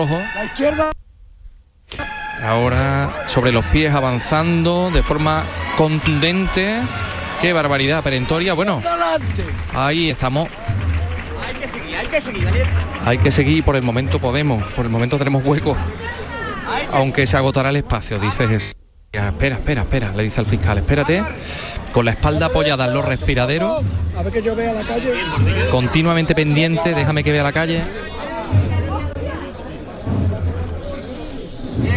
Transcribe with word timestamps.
rojo. 0.00 0.18
La 0.34 0.44
izquierda. 0.44 0.90
Ahora 2.42 3.24
sobre 3.26 3.52
los 3.52 3.64
pies 3.66 3.94
avanzando 3.94 4.90
de 4.90 5.02
forma 5.02 5.44
contundente. 5.76 6.80
Qué 7.42 7.52
barbaridad 7.52 8.02
perentoria. 8.02 8.54
Bueno, 8.54 8.82
ahí 9.74 10.10
estamos. 10.10 10.48
Hay 11.46 11.54
que 11.54 11.68
seguir, 11.68 11.96
hay 11.96 12.06
que 12.06 12.20
seguir, 12.20 12.48
Hay 13.04 13.18
que 13.18 13.30
seguir, 13.30 13.64
por 13.64 13.76
el 13.76 13.82
momento 13.82 14.18
podemos, 14.18 14.62
por 14.72 14.84
el 14.84 14.90
momento 14.90 15.18
tenemos 15.18 15.44
hueco. 15.44 15.76
Aunque 16.92 17.26
se 17.26 17.36
agotará 17.36 17.70
el 17.70 17.76
espacio, 17.76 18.18
dice 18.18 18.46
Jesús. 18.48 18.72
Ya, 19.12 19.28
espera, 19.28 19.56
espera, 19.56 19.82
espera, 19.82 20.12
le 20.14 20.22
dice 20.22 20.40
al 20.40 20.46
fiscal, 20.46 20.78
espérate. 20.78 21.22
Con 21.92 22.04
la 22.04 22.12
espalda 22.12 22.46
apoyada 22.46 22.86
en 22.86 22.94
los 22.94 23.04
respiraderos, 23.04 23.82
A 24.16 24.22
ver 24.22 24.32
que 24.32 24.42
yo 24.42 24.54
vea 24.54 24.72
la 24.72 24.82
calle. 24.82 25.12
continuamente 25.70 26.34
pendiente, 26.34 26.94
déjame 26.94 27.24
que 27.24 27.32
vea 27.32 27.42
la 27.42 27.52
calle. 27.52 27.82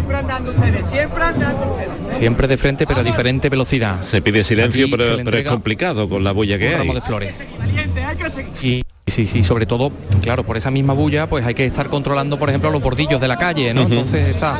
Siempre 0.03 0.17
andando 0.17 0.51
ustedes, 0.51 0.89
siempre 0.89 1.23
andando 1.23 1.71
ustedes. 1.71 2.13
Siempre 2.13 2.47
de 2.49 2.57
frente, 2.57 2.85
pero 2.85 2.99
a 2.99 3.03
diferente 3.03 3.47
velocidad. 3.47 4.01
Se 4.01 4.21
pide 4.21 4.43
silencio, 4.43 4.83
Aquí 4.83 4.91
pero, 4.91 5.03
se 5.05 5.17
le 5.17 5.23
pero 5.23 5.37
es 5.37 5.47
complicado 5.47 6.09
con 6.09 6.25
la 6.25 6.33
bulla 6.33 6.57
que 6.59 6.67
Un 6.67 6.71
hay. 6.73 6.77
ramo 6.79 6.93
de 6.93 7.01
flores. 7.01 7.35
Sí, 8.51 8.83
sí, 9.07 9.25
sí, 9.25 9.43
sobre 9.43 9.65
todo, 9.65 9.93
claro, 10.21 10.43
por 10.43 10.57
esa 10.57 10.71
misma 10.71 10.93
bulla, 10.93 11.27
pues 11.27 11.45
hay 11.45 11.53
que 11.53 11.65
estar 11.65 11.87
controlando, 11.87 12.37
por 12.37 12.49
ejemplo, 12.49 12.69
los 12.69 12.81
bordillos 12.81 13.21
de 13.21 13.27
la 13.29 13.37
calle, 13.37 13.73
¿no? 13.73 13.83
Ujú. 13.83 13.91
Entonces 13.93 14.27
está 14.27 14.59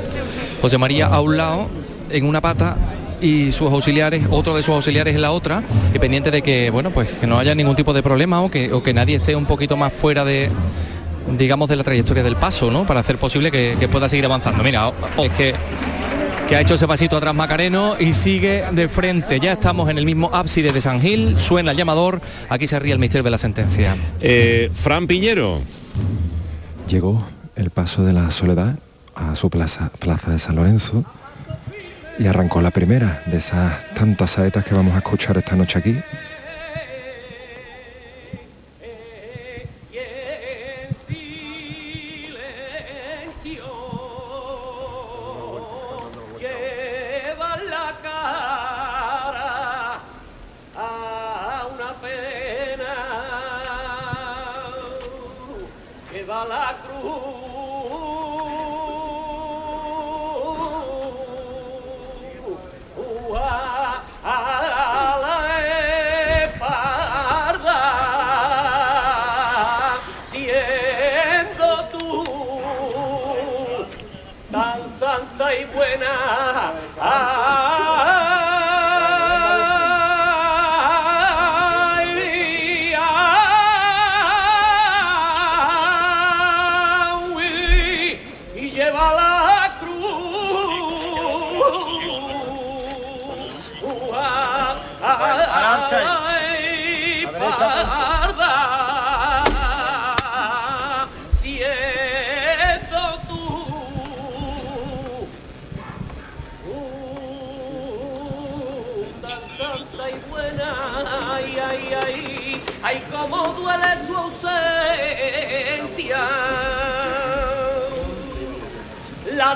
José 0.62 0.78
María 0.78 1.08
a 1.08 1.20
un 1.20 1.36
lado, 1.36 1.68
en 2.10 2.26
una 2.26 2.40
pata, 2.40 2.78
y 3.22 3.52
sus 3.52 3.70
auxiliares, 3.70 4.24
otro 4.32 4.56
de 4.56 4.64
sus 4.64 4.76
auxiliares 4.76 5.14
en 5.14 5.22
la 5.22 5.32
otra, 5.32 5.62
y 5.94 6.00
pendiente 6.00 6.32
de 6.32 6.42
que, 6.42 6.70
bueno, 6.70 6.92
pues 6.92 7.10
que 7.10 7.28
no 7.28 7.38
haya 7.38 7.54
ningún 7.54 7.76
tipo 7.76 7.92
de 7.94 8.02
problema 8.02 8.42
o 8.42 8.50
que, 8.50 8.72
o 8.72 8.82
que 8.82 8.94
nadie 8.94 9.18
esté 9.18 9.36
un 9.36 9.46
poquito 9.46 9.76
más 9.76 9.92
fuera 9.92 10.24
de 10.24 10.50
digamos 11.38 11.70
de 11.70 11.76
la 11.76 11.84
trayectoria 11.84 12.24
del 12.24 12.36
paso, 12.36 12.72
¿no? 12.72 12.86
Para 12.86 13.00
hacer 13.00 13.18
posible 13.18 13.52
que, 13.52 13.78
que 13.80 13.88
pueda 13.88 14.10
seguir 14.10 14.26
avanzando. 14.26 14.64
Mira, 14.64 14.92
es 15.18 15.32
que 15.32 15.56
que 16.48 16.56
ha 16.58 16.62
hecho 16.62 16.76
ese 16.76 16.88
pasito 16.88 17.16
atrás 17.18 17.34
Macareno 17.34 17.96
y 18.00 18.12
sigue 18.14 18.66
de 18.72 18.90
frente. 18.90 19.40
Ya 19.40 19.54
estamos 19.54 19.90
en 19.90 19.98
el 19.98 20.06
mismo 20.06 20.30
ábside 20.34 20.74
de 20.74 20.82
San 20.82 21.02
Gil, 21.02 21.40
suena 21.40 21.72
el 21.72 21.78
llamador, 21.78 22.22
aquí 22.50 22.68
se 22.68 22.78
ríe 22.80 22.92
el 22.92 23.00
misterio 23.00 23.24
de 23.24 23.32
la 23.32 23.38
sentencia. 23.38 23.96
Eh, 24.20 24.70
Fran 24.74 25.08
Piñero. 25.08 25.62
Llegó 26.88 27.26
el 27.56 27.70
paso 27.70 28.04
de 28.04 28.14
la 28.14 28.30
soledad 28.30 28.76
a 29.16 29.36
su 29.36 29.50
plaza, 29.50 29.92
plaza 30.00 30.32
de 30.32 30.40
San 30.40 30.56
Lorenzo 30.56 31.06
y 32.20 32.28
arrancó 32.28 32.62
la 32.62 32.72
primera 32.72 33.24
de 33.26 33.38
esas 33.38 33.94
tantas 33.94 34.32
saetas 34.32 34.66
que 34.66 34.76
vamos 34.76 34.94
a 34.96 34.98
escuchar 34.98 35.38
esta 35.38 35.56
noche 35.56 35.80
aquí. 35.80 35.96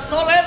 La 0.10 0.47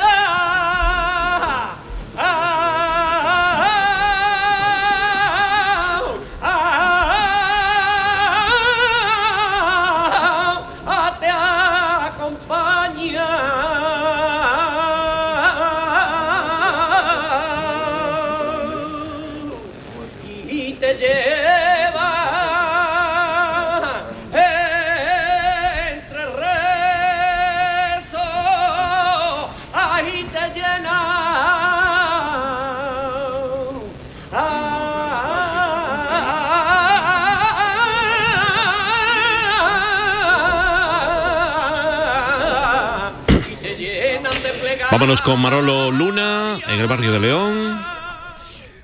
Vámonos 45.01 45.23
con 45.23 45.41
Marolo 45.41 45.91
Luna 45.91 46.59
en 46.69 46.79
el 46.79 46.87
barrio 46.87 47.11
de 47.11 47.21
León. 47.21 47.81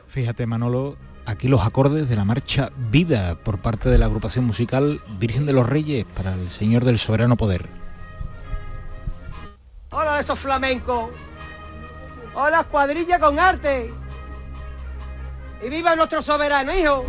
Fíjate 0.08 0.46
Manolo, 0.46 0.96
aquí 1.26 1.46
los 1.46 1.60
acordes 1.60 2.08
de 2.08 2.16
la 2.16 2.24
marcha 2.24 2.70
Vida 2.90 3.34
por 3.34 3.58
parte 3.58 3.90
de 3.90 3.98
la 3.98 4.06
agrupación 4.06 4.46
musical 4.46 5.02
Virgen 5.18 5.44
de 5.44 5.52
los 5.52 5.68
Reyes 5.68 6.06
para 6.16 6.32
el 6.32 6.48
Señor 6.48 6.86
del 6.86 6.98
Soberano 6.98 7.36
Poder. 7.36 7.68
Hola 9.90 10.18
esos 10.18 10.38
flamencos. 10.38 11.10
Hola 12.32 12.64
cuadrilla 12.64 13.18
con 13.18 13.38
arte. 13.38 13.92
Y 15.62 15.68
viva 15.68 15.94
nuestro 15.96 16.22
soberano, 16.22 16.74
hijo. 16.74 17.04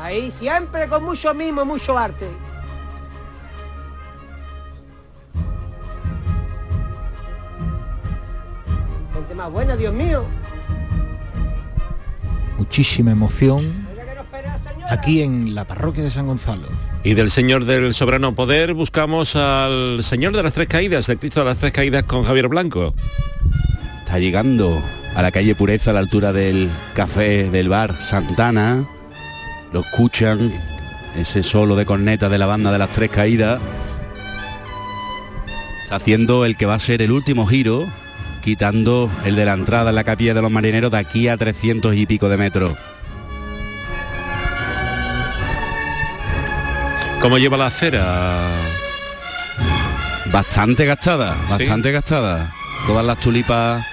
Ahí 0.00 0.30
siempre 0.30 0.88
con 0.88 1.04
mucho 1.04 1.34
mimo, 1.34 1.66
mucho 1.66 1.98
arte. 1.98 2.30
Más 9.42 9.52
buena, 9.52 9.74
Dios 9.74 9.92
mío. 9.92 10.24
Muchísima 12.58 13.10
emoción 13.10 13.88
aquí 14.88 15.20
en 15.22 15.54
la 15.56 15.64
parroquia 15.64 16.04
de 16.04 16.10
San 16.12 16.28
Gonzalo. 16.28 16.68
Y 17.02 17.14
del 17.14 17.28
Señor 17.28 17.64
del 17.64 17.92
Soberano 17.92 18.36
Poder 18.36 18.72
buscamos 18.72 19.34
al 19.34 20.04
Señor 20.04 20.36
de 20.36 20.44
las 20.44 20.52
Tres 20.52 20.68
Caídas, 20.68 21.08
el 21.08 21.18
Cristo 21.18 21.40
de 21.40 21.46
las 21.46 21.58
Tres 21.58 21.72
Caídas 21.72 22.04
con 22.04 22.22
Javier 22.22 22.46
Blanco. 22.46 22.94
Está 23.98 24.20
llegando 24.20 24.80
a 25.16 25.22
la 25.22 25.32
calle 25.32 25.56
Pureza 25.56 25.90
a 25.90 25.94
la 25.94 26.00
altura 26.00 26.32
del 26.32 26.70
café 26.94 27.50
del 27.50 27.68
bar 27.68 28.00
Santana. 28.00 28.86
Lo 29.72 29.80
escuchan, 29.80 30.52
ese 31.16 31.42
solo 31.42 31.74
de 31.74 31.84
corneta 31.84 32.28
de 32.28 32.38
la 32.38 32.46
banda 32.46 32.70
de 32.70 32.78
las 32.78 32.92
tres 32.92 33.10
caídas. 33.10 33.60
Está 35.82 35.96
haciendo 35.96 36.44
el 36.44 36.56
que 36.56 36.66
va 36.66 36.74
a 36.74 36.78
ser 36.78 37.02
el 37.02 37.10
último 37.10 37.44
giro, 37.44 37.88
quitando 38.42 39.10
el 39.24 39.36
de 39.36 39.46
la 39.46 39.54
entrada 39.54 39.90
en 39.90 39.96
la 39.96 40.04
capilla 40.04 40.34
de 40.34 40.42
los 40.42 40.50
marineros 40.50 40.90
de 40.90 40.98
aquí 40.98 41.28
a 41.28 41.36
300 41.36 41.94
y 41.94 42.04
pico 42.04 42.28
de 42.28 42.36
metros. 42.36 42.74
¿Cómo 47.20 47.38
lleva 47.38 47.56
la 47.56 47.68
acera? 47.68 48.50
Bastante 50.30 50.84
gastada, 50.84 51.36
bastante 51.48 51.92
gastada. 51.92 52.52
Todas 52.86 53.06
las 53.06 53.18
tulipas 53.20 53.86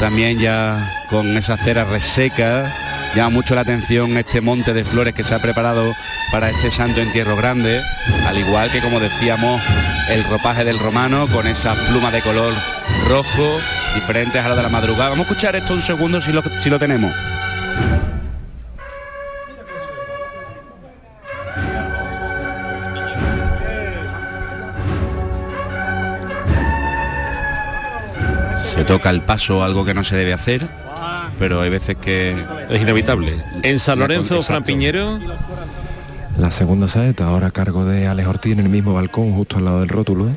también 0.00 0.38
ya 0.38 1.04
con 1.10 1.36
esa 1.36 1.56
cera 1.58 1.84
reseca 1.84 2.72
llama 3.14 3.28
mucho 3.28 3.54
la 3.54 3.60
atención 3.60 4.16
este 4.16 4.40
monte 4.40 4.72
de 4.72 4.84
flores 4.84 5.12
que 5.12 5.22
se 5.22 5.34
ha 5.34 5.38
preparado 5.38 5.94
para 6.32 6.48
este 6.48 6.70
santo 6.70 7.02
entierro 7.02 7.36
grande, 7.36 7.82
al 8.26 8.38
igual 8.38 8.70
que 8.70 8.80
como 8.80 9.00
decíamos 9.00 9.60
el 10.08 10.24
ropaje 10.24 10.64
del 10.64 10.78
romano 10.78 11.26
con 11.28 11.46
esa 11.46 11.74
pluma 11.74 12.10
de 12.10 12.22
color 12.22 12.54
rojo, 13.08 13.60
diferentes 13.94 14.44
a 14.44 14.48
la 14.48 14.54
de 14.56 14.62
la 14.62 14.68
madrugada. 14.68 15.10
Vamos 15.10 15.26
a 15.26 15.30
escuchar 15.30 15.56
esto 15.56 15.74
un 15.74 15.80
segundo 15.80 16.20
si 16.20 16.32
lo, 16.32 16.42
si 16.58 16.70
lo 16.70 16.78
tenemos. 16.78 17.12
Se 28.74 28.84
toca 28.84 29.10
el 29.10 29.20
paso, 29.22 29.62
algo 29.62 29.84
que 29.84 29.92
no 29.94 30.02
se 30.02 30.16
debe 30.16 30.32
hacer, 30.32 30.66
pero 31.38 31.60
hay 31.60 31.70
veces 31.70 31.96
que 31.96 32.34
Es 32.70 32.80
inevitable. 32.80 33.36
En 33.62 33.78
San 33.78 33.98
Lorenzo, 33.98 34.36
Exacto. 34.36 34.42
Fran 34.44 34.64
Piñero, 34.64 35.18
La 36.38 36.50
segunda 36.50 36.88
saeta, 36.88 37.26
ahora 37.26 37.48
a 37.48 37.50
cargo 37.50 37.84
de 37.84 38.06
Alex 38.06 38.28
Ortiz 38.28 38.52
en 38.52 38.60
el 38.60 38.68
mismo 38.70 38.94
balcón, 38.94 39.32
justo 39.34 39.58
al 39.58 39.66
lado 39.66 39.80
del 39.80 39.88
rótulo, 39.90 40.28
¿eh? 40.30 40.34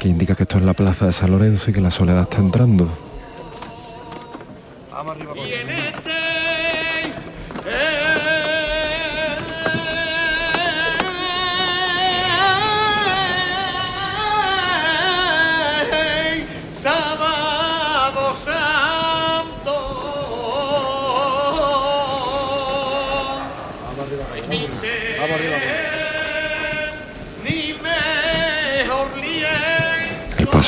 Que 0.00 0.08
indica 0.08 0.34
que 0.34 0.44
esto 0.44 0.56
es 0.56 0.64
la 0.64 0.72
plaza 0.72 1.04
de 1.06 1.12
San 1.12 1.30
Lorenzo 1.30 1.70
y 1.70 1.74
que 1.74 1.80
la 1.82 1.90
soledad 1.90 2.22
está 2.22 2.38
entrando. 2.38 2.88
Sábado 4.90 5.20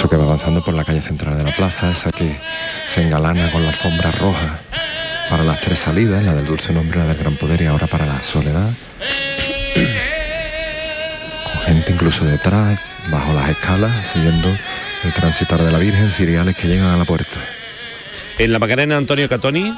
paso 0.02 0.10
que 0.10 0.16
va 0.16 0.24
avanzando 0.24 0.64
por 0.64 0.74
la 0.74 0.84
calle 0.84 1.00
central 1.00 1.38
de 1.38 1.44
la 1.44 1.54
plaza, 1.54 1.92
esa 1.92 2.10
que 2.10 2.36
se 2.88 3.02
engalana 3.02 3.52
con 3.52 3.62
la 3.62 3.68
alfombra 3.68 4.10
roja 4.10 4.58
para 5.30 5.44
las 5.44 5.60
tres 5.60 5.78
salidas, 5.78 6.24
la 6.24 6.34
del 6.34 6.44
dulce 6.44 6.72
nombre, 6.72 6.98
la 6.98 7.06
del 7.06 7.18
gran 7.18 7.36
poder 7.36 7.62
y 7.62 7.66
ahora 7.66 7.86
para 7.86 8.04
la 8.04 8.20
soledad. 8.20 8.68
Con 11.44 11.62
gente 11.66 11.92
incluso 11.92 12.24
detrás, 12.24 12.80
bajo 13.12 13.32
las 13.32 13.50
escalas, 13.50 14.08
siguiendo 14.08 14.48
el 14.48 15.12
transitar 15.12 15.62
de 15.62 15.70
la 15.70 15.78
Virgen, 15.78 16.10
ciriales 16.10 16.56
que 16.56 16.66
llegan 16.66 16.88
a 16.88 16.96
la 16.96 17.04
puerta. 17.04 17.38
en 18.38 18.52
la 18.52 18.58
Macarena 18.58 18.96
Antonio 18.96 19.28
Catoni, 19.28 19.72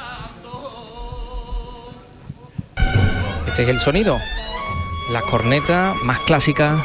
Este 3.46 3.64
es 3.64 3.68
el 3.68 3.78
sonido. 3.78 4.18
Las 5.12 5.24
cornetas 5.24 5.94
más 6.02 6.20
clásicas, 6.20 6.82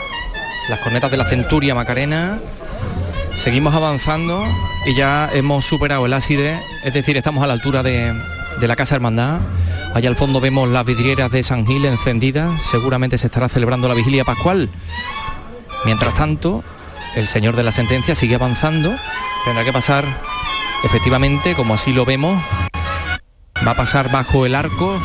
las 0.67 0.81
cornetas 0.81 1.09
de 1.09 1.15
la 1.15 1.23
Centuria 1.23 1.73
Macarena. 1.73 2.37
Seguimos 3.39 3.73
avanzando 3.73 4.45
y 4.85 4.95
ya 4.95 5.29
hemos 5.31 5.63
superado 5.63 6.05
el 6.05 6.11
ácide, 6.11 6.59
es 6.83 6.93
decir, 6.93 7.15
estamos 7.15 7.41
a 7.41 7.47
la 7.47 7.53
altura 7.53 7.83
de, 7.83 8.13
de 8.59 8.67
la 8.67 8.75
Casa 8.75 8.95
Hermandad. 8.95 9.39
Allá 9.93 10.09
al 10.09 10.17
fondo 10.17 10.41
vemos 10.41 10.67
las 10.67 10.85
vidrieras 10.85 11.31
de 11.31 11.41
San 11.41 11.65
Gil 11.65 11.85
encendidas, 11.85 12.61
seguramente 12.61 13.17
se 13.17 13.27
estará 13.27 13.47
celebrando 13.47 13.87
la 13.87 13.93
vigilia 13.93 14.25
pascual. 14.25 14.69
Mientras 15.85 16.13
tanto, 16.15 16.65
el 17.15 17.27
señor 17.27 17.55
de 17.55 17.63
la 17.63 17.71
sentencia 17.71 18.13
sigue 18.13 18.35
avanzando, 18.35 18.93
tendrá 19.45 19.63
que 19.63 19.71
pasar 19.71 20.03
efectivamente, 20.83 21.55
como 21.55 21.75
así 21.75 21.93
lo 21.93 22.03
vemos, 22.03 22.43
va 23.65 23.71
a 23.71 23.77
pasar 23.77 24.11
bajo 24.11 24.45
el 24.45 24.53
arco 24.53 24.99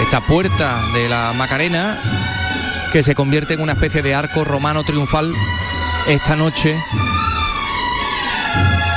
esta 0.00 0.20
puerta 0.20 0.82
de 0.94 1.08
la 1.08 1.32
Macarena 1.32 1.96
que 2.92 3.04
se 3.04 3.14
convierte 3.14 3.54
en 3.54 3.60
una 3.60 3.74
especie 3.74 4.02
de 4.02 4.16
arco 4.16 4.42
romano 4.42 4.82
triunfal 4.82 5.32
esta 6.08 6.34
noche. 6.34 6.76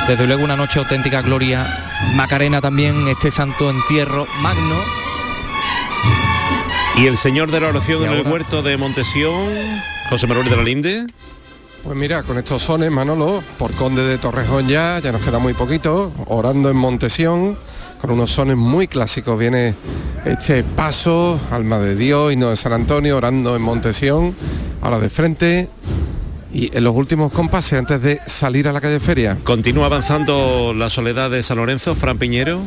Desde 0.07 0.27
luego 0.27 0.43
una 0.43 0.55
noche 0.55 0.77
auténtica 0.77 1.23
gloria. 1.23 1.65
Macarena 2.15 2.61
también, 2.61 3.07
este 3.07 3.31
santo 3.31 3.71
entierro 3.71 4.27
magno. 4.39 4.75
y 6.97 7.07
el 7.07 7.17
señor 7.17 7.51
de 7.51 7.59
la 7.59 7.69
oración 7.69 8.03
en 8.03 8.11
el 8.11 8.27
huerto 8.27 8.61
de 8.61 8.77
Montesión, 8.77 9.47
José 10.09 10.27
Manuel 10.27 10.47
de 10.49 10.55
la 10.55 10.63
Linde. 10.63 11.07
Pues 11.83 11.97
mira, 11.97 12.23
con 12.23 12.37
estos 12.37 12.61
sones, 12.61 12.91
Manolo, 12.91 13.43
por 13.57 13.71
Conde 13.73 14.03
de 14.03 14.17
Torrejón 14.17 14.67
ya, 14.67 14.99
ya 14.99 15.11
nos 15.11 15.21
queda 15.23 15.39
muy 15.39 15.53
poquito, 15.53 16.11
orando 16.27 16.69
en 16.69 16.77
Montesión, 16.77 17.57
con 17.99 18.11
unos 18.11 18.31
sones 18.31 18.57
muy 18.57 18.87
clásicos. 18.87 19.37
Viene 19.37 19.75
este 20.23 20.63
paso, 20.63 21.39
Alma 21.51 21.79
de 21.79 21.95
Dios, 21.95 22.31
y 22.31 22.35
no 22.35 22.51
de 22.51 22.55
San 22.55 22.73
Antonio, 22.73 23.17
orando 23.17 23.55
en 23.55 23.61
Montesión, 23.63 24.35
ahora 24.81 24.99
de 24.99 25.09
frente, 25.09 25.69
y 26.55 26.71
en 26.75 26.85
los 26.85 26.95
últimos 26.95 27.33
compases 27.33 27.77
antes 27.77 28.01
de 28.01 28.21
salir 28.27 28.69
a 28.69 28.71
la 28.71 28.79
calle 28.79 29.01
Feria. 29.01 29.37
Continúa 29.43 29.87
avanzando 29.87 30.73
la 30.73 30.89
soledad 30.89 31.29
de 31.29 31.43
San 31.43 31.57
Lorenzo, 31.57 31.95
Fran 31.95 32.17
Piñero. 32.17 32.61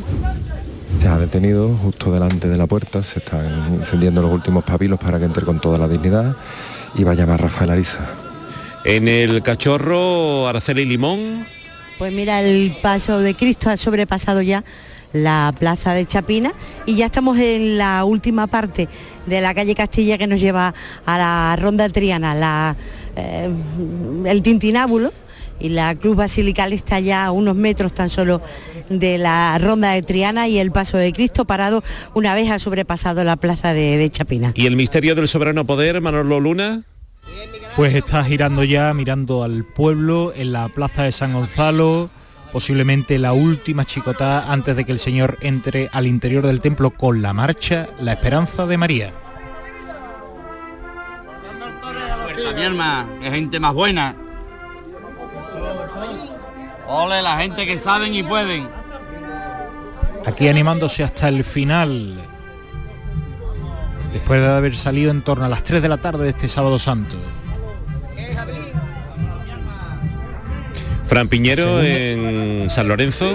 Se 1.01 1.07
ha 1.07 1.17
detenido 1.17 1.75
justo 1.75 2.11
delante 2.11 2.47
de 2.47 2.55
la 2.55 2.67
puerta, 2.67 3.01
se 3.01 3.17
están 3.17 3.73
encendiendo 3.79 4.21
los 4.21 4.31
últimos 4.31 4.63
papilos 4.63 4.99
para 4.99 5.17
que 5.17 5.25
entre 5.25 5.43
con 5.43 5.59
toda 5.59 5.79
la 5.79 5.87
dignidad 5.87 6.35
y 6.93 7.03
va 7.03 7.13
a 7.13 7.15
llamar 7.15 7.41
Rafael 7.41 7.71
Ariza. 7.71 8.05
En 8.85 9.07
el 9.07 9.41
cachorro, 9.41 10.47
Araceli 10.47 10.85
Limón. 10.85 11.47
Pues 11.97 12.13
mira, 12.13 12.41
el 12.43 12.77
paso 12.83 13.19
de 13.19 13.35
Cristo 13.35 13.71
ha 13.71 13.77
sobrepasado 13.77 14.43
ya 14.43 14.63
la 15.13 15.51
plaza 15.57 15.93
de 15.93 16.05
Chapina 16.05 16.53
y 16.85 16.95
ya 16.95 17.07
estamos 17.07 17.39
en 17.39 17.79
la 17.79 18.03
última 18.03 18.45
parte 18.45 18.87
de 19.25 19.41
la 19.41 19.55
calle 19.55 19.73
Castilla 19.73 20.19
que 20.19 20.27
nos 20.27 20.39
lleva 20.39 20.75
a 21.05 21.17
la 21.17 21.55
ronda 21.59 21.89
triana, 21.89 22.35
la, 22.35 22.75
eh, 23.19 23.49
el 24.25 24.41
tintinábulo 24.41 25.11
y 25.59 25.69
la 25.69 25.95
cruz 25.95 26.15
basilical 26.15 26.73
está 26.73 26.99
ya 26.99 27.25
a 27.25 27.31
unos 27.31 27.55
metros 27.55 27.93
tan 27.93 28.09
solo 28.09 28.41
de 28.89 29.17
la 29.17 29.57
ronda 29.59 29.91
de 29.91 30.01
Triana 30.01 30.47
y 30.47 30.57
el 30.57 30.71
paso 30.71 30.97
de 30.97 31.11
Cristo 31.11 31.45
parado 31.45 31.83
una 32.13 32.33
vez 32.33 32.49
ha 32.49 32.59
sobrepasado 32.59 33.23
la 33.23 33.35
plaza 33.35 33.73
de, 33.73 33.97
de 33.97 34.09
Chapina. 34.09 34.53
Y 34.55 34.65
el 34.65 34.75
misterio 34.75 35.15
del 35.15 35.27
soberano 35.27 35.65
poder, 35.65 36.01
Manolo 36.01 36.39
Luna. 36.39 36.83
Pues 37.75 37.93
está 37.95 38.23
girando 38.23 38.63
ya, 38.63 38.93
mirando 38.93 39.43
al 39.43 39.63
pueblo 39.63 40.33
en 40.35 40.51
la 40.51 40.67
plaza 40.69 41.03
de 41.03 41.11
San 41.11 41.33
Gonzalo, 41.33 42.09
posiblemente 42.51 43.19
la 43.19 43.33
última 43.33 43.85
chicotá 43.85 44.51
antes 44.51 44.75
de 44.75 44.85
que 44.85 44.91
el 44.91 44.99
Señor 44.99 45.37
entre 45.41 45.89
al 45.93 46.07
interior 46.07 46.45
del 46.45 46.61
templo 46.61 46.91
con 46.91 47.21
la 47.21 47.31
marcha 47.33 47.87
La 48.01 48.13
Esperanza 48.13 48.65
de 48.65 48.77
María. 48.77 49.13
Puerta, 52.49 52.59
mi 52.59 52.65
alma, 52.65 53.07
que 53.21 53.29
gente 53.29 53.59
más 53.59 53.73
buena. 53.73 54.15
Ole, 56.87 57.21
la 57.21 57.37
gente 57.37 57.65
que 57.65 57.77
saben 57.77 58.15
y 58.15 58.23
pueden. 58.23 58.67
Aquí 60.25 60.47
animándose 60.47 61.03
hasta 61.03 61.27
el 61.27 61.43
final, 61.43 62.15
después 64.11 64.41
de 64.41 64.47
haber 64.47 64.75
salido 64.75 65.11
en 65.11 65.21
torno 65.21 65.45
a 65.45 65.49
las 65.49 65.63
3 65.63 65.81
de 65.81 65.89
la 65.89 65.97
tarde 65.97 66.23
de 66.23 66.29
este 66.29 66.47
sábado 66.47 66.79
santo. 66.79 67.17
Fran 71.05 71.27
Piñero 71.27 71.81
en 71.81 72.69
San 72.69 72.87
Lorenzo. 72.87 73.25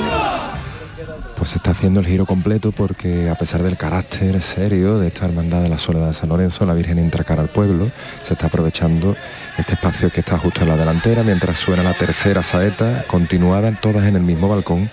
Pues 1.44 1.50
se 1.50 1.58
está 1.58 1.72
haciendo 1.72 2.00
el 2.00 2.06
giro 2.06 2.24
completo 2.24 2.72
porque 2.72 3.28
a 3.28 3.34
pesar 3.34 3.62
del 3.62 3.76
carácter 3.76 4.40
serio 4.40 4.98
de 4.98 5.08
esta 5.08 5.26
hermandad 5.26 5.60
de 5.60 5.68
la 5.68 5.76
Soledad 5.76 6.06
de 6.06 6.14
San 6.14 6.30
Lorenzo, 6.30 6.64
la 6.64 6.72
Virgen 6.72 6.98
entra 6.98 7.22
cara 7.22 7.42
al 7.42 7.50
pueblo, 7.50 7.90
se 8.22 8.32
está 8.32 8.46
aprovechando 8.46 9.14
este 9.58 9.74
espacio 9.74 10.10
que 10.10 10.20
está 10.20 10.38
justo 10.38 10.62
en 10.62 10.68
la 10.68 10.76
delantera 10.78 11.22
mientras 11.22 11.58
suena 11.58 11.82
la 11.82 11.92
tercera 11.98 12.42
saeta, 12.42 13.04
continuada 13.06 13.70
todas 13.72 14.06
en 14.06 14.16
el 14.16 14.22
mismo 14.22 14.48
balcón, 14.48 14.88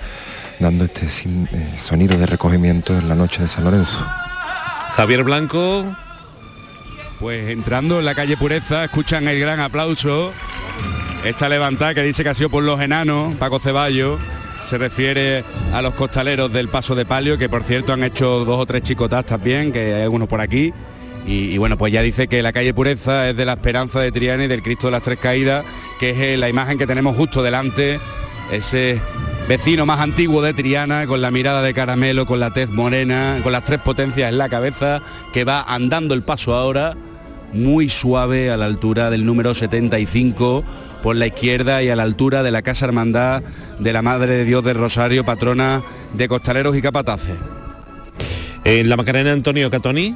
dando 0.60 0.84
este 0.84 1.08
sin- 1.08 1.48
eh, 1.54 1.76
sonido 1.78 2.18
de 2.18 2.26
recogimiento 2.26 2.98
en 2.98 3.08
la 3.08 3.16
noche 3.16 3.44
de 3.44 3.48
San 3.48 3.64
Lorenzo. 3.64 4.06
Javier 4.98 5.24
Blanco. 5.24 5.86
Pues 7.22 7.50
entrando 7.50 8.00
en 8.00 8.04
la 8.06 8.14
calle 8.14 8.36
Pureza, 8.36 8.84
escuchan 8.84 9.26
el 9.30 9.40
gran 9.40 9.62
aplauso. 9.62 10.34
Esta 11.24 11.48
levantada 11.48 11.94
que 11.94 12.04
dice 12.04 12.24
que 12.24 12.30
ha 12.30 12.34
sido 12.36 12.50
por 12.50 12.64
los 12.66 12.82
enanos, 12.82 13.36
Paco 13.36 13.58
Ceballos, 13.58 14.20
se 14.64 14.78
refiere 14.78 15.44
a 15.74 15.82
los 15.82 15.94
costaleros 15.94 16.52
del 16.52 16.70
Paso 16.70 16.96
de 16.96 17.06
Palio, 17.06 17.38
que 17.38 17.50
por 17.50 17.64
cierto 17.64 17.94
han 17.94 18.04
hecho 18.04 18.46
dos 18.46 18.60
o 18.60 18.66
tres 18.66 18.84
chicotás 18.84 19.26
también, 19.26 19.72
que 19.72 19.96
hay 19.96 20.02
algunos 20.04 20.28
por 20.28 20.42
aquí. 20.42 20.74
Y, 21.26 21.52
y 21.52 21.58
bueno, 21.58 21.78
pues 21.78 21.94
ya 21.94 22.02
dice 22.02 22.28
que 22.28 22.42
la 22.42 22.52
calle 22.52 22.74
Pureza 22.74 23.30
es 23.30 23.38
de 23.38 23.46
la 23.46 23.54
Esperanza 23.54 24.00
de 24.00 24.12
Triana 24.12 24.46
y 24.46 24.48
del 24.48 24.64
Cristo 24.64 24.88
de 24.88 24.92
las 24.92 25.04
Tres 25.04 25.20
Caídas, 25.20 25.64
que 26.00 26.12
es 26.12 26.20
eh, 26.20 26.38
la 26.38 26.50
imagen 26.50 26.78
que 26.78 26.88
tenemos 26.88 27.16
justo 27.16 27.44
delante, 27.44 28.00
ese 28.52 29.00
vecino 29.48 29.86
más 29.86 30.00
antiguo 30.00 30.42
de 30.42 30.54
Triana, 30.54 31.06
con 31.06 31.22
la 31.22 31.30
mirada 31.30 31.62
de 31.62 31.74
caramelo, 31.74 32.26
con 32.26 32.40
la 32.40 32.52
tez 32.52 32.70
morena, 32.70 33.40
con 33.44 33.52
las 33.52 33.66
tres 33.66 33.80
potencias 33.80 34.32
en 34.32 34.38
la 34.38 34.50
cabeza, 34.50 35.02
que 35.34 35.44
va 35.44 35.62
andando 35.62 36.14
el 36.14 36.24
paso 36.24 36.56
ahora 36.56 36.96
muy 37.54 37.90
suave 37.90 38.50
a 38.50 38.58
la 38.58 38.66
altura 38.66 39.10
del 39.10 39.26
número 39.26 39.54
75 39.54 40.64
por 41.02 41.16
la 41.16 41.28
izquierda 41.28 41.82
y 41.84 41.90
a 41.90 41.96
la 41.96 42.04
altura 42.04 42.44
de 42.44 42.52
la 42.52 42.62
Casa 42.62 42.86
Hermandad 42.86 43.44
de 43.80 43.94
la 43.94 44.02
Madre 44.02 44.36
de 44.36 44.46
Dios 44.46 44.64
del 44.64 44.78
Rosario, 44.78 45.26
patrona 45.26 45.84
de 46.14 46.28
costaleros 46.28 46.76
y 46.76 46.82
capataces. 46.82 47.40
En 48.64 48.90
la 48.90 48.98
Macarena 48.98 49.32
Antonio 49.32 49.70
Catoni. 49.70 50.16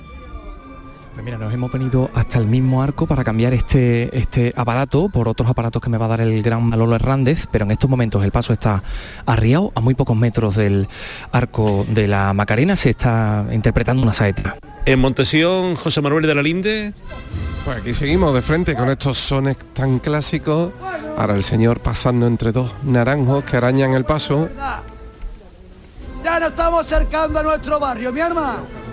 Pues 1.15 1.23
mira, 1.23 1.37
nos 1.37 1.53
hemos 1.53 1.71
venido 1.71 2.11
hasta 2.13 2.39
el 2.39 2.45
mismo 2.45 2.83
arco 2.83 3.07
para 3.07 3.23
cambiar 3.23 3.53
este, 3.53 4.15
este 4.17 4.53
aparato 4.53 5.07
por 5.07 5.29
otros 5.29 5.49
aparatos 5.49 5.81
que 5.81 5.89
me 5.89 5.97
va 5.97 6.07
a 6.07 6.09
dar 6.09 6.19
el 6.19 6.43
gran 6.43 6.61
Manolo 6.61 6.93
Hernández, 6.93 7.47
pero 7.49 7.63
en 7.63 7.71
estos 7.71 7.89
momentos 7.89 8.21
el 8.25 8.33
paso 8.33 8.51
está 8.51 8.83
arriado, 9.25 9.71
a 9.75 9.79
muy 9.79 9.93
pocos 9.93 10.17
metros 10.17 10.57
del 10.57 10.89
arco 11.31 11.85
de 11.87 12.09
la 12.09 12.33
Macarena, 12.33 12.75
se 12.75 12.89
está 12.89 13.45
interpretando 13.53 14.03
una 14.03 14.11
saeta. 14.11 14.57
En 14.85 14.99
Montesión, 14.99 15.75
José 15.75 16.01
Manuel 16.01 16.27
de 16.27 16.35
la 16.35 16.41
Linde. 16.41 16.93
Pues 17.63 17.77
aquí 17.77 17.93
seguimos 17.93 18.33
de 18.33 18.41
frente 18.41 18.75
con 18.75 18.89
estos 18.89 19.17
sones 19.17 19.55
tan 19.73 19.99
clásicos. 19.99 20.73
Ahora 21.17 21.35
el 21.35 21.43
señor 21.43 21.79
pasando 21.79 22.27
entre 22.27 22.51
dos 22.51 22.75
naranjos 22.83 23.45
que 23.45 23.55
arañan 23.55 23.93
el 23.93 24.03
paso. 24.03 24.49
Ya 26.25 26.39
nos 26.41 26.49
estamos 26.49 26.85
acercando 26.85 27.39
a 27.39 27.43
nuestro 27.43 27.79
barrio, 27.79 28.11
mi 28.11 28.19
hermano. 28.19 28.84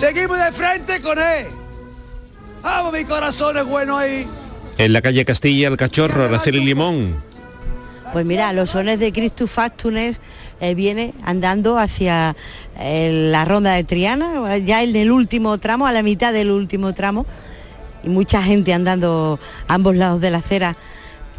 Seguimos 0.00 0.38
de 0.38 0.50
frente 0.50 1.02
con 1.02 1.18
él. 1.18 1.48
Vamos, 2.62 2.90
mi 2.90 3.04
corazón 3.04 3.58
es 3.58 3.66
bueno 3.66 3.98
ahí. 3.98 4.26
En 4.78 4.94
la 4.94 5.02
calle 5.02 5.26
Castilla, 5.26 5.68
el 5.68 5.76
cachorro, 5.76 6.24
Araceli 6.24 6.56
y 6.60 6.64
Limón. 6.64 7.16
Pues 8.10 8.24
mira, 8.24 8.54
los 8.54 8.70
sones 8.70 8.98
de 8.98 9.12
Christus 9.12 9.50
Factunes 9.50 10.22
eh, 10.62 10.74
viene 10.74 11.12
andando 11.22 11.78
hacia 11.78 12.34
eh, 12.78 13.28
la 13.30 13.44
ronda 13.44 13.74
de 13.74 13.84
Triana, 13.84 14.56
ya 14.56 14.82
en 14.82 14.96
el 14.96 15.12
último 15.12 15.58
tramo, 15.58 15.86
a 15.86 15.92
la 15.92 16.02
mitad 16.02 16.32
del 16.32 16.50
último 16.50 16.94
tramo, 16.94 17.26
y 18.02 18.08
mucha 18.08 18.42
gente 18.42 18.72
andando 18.72 19.38
a 19.68 19.74
ambos 19.74 19.96
lados 19.96 20.22
de 20.22 20.30
la 20.30 20.38
acera 20.38 20.78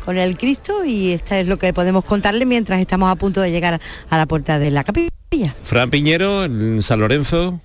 con 0.06 0.20
el 0.20 0.38
Cristo 0.38 0.86
y 0.86 1.14
esta 1.14 1.40
es 1.40 1.48
lo 1.48 1.58
que 1.58 1.74
podemos 1.74 2.06
contarle 2.06 2.46
mientras 2.46 2.80
estamos 2.80 3.12
a 3.12 3.16
punto 3.16 3.42
de 3.42 3.50
llegar 3.50 3.82
a 4.12 4.18
la 4.18 4.28
puerta 4.28 4.60
de 4.60 4.70
la 4.70 4.84
capilla. 4.84 5.56
Fran 5.64 5.90
Piñero, 5.90 6.44
en 6.44 6.84
San 6.84 7.00
Lorenzo. 7.00 7.60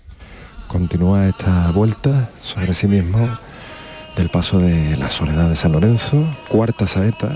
Continúa 0.76 1.26
esta 1.26 1.70
vuelta 1.70 2.28
sobre 2.38 2.74
sí 2.74 2.86
mismo 2.86 3.38
del 4.14 4.28
paso 4.28 4.58
de 4.58 4.94
la 4.98 5.08
soledad 5.08 5.48
de 5.48 5.56
San 5.56 5.72
Lorenzo, 5.72 6.22
cuarta 6.48 6.86
saeta. 6.86 7.30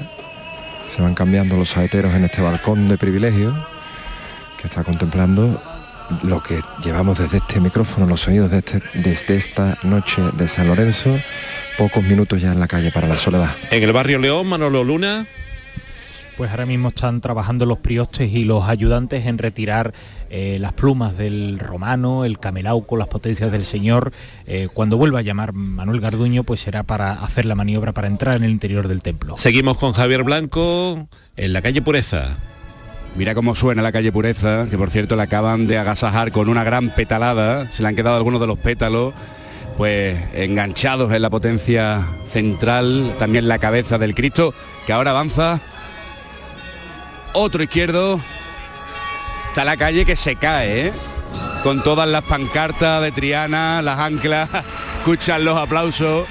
Se 0.87 1.01
van 1.01 1.15
cambiando 1.15 1.57
los 1.57 1.71
saeteros 1.71 2.13
en 2.13 2.25
este 2.25 2.43
balcón 2.43 2.87
de 2.87 2.99
privilegio 2.99 3.55
que 4.61 4.69
está 4.69 4.85
contemplando 4.85 5.59
lo 6.23 6.43
que 6.43 6.61
llevamos 6.85 7.17
desde 7.19 7.39
este 7.39 7.61
micrófono, 7.61 8.05
los 8.05 8.21
sonidos 8.21 8.51
de 8.51 8.59
este, 8.59 8.83
desde 8.93 9.37
esta 9.37 9.79
noche 9.85 10.21
de 10.35 10.47
San 10.47 10.69
Lorenzo. 10.69 11.19
Pocos 11.79 12.05
minutos 12.05 12.43
ya 12.43 12.53
en 12.53 12.61
la 12.61 12.69
calle 12.69 12.93
para 12.93 13.09
la 13.09 13.17
soledad. 13.17 13.57
En 13.71 13.83
el 13.83 13.95
barrio 13.95 14.19
León, 14.19 14.49
Manolo 14.49 14.85
Luna. 14.85 15.25
Pues 16.41 16.53
ahora 16.53 16.65
mismo 16.65 16.89
están 16.89 17.21
trabajando 17.21 17.67
los 17.67 17.81
priostes 17.81 18.33
y 18.33 18.45
los 18.45 18.67
ayudantes 18.67 19.27
en 19.27 19.37
retirar 19.37 19.93
eh, 20.31 20.57
las 20.59 20.73
plumas 20.73 21.15
del 21.19 21.59
romano, 21.59 22.25
el 22.25 22.39
camelauco, 22.39 22.97
las 22.97 23.09
potencias 23.09 23.53
del 23.53 23.67
señor. 23.67 24.11
Eh, 24.47 24.69
cuando 24.73 24.97
vuelva 24.97 25.19
a 25.19 25.23
llamar 25.23 25.53
Manuel 25.53 26.01
Garduño, 26.01 26.43
pues 26.43 26.61
será 26.61 26.83
para 26.83 27.13
hacer 27.13 27.45
la 27.45 27.55
maniobra 27.55 27.93
para 27.93 28.09
entrar 28.09 28.37
en 28.37 28.45
el 28.45 28.53
interior 28.53 28.89
del 28.89 29.03
templo. 29.03 29.37
Seguimos 29.37 29.77
con 29.77 29.93
Javier 29.93 30.25
Blanco 30.25 31.07
en 31.37 31.53
la 31.53 31.61
calle 31.61 31.83
Pureza. 31.83 32.39
Mira 33.17 33.35
cómo 33.35 33.55
suena 33.55 33.83
la 33.83 33.93
calle 33.93 34.11
Pureza, 34.11 34.67
que 34.71 34.79
por 34.79 34.89
cierto 34.89 35.17
la 35.17 35.25
acaban 35.25 35.67
de 35.67 35.77
agasajar 35.77 36.33
con 36.33 36.49
una 36.49 36.65
gran 36.65 36.89
petalada, 36.89 37.71
se 37.71 37.83
le 37.83 37.89
han 37.91 37.97
quedado 37.97 38.17
algunos 38.17 38.41
de 38.41 38.47
los 38.47 38.59
pétalos 38.59 39.13
pues 39.77 40.19
enganchados 40.33 41.13
en 41.13 41.21
la 41.21 41.29
potencia 41.29 42.03
central, 42.31 43.15
también 43.19 43.47
la 43.47 43.59
cabeza 43.59 43.99
del 43.99 44.15
Cristo, 44.15 44.55
que 44.87 44.95
ahora 44.95 45.11
avanza 45.11 45.61
otro 47.33 47.63
izquierdo. 47.63 48.21
Está 49.49 49.65
la 49.65 49.77
calle 49.77 50.05
que 50.05 50.17
se 50.17 50.37
cae, 50.37 50.89
¿eh? 50.89 50.93
con 51.63 51.83
todas 51.83 52.09
las 52.09 52.25
pancartas 52.25 53.03
de 53.03 53.13
Triana, 53.13 53.83
las 53.83 53.99
anclas, 53.99 54.49
escuchan 54.99 55.45
los 55.45 55.59
aplausos. 55.59 56.27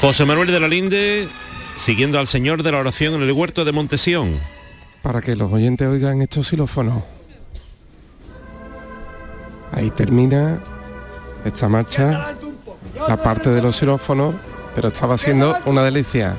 José 0.00 0.24
Manuel 0.24 0.48
de 0.48 0.60
la 0.60 0.68
Linde, 0.68 1.28
siguiendo 1.76 2.18
al 2.18 2.26
Señor 2.26 2.62
de 2.62 2.72
la 2.72 2.78
Oración 2.78 3.14
en 3.14 3.22
el 3.22 3.32
huerto 3.32 3.64
de 3.64 3.72
Montesión. 3.72 4.38
Para 5.02 5.20
que 5.22 5.36
los 5.36 5.52
oyentes 5.52 5.86
oigan 5.88 6.20
estos 6.20 6.48
xilófonos. 6.48 7.02
Ahí 9.72 9.90
termina 9.90 10.60
esta 11.44 11.68
marcha, 11.68 12.34
la 13.08 13.16
parte 13.22 13.50
de 13.50 13.62
los 13.62 13.76
xilófonos, 13.76 14.34
pero 14.74 14.88
estaba 14.88 15.16
siendo 15.16 15.56
una 15.64 15.82
delicia. 15.82 16.36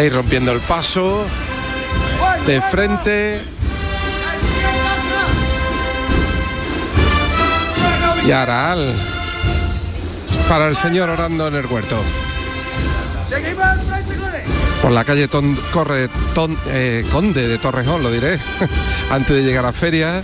Ahí 0.00 0.08
rompiendo 0.08 0.50
el 0.52 0.60
paso. 0.60 1.26
De 2.46 2.62
frente. 2.62 3.38
Y 8.26 8.30
Aral. 8.30 8.94
Para 10.48 10.68
el 10.68 10.76
señor 10.76 11.10
orando 11.10 11.48
en 11.48 11.54
el 11.54 11.66
huerto. 11.66 12.02
Por 14.80 14.90
la 14.90 15.04
calle 15.04 15.28
corre 15.70 16.08
eh, 16.68 17.04
Conde 17.12 17.46
de 17.46 17.58
Torrejón, 17.58 18.02
lo 18.02 18.10
diré, 18.10 18.40
antes 19.10 19.36
de 19.36 19.42
llegar 19.42 19.66
a 19.66 19.72
feria. 19.74 20.22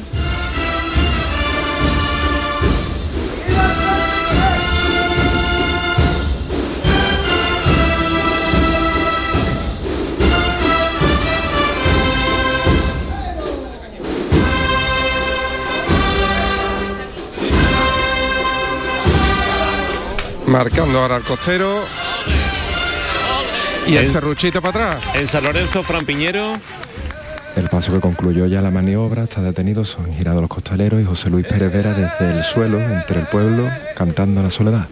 Marcando 20.57 21.03
ahora 21.03 21.19
el 21.19 21.23
costero. 21.23 21.85
Y 23.87 23.97
el 23.97 24.07
serruchito 24.07 24.63
para 24.63 24.95
atrás. 24.95 25.17
En 25.17 25.27
San 25.27 25.45
Lorenzo, 25.45 25.83
Fran 25.83 26.07
Piñero. 26.07 26.55
El 27.57 27.69
paso 27.69 27.93
que 27.93 28.01
concluyó 28.01 28.47
ya 28.47 28.63
la 28.63 28.71
maniobra 28.71 29.25
está 29.25 29.43
detenido, 29.43 29.85
son 29.85 30.15
girados 30.15 30.41
los 30.41 30.49
costaleros 30.49 31.03
y 31.03 31.05
José 31.05 31.29
Luis 31.29 31.47
Pérez 31.47 31.71
Vera 31.71 31.93
desde 31.93 32.35
el 32.35 32.43
suelo, 32.43 32.81
entre 32.81 33.21
el 33.21 33.27
pueblo, 33.27 33.71
cantando 33.95 34.41
a 34.41 34.45
la 34.45 34.51
soledad. 34.51 34.89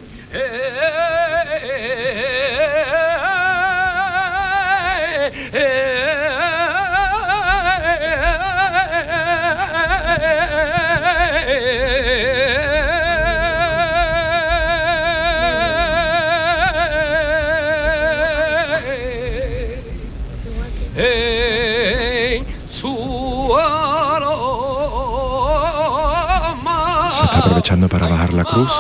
Para 27.89 28.09
bajar 28.09 28.33
la 28.33 28.45
cruz, 28.45 28.73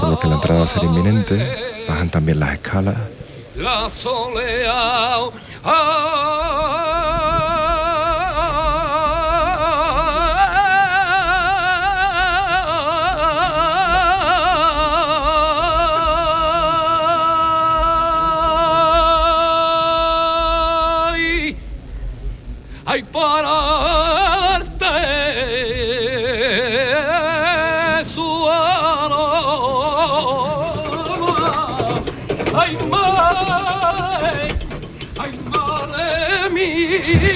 por 0.00 0.08
lo 0.08 0.18
que 0.18 0.28
la 0.28 0.34
entrada 0.34 0.66
será 0.66 0.86
inminente, 0.86 1.84
bajan 1.88 2.10
también 2.10 2.40
las 2.40 2.54
escalas. 2.54 2.96
La 3.56 3.86
el 3.86 5.18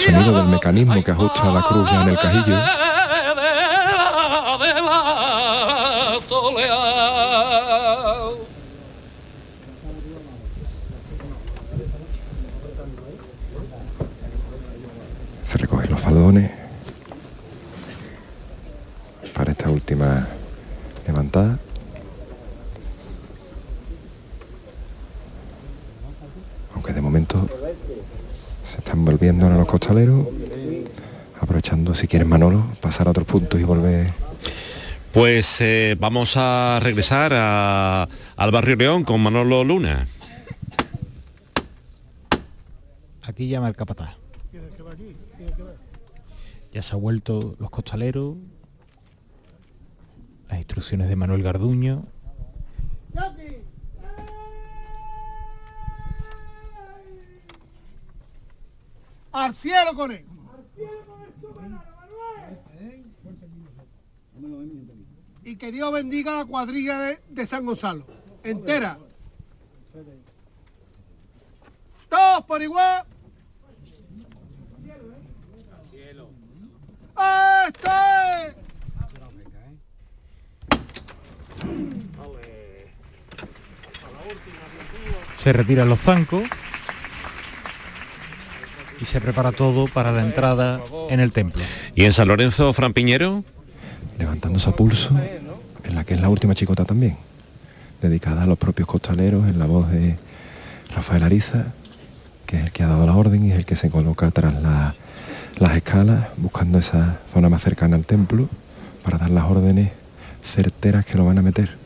sonido 0.02 0.32
del 0.32 0.49
mecanismo 0.49 1.02
que 1.04 1.12
ajusta 1.12 1.44
la 1.52 1.62
cruz 1.62 1.88
en 1.92 2.09
el 2.09 2.18
cajillo. 2.18 2.56
Se 15.44 15.59
recogen 15.59 15.90
los 15.90 16.00
faldones 16.00 16.50
para 19.32 19.52
Se 28.72 28.78
están 28.78 29.04
volviendo 29.04 29.44
ahora 29.44 29.58
los 29.58 29.66
costaleros, 29.66 30.26
aprovechando 31.40 31.94
si 31.94 32.06
quieres 32.08 32.26
Manolo, 32.26 32.64
pasar 32.80 33.06
a 33.06 33.10
otros 33.10 33.26
puntos 33.26 33.60
y 33.60 33.64
volver. 33.64 34.10
Pues 35.12 35.60
eh, 35.60 35.94
vamos 36.00 36.38
a 36.38 36.78
regresar 36.80 37.32
a- 37.34 38.08
al 38.36 38.50
barrio 38.50 38.76
León 38.76 39.04
con 39.04 39.20
Manolo 39.22 39.62
Luna. 39.62 40.06
Aquí 43.22 43.46
llama 43.48 43.68
el 43.68 43.76
capataz. 43.76 44.14
Ya 46.72 46.80
se 46.80 46.94
ha 46.94 46.96
vuelto 46.96 47.54
los 47.58 47.68
costaleros. 47.68 48.36
Las 50.48 50.58
instrucciones 50.58 51.08
de 51.08 51.16
Manuel 51.16 51.42
Garduño. 51.42 52.04
Al 59.32 59.54
cielo 59.54 59.94
con 59.94 60.12
él. 60.12 60.26
Y 65.44 65.56
que 65.56 65.72
Dios 65.72 65.92
bendiga 65.92 66.36
la 66.36 66.44
cuadrilla 66.44 66.98
de, 67.00 67.20
de 67.28 67.46
San 67.46 67.66
Gonzalo. 67.66 68.06
Entera. 68.44 68.98
Todos 72.08 72.44
por 72.44 72.62
igual. 72.62 73.04
¡Esto 77.66 77.90
es! 77.90 78.56
Se 85.38 85.52
retiran 85.52 85.88
los 85.88 86.00
zancos. 86.00 86.42
Y 89.02 89.04
se 89.04 89.21
prepara 89.21 89.50
todo 89.50 89.87
para 89.88 90.12
la 90.12 90.23
entrada 90.23 90.80
en 91.11 91.18
el 91.18 91.32
templo. 91.32 91.61
¿Y 91.97 92.04
en 92.04 92.12
San 92.12 92.28
Lorenzo, 92.28 92.73
Fran 92.73 92.92
Piñero? 92.92 93.42
levantándose 94.18 94.71
a 94.71 94.76
pulso, 94.76 95.11
en 95.85 95.94
la 95.97 96.04
que 96.04 96.14
es 96.14 96.21
la 96.21 96.28
última 96.28 96.54
chicota 96.54 96.85
también, 96.85 97.16
dedicada 98.00 98.44
a 98.44 98.47
los 98.47 98.56
propios 98.59 98.87
costaleros, 98.87 99.49
en 99.49 99.59
la 99.59 99.66
voz 99.66 99.90
de 99.90 100.16
Rafael 100.94 101.25
Ariza, 101.25 101.64
que 102.47 102.59
es 102.59 102.64
el 102.64 102.71
que 102.71 102.85
ha 102.85 102.87
dado 102.87 103.04
la 103.06 103.16
orden 103.16 103.44
y 103.44 103.50
es 103.50 103.59
el 103.59 103.64
que 103.64 103.75
se 103.75 103.90
coloca 103.90 104.30
tras 104.30 104.54
la- 104.62 104.94
las 105.59 105.75
escalas, 105.76 106.26
buscando 106.37 106.78
esa 106.78 107.18
zona 107.32 107.49
más 107.49 107.62
cercana 107.62 107.97
al 107.97 108.04
templo, 108.04 108.49
para 109.02 109.18
dar 109.18 109.30
las 109.30 109.44
órdenes 109.50 109.90
certeras 110.44 111.04
que 111.04 111.18
lo 111.18 111.25
van 111.25 111.38
a 111.38 111.42
meter. 111.42 111.81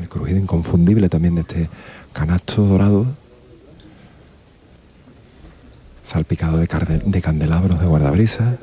El 0.00 0.08
crujido 0.08 0.38
inconfundible 0.38 1.08
también 1.08 1.34
de 1.34 1.40
este 1.42 1.68
canasto 2.12 2.62
dorado 2.62 3.06
salpicado 6.08 6.56
de, 6.56 6.66
de 7.04 7.22
candelabros 7.22 7.80
de 7.80 7.86
guardabrisa. 7.86 8.56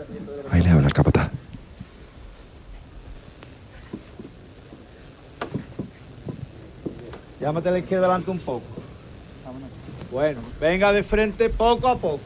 Ahí 0.51 0.63
le 0.63 0.69
habla 0.69 0.87
el 0.87 0.93
capataz. 0.93 1.29
Llámate 7.39 7.69
a 7.69 7.71
la 7.73 7.79
izquierda 7.79 8.07
adelante 8.07 8.31
un 8.31 8.39
poco. 8.39 8.65
Bueno, 10.11 10.39
venga 10.59 10.91
de 10.91 11.03
frente 11.03 11.49
poco 11.49 11.87
a 11.87 11.97
poco. 11.97 12.21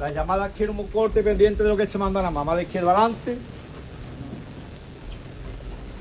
Las 0.00 0.12
llamadas 0.12 0.50
quiero 0.56 0.72
muy 0.72 0.86
corta 0.86 1.20
y 1.20 1.22
pendiente 1.22 1.62
de 1.62 1.68
lo 1.68 1.76
que 1.76 1.86
se 1.86 1.98
manda 1.98 2.20
la 2.20 2.30
mamá 2.30 2.56
la 2.56 2.62
izquierda 2.62 2.90
adelante. 2.92 3.38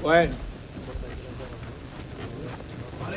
Bueno. 0.02 0.34
A 3.06 3.12
la 3.12 3.17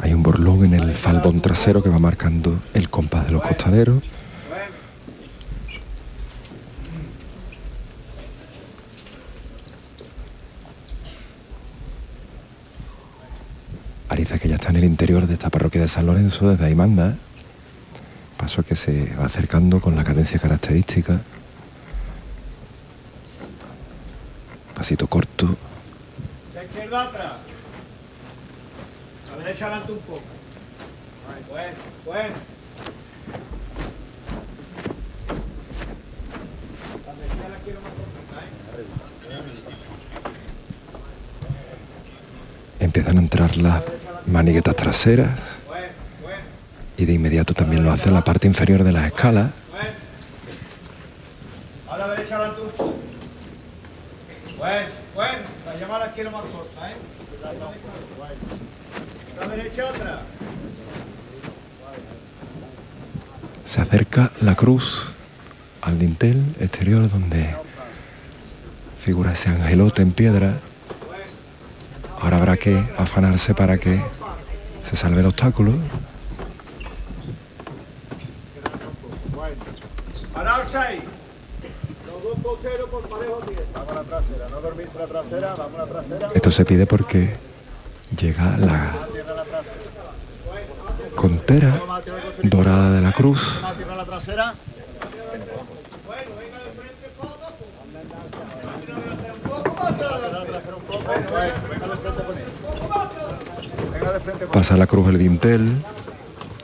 Hay 0.00 0.12
un 0.12 0.22
borlón 0.22 0.66
en 0.66 0.74
el 0.74 0.94
faldón 0.94 1.40
trasero 1.40 1.82
que 1.82 1.88
va 1.88 1.98
marcando 1.98 2.60
el 2.74 2.90
compás 2.90 3.26
de 3.26 3.32
los 3.32 3.42
costaleros. 3.42 4.04
Ariza 14.10 14.38
que 14.38 14.48
ya 14.48 14.56
está 14.56 14.68
en 14.68 14.76
el 14.76 14.84
interior 14.84 15.26
de 15.26 15.32
esta 15.32 15.48
parroquia 15.48 15.80
de 15.80 15.88
San 15.88 16.04
Lorenzo, 16.04 16.50
desde 16.50 16.66
ahí 16.66 16.74
manda. 16.74 17.16
Paso 18.36 18.62
que 18.62 18.76
se 18.76 19.14
va 19.14 19.24
acercando 19.24 19.80
con 19.80 19.96
la 19.96 20.04
cadencia 20.04 20.38
característica. 20.38 21.22
Pasito 24.88 25.06
corto. 25.06 25.46
La 26.54 26.64
izquierda 26.64 27.02
atrás. 27.02 27.32
La 29.30 29.44
derecha 29.44 29.66
adelante 29.66 29.92
un 29.92 29.98
poco. 29.98 30.22
Ay, 31.28 31.44
Bueno, 31.46 31.76
bueno. 32.06 32.34
La 37.06 37.12
derecha 37.12 37.48
la 37.50 37.56
quiero 37.62 37.80
más 37.82 37.92
cortita, 37.92 38.40
¿eh? 42.80 42.84
Empiezan 42.84 43.18
a 43.18 43.20
entrar 43.20 43.58
las 43.58 43.82
maniguetas 44.24 44.74
traseras 44.74 45.38
y 46.96 47.04
de 47.04 47.12
inmediato 47.12 47.52
también 47.52 47.84
lo 47.84 47.92
hace 47.92 48.10
la 48.10 48.24
parte 48.24 48.46
inferior 48.46 48.82
de 48.84 48.92
las 48.92 49.04
escalas. 49.04 49.50
A 51.90 51.98
la 51.98 52.08
derecha 52.08 52.36
adelante 52.36 52.62
un 52.62 52.70
poco. 52.70 52.98
Bueno, 54.58 54.86
bueno. 55.14 55.38
La 55.66 55.76
llamada 55.76 56.06
la 56.06 56.07
¿eh? 56.20 56.94
Se 63.64 63.80
acerca 63.80 64.30
la 64.40 64.54
cruz 64.56 65.08
al 65.82 65.98
dintel 65.98 66.42
exterior 66.58 67.10
donde 67.10 67.54
figura 68.98 69.32
ese 69.32 69.50
angelote 69.50 70.02
en 70.02 70.12
piedra. 70.12 70.54
Ahora 72.20 72.38
habrá 72.38 72.56
que 72.56 72.76
afanarse 72.98 73.54
para 73.54 73.78
que 73.78 74.00
se 74.84 74.96
salve 74.96 75.20
el 75.20 75.26
obstáculo. 75.26 75.72
Pararse 80.34 80.78
ahí. 80.78 81.02
Los 82.06 82.22
dos 82.22 82.36
cocheros 82.42 82.90
por 82.90 83.08
parejo 83.08 83.42
bien. 83.48 83.62
Vamos 83.74 83.92
a 83.92 83.94
la 83.94 84.04
trasera, 84.04 84.48
no 84.50 84.60
dormirse 84.60 84.98
la 84.98 85.06
trasera, 85.06 85.54
vamos 85.54 85.80
a 85.80 85.84
la 85.84 85.90
trasera. 85.90 86.28
Esto 86.34 86.47
se 86.58 86.64
pide 86.64 86.86
porque 86.86 87.36
llega 88.20 88.56
la 88.56 88.92
contera 91.14 91.80
dorada 92.42 92.90
de 92.90 93.00
la 93.00 93.12
cruz. 93.12 93.60
Pasa 104.52 104.76
la 104.76 104.88
cruz 104.88 105.08
el 105.10 105.18
dintel, 105.18 105.80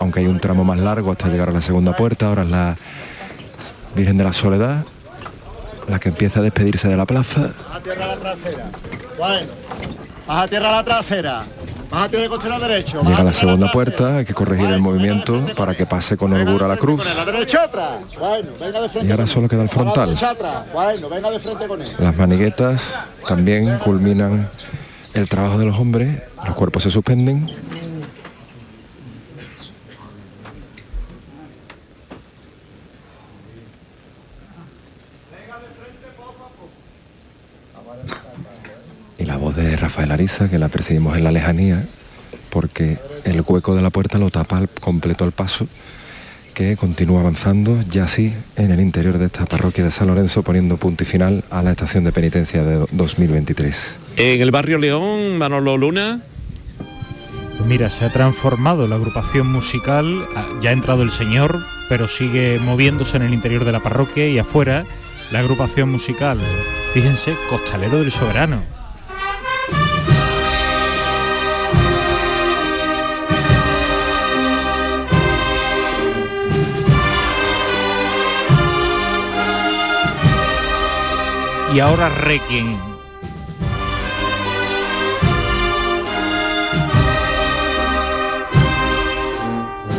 aunque 0.01 0.19
hay 0.19 0.27
un 0.27 0.41
tramo 0.41 0.65
más 0.65 0.81
largo 0.81 1.13
hasta 1.13 1.29
llegar 1.29 1.51
a 1.51 1.53
la 1.53 1.63
segunda 1.63 1.95
puerta. 1.95 2.27
Ahora 2.27 2.43
es 2.43 2.51
la 2.51 2.77
Virgen 3.95 4.17
de 4.17 4.25
la 4.25 4.33
Soledad, 4.33 4.85
la 5.87 6.01
que 6.01 6.09
empieza 6.09 6.41
a 6.41 6.43
despedirse 6.43 6.89
de 6.89 6.97
la 6.97 7.07
plaza. 7.07 7.53
Tierra 7.85 8.07
la 8.07 8.17
trasera. 8.17 8.71
Bueno. 9.19 9.53
Baja 10.27 10.49
tierra 10.49 10.73
la 10.73 10.85
trasera. 10.85 11.45
Baja 11.91 12.09
tierra 12.09 12.25
el 12.25 12.31
costero 12.31 12.59
derecho. 12.59 13.03
Llega 13.03 13.19
a 13.19 13.25
la 13.25 13.33
segunda 13.33 13.71
trasera. 13.71 13.73
puerta, 13.73 14.17
hay 14.17 14.25
que 14.25 14.33
corregir 14.33 14.71
el 14.71 14.81
movimiento 14.81 15.47
para 15.55 15.75
que 15.77 15.85
pase 15.85 16.17
con 16.17 16.33
holgura 16.33 16.67
la 16.67 16.79
cruz. 16.79 17.05
La 17.15 17.27
derecha 17.27 17.65
atrás. 17.65 18.01
Bueno, 18.19 18.49
venga 18.59 18.81
de 18.81 18.89
frente. 18.89 19.07
Y 19.07 19.11
ahora 19.11 19.27
solo 19.27 19.49
queda 19.49 19.63
el 19.63 19.69
A 19.69 19.71
la 19.71 19.75
frontal. 19.93 20.17
atrás. 20.17 20.73
Bueno, 20.73 21.09
venga 21.11 21.31
de 21.31 21.39
frente 21.39 21.67
con 21.67 21.83
él. 21.83 21.93
Las 21.99 22.17
maniguetas 22.17 22.95
también 23.29 23.79
culminan 23.79 24.49
el 25.13 25.29
trabajo 25.29 25.59
de 25.59 25.67
los 25.67 25.79
hombres, 25.79 26.23
los 26.45 26.55
cuerpos 26.57 26.83
se 26.85 26.91
suspenden. 26.91 27.49
Y 39.19 39.25
la 39.25 39.37
que 40.51 40.59
la 40.59 40.69
percibimos 40.69 41.17
en 41.17 41.25
la 41.25 41.33
lejanía, 41.33 41.85
porque 42.51 42.99
el 43.25 43.41
hueco 43.47 43.75
de 43.75 43.83
la 43.83 43.91
puerta 43.91 44.17
lo 44.19 44.31
tapa 44.31 44.59
al 44.59 44.69
completo 44.69 45.25
el 45.25 45.33
paso, 45.33 45.67
que 46.55 46.77
continúa 46.77 47.21
avanzando 47.21 47.83
ya 47.91 48.05
así 48.05 48.33
en 48.57 48.71
el 48.71 48.79
interior 48.81 49.19
de 49.19 49.27
esta 49.27 49.45
parroquia 49.45 49.83
de 49.83 49.91
San 49.91 50.07
Lorenzo, 50.07 50.45
poniendo 50.45 50.77
punto 50.77 51.03
y 51.03 51.07
final 51.07 51.43
a 51.51 51.63
la 51.63 51.73
estación 51.73 52.05
de 52.05 52.13
penitencia 52.13 52.63
de 52.63 52.75
do- 52.77 52.89
2023. 52.93 53.97
En 54.17 54.41
el 54.41 54.53
barrio 54.53 54.79
León, 54.79 55.37
Manolo 55.37 55.77
Luna. 55.77 56.21
Pues 57.57 57.69
mira, 57.69 57.91
se 57.91 58.05
ha 58.05 58.11
transformado 58.13 58.87
la 58.87 58.95
agrupación 58.97 59.49
musical, 59.51 60.27
ah, 60.37 60.47
ya 60.61 60.71
ha 60.71 60.73
entrado 60.73 61.03
el 61.03 61.11
señor, 61.11 61.59
pero 61.89 62.07
sigue 62.07 62.61
moviéndose 62.61 63.17
en 63.17 63.23
el 63.25 63.35
interior 63.35 63.65
de 63.65 63.73
la 63.73 63.81
parroquia 63.81 64.29
y 64.29 64.39
afuera 64.39 64.85
la 65.33 65.41
agrupación 65.41 65.91
musical. 65.91 66.39
Fíjense, 66.93 67.35
Costalero 67.51 67.99
del 68.01 68.13
Soberano. 68.13 68.63
Y 81.75 81.81
ahora 81.81 82.09
Requiem. 82.09 82.79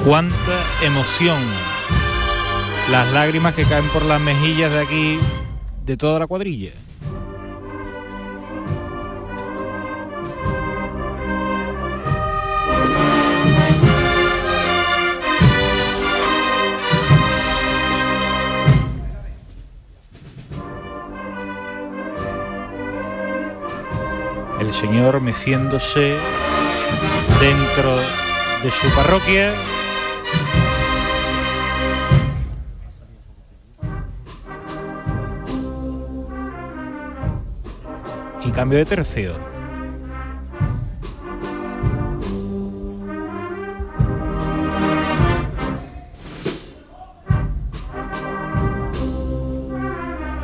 Cuánta 0.06 0.36
emoción. 0.86 1.38
Las 2.90 3.12
lágrimas 3.12 3.56
que 3.56 3.66
caen 3.66 3.86
por 3.90 4.06
las 4.06 4.22
mejillas 4.22 4.72
de 4.72 4.80
aquí, 4.80 5.20
de 5.84 5.98
toda 5.98 6.18
la 6.18 6.28
cuadrilla. 6.28 6.72
Señor 24.76 25.22
meciéndose 25.22 26.18
dentro 27.40 27.96
de 28.62 28.72
su 28.72 28.90
parroquia 28.90 29.54
y 38.44 38.52
cambio 38.52 38.80
de 38.80 38.86
tercio. 38.86 39.34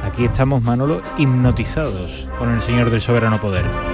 Aquí 0.05 0.23
estamos, 0.23 0.63
Manolo, 0.63 1.01
hipnotizados 1.17 2.27
con 2.39 2.49
el 2.49 2.61
Señor 2.61 2.89
del 2.89 3.01
Soberano 3.01 3.41
Poder. 3.41 3.90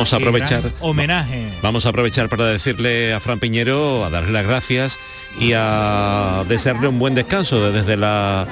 Vamos 0.00 0.14
a 0.14 0.16
aprovechar. 0.16 0.72
homenaje. 0.80 1.46
Vamos 1.60 1.84
a 1.84 1.90
aprovechar 1.90 2.30
para 2.30 2.46
decirle 2.46 3.12
a 3.12 3.20
Fran 3.20 3.38
Piñero, 3.38 4.02
a 4.02 4.08
darle 4.08 4.32
las 4.32 4.46
gracias 4.46 4.98
y 5.38 5.52
a 5.54 6.42
desearle 6.48 6.88
un 6.88 6.98
buen 6.98 7.14
descanso 7.14 7.70
desde 7.70 7.98
la, 7.98 8.46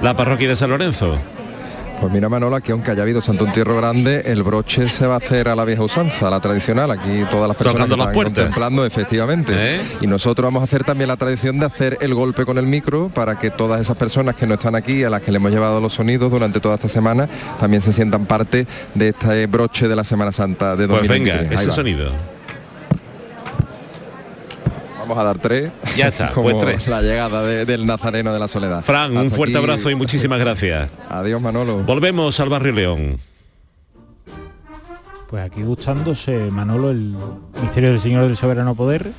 la 0.00 0.16
parroquia 0.16 0.48
de 0.48 0.56
San 0.56 0.70
Lorenzo. 0.70 1.20
Pues 2.00 2.10
mira 2.14 2.30
Manola, 2.30 2.62
que 2.62 2.72
aunque 2.72 2.92
haya 2.92 3.02
habido 3.02 3.20
Santo 3.20 3.44
Entierro 3.44 3.76
Grande, 3.76 4.22
el 4.24 4.42
broche 4.42 4.88
se 4.88 5.06
va 5.06 5.14
a 5.14 5.16
hacer 5.18 5.48
a 5.48 5.54
la 5.54 5.66
vieja 5.66 5.82
usanza, 5.82 6.28
a 6.28 6.30
la 6.30 6.40
tradicional. 6.40 6.90
Aquí 6.90 7.24
todas 7.30 7.46
las 7.46 7.56
personas 7.56 7.88
que 7.88 7.92
están 7.92 8.14
contemplando, 8.14 8.86
efectivamente. 8.86 9.52
¿Eh? 9.54 9.80
Y 10.00 10.06
nosotros 10.06 10.46
vamos 10.46 10.62
a 10.62 10.64
hacer 10.64 10.82
también 10.82 11.08
la 11.08 11.18
tradición 11.18 11.58
de 11.58 11.66
hacer 11.66 11.98
el 12.00 12.14
golpe 12.14 12.46
con 12.46 12.56
el 12.56 12.64
micro 12.64 13.10
para 13.10 13.38
que 13.38 13.50
todas 13.50 13.82
esas 13.82 13.98
personas 13.98 14.34
que 14.34 14.46
no 14.46 14.54
están 14.54 14.76
aquí, 14.76 15.04
a 15.04 15.10
las 15.10 15.20
que 15.20 15.30
le 15.30 15.36
hemos 15.36 15.52
llevado 15.52 15.78
los 15.78 15.92
sonidos 15.92 16.30
durante 16.30 16.58
toda 16.58 16.76
esta 16.76 16.88
semana, 16.88 17.28
también 17.58 17.82
se 17.82 17.92
sientan 17.92 18.24
parte 18.24 18.66
de 18.94 19.08
este 19.10 19.46
broche 19.46 19.86
de 19.86 19.94
la 19.94 20.04
Semana 20.04 20.32
Santa 20.32 20.76
de 20.76 20.88
Pues 20.88 21.02
2023. 21.02 21.38
venga, 21.40 21.60
Ahí 21.60 21.66
ese 21.66 21.74
sonido. 21.74 22.10
Vamos 25.10 25.22
a 25.22 25.26
dar 25.26 25.38
tres. 25.38 25.72
Ya 25.96 26.06
está, 26.08 26.30
como 26.34 26.50
pues 26.50 26.64
tres. 26.64 26.86
La 26.86 27.02
llegada 27.02 27.42
de- 27.42 27.64
del 27.64 27.84
Nazareno 27.84 28.32
de 28.32 28.38
la 28.38 28.46
Soledad. 28.46 28.82
Fran, 28.84 29.16
un 29.16 29.30
fuerte 29.30 29.56
aquí. 29.56 29.64
abrazo 29.66 29.90
y 29.90 29.96
muchísimas 29.96 30.38
gracias. 30.38 30.88
Adiós 31.08 31.40
Manolo. 31.42 31.78
Volvemos 31.78 32.38
al 32.38 32.48
barrio 32.48 32.72
León. 32.72 33.18
Pues 35.28 35.44
aquí 35.44 35.62
gustándose 35.62 36.32
Manolo 36.50 36.90
el 36.90 37.16
misterio 37.60 37.90
del 37.90 38.00
Señor 38.00 38.22
del 38.24 38.36
Soberano 38.36 38.74
Poder. 38.76 39.10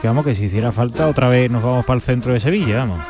Que 0.00 0.06
vamos, 0.06 0.24
que 0.24 0.36
si 0.36 0.44
hiciera 0.44 0.70
falta 0.70 1.08
otra 1.08 1.28
vez 1.28 1.50
nos 1.50 1.62
vamos 1.64 1.84
para 1.84 1.96
el 1.96 2.02
centro 2.02 2.32
de 2.32 2.38
Sevilla, 2.38 2.78
vamos. 2.78 3.04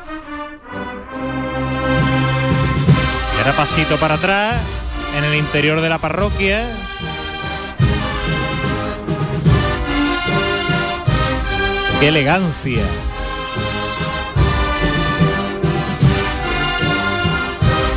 Y 3.37 3.39
ahora 3.41 3.53
pasito 3.55 3.97
para 3.99 4.15
atrás, 4.15 4.57
en 5.19 5.25
el 5.25 5.35
interior 5.35 5.81
de 5.83 5.89
la 5.91 5.99
parroquia. 5.99 6.65
¡Qué 12.01 12.09
elegancia! 12.09 12.83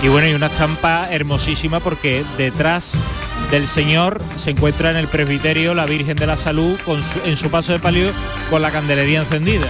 Y 0.04 0.08
bueno, 0.08 0.28
y 0.28 0.34
una 0.34 0.48
estampa 0.48 1.08
hermosísima 1.12 1.80
porque 1.80 2.24
detrás 2.38 2.94
del 3.52 3.68
Señor 3.68 4.20
se 4.38 4.50
encuentra 4.52 4.90
en 4.90 4.98
el 4.98 5.08
presbiterio 5.08 5.76
la 5.76 5.86
Virgen 5.86 6.16
de 6.18 6.26
la 6.26 6.36
Salud 6.38 6.78
con 6.86 7.04
su- 7.04 7.20
en 7.26 7.38
su 7.38 7.52
paso 7.52 7.72
de 7.74 7.80
palio 7.80 8.12
con 8.50 8.62
la 8.64 8.72
candelería 8.72 9.20
encendida. 9.20 9.68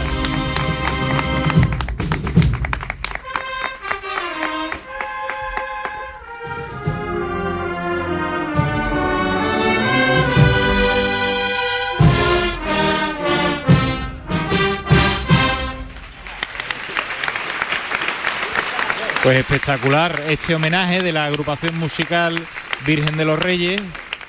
Pues 19.32 19.40
espectacular 19.40 20.24
este 20.28 20.56
homenaje 20.56 21.02
de 21.02 21.14
la 21.14 21.24
agrupación 21.24 21.80
musical 21.80 22.38
Virgen 22.86 23.16
de 23.16 23.24
los 23.24 23.40
Reyes, 23.40 23.82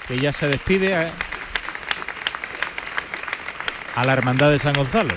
que 0.06 0.16
ya 0.16 0.32
se 0.32 0.46
despide 0.46 0.94
a, 0.94 1.08
a 3.96 4.04
la 4.04 4.12
Hermandad 4.12 4.52
de 4.52 4.60
San 4.60 4.74
Gonzalo. 4.74 5.12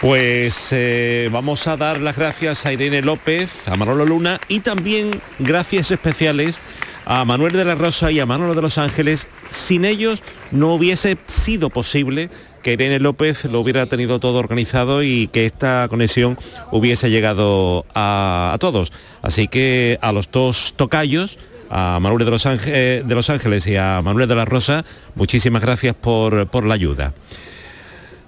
Pues 0.00 0.68
eh, 0.70 1.28
vamos 1.30 1.66
a 1.66 1.76
dar 1.76 2.00
las 2.00 2.16
gracias 2.16 2.64
a 2.64 2.72
Irene 2.72 3.02
López, 3.02 3.68
a 3.68 3.76
Manolo 3.76 4.06
Luna 4.06 4.40
y 4.48 4.60
también 4.60 5.20
gracias 5.38 5.90
especiales 5.90 6.62
a 7.04 7.24
Manuel 7.24 7.52
de 7.52 7.64
la 7.64 7.74
Rosa 7.74 8.10
y 8.10 8.20
a 8.20 8.26
Manolo 8.26 8.54
de 8.54 8.62
los 8.62 8.78
Ángeles. 8.78 9.28
Sin 9.48 9.84
ellos 9.84 10.22
no 10.50 10.74
hubiese 10.74 11.18
sido 11.26 11.70
posible 11.70 12.30
que 12.62 12.74
Irene 12.74 13.00
López 13.00 13.44
lo 13.46 13.60
hubiera 13.60 13.86
tenido 13.86 14.20
todo 14.20 14.38
organizado 14.38 15.02
y 15.02 15.28
que 15.28 15.46
esta 15.46 15.86
conexión 15.88 16.38
hubiese 16.70 17.10
llegado 17.10 17.86
a, 17.94 18.52
a 18.54 18.58
todos. 18.58 18.92
Así 19.22 19.48
que 19.48 19.98
a 20.02 20.12
los 20.12 20.30
dos 20.30 20.74
tocayos, 20.76 21.38
a 21.70 21.98
Manuel 22.00 22.24
de 22.24 22.30
los, 22.30 22.44
de 22.44 23.04
los 23.06 23.30
Ángeles 23.30 23.66
y 23.66 23.76
a 23.76 24.02
Manuel 24.02 24.28
de 24.28 24.34
la 24.34 24.44
Rosa, 24.44 24.84
muchísimas 25.14 25.62
gracias 25.62 25.94
por, 25.94 26.48
por 26.48 26.66
la 26.66 26.74
ayuda. 26.74 27.14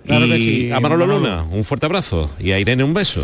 Claro 0.07 0.27
y 0.27 0.31
que 0.31 0.37
sí, 0.39 0.71
a 0.73 0.81
Manolo, 0.81 1.07
Manolo. 1.07 1.29
Luna, 1.29 1.43
un 1.51 1.65
fuerte 1.65 1.87
abrazo. 1.87 2.31
Y 2.39 2.53
a 2.53 2.59
Irene 2.59 2.85
un 2.85 2.95
beso. 2.95 3.23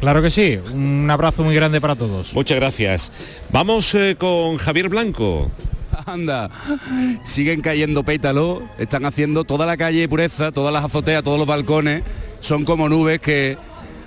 Claro 0.00 0.22
que 0.22 0.30
sí, 0.30 0.58
un 0.72 1.10
abrazo 1.10 1.42
muy 1.42 1.54
grande 1.54 1.80
para 1.80 1.96
todos. 1.96 2.32
Muchas 2.32 2.56
gracias. 2.56 3.10
Vamos 3.50 3.92
eh, 3.94 4.14
con 4.16 4.56
Javier 4.56 4.88
Blanco. 4.88 5.50
Anda, 6.06 6.50
siguen 7.24 7.60
cayendo 7.60 8.04
pétalos, 8.04 8.62
están 8.78 9.04
haciendo 9.04 9.44
toda 9.44 9.66
la 9.66 9.76
calle 9.76 10.08
pureza, 10.08 10.52
todas 10.52 10.72
las 10.72 10.84
azoteas, 10.84 11.24
todos 11.24 11.38
los 11.38 11.48
balcones, 11.48 12.04
son 12.40 12.64
como 12.64 12.88
nubes 12.88 13.20
que 13.20 13.58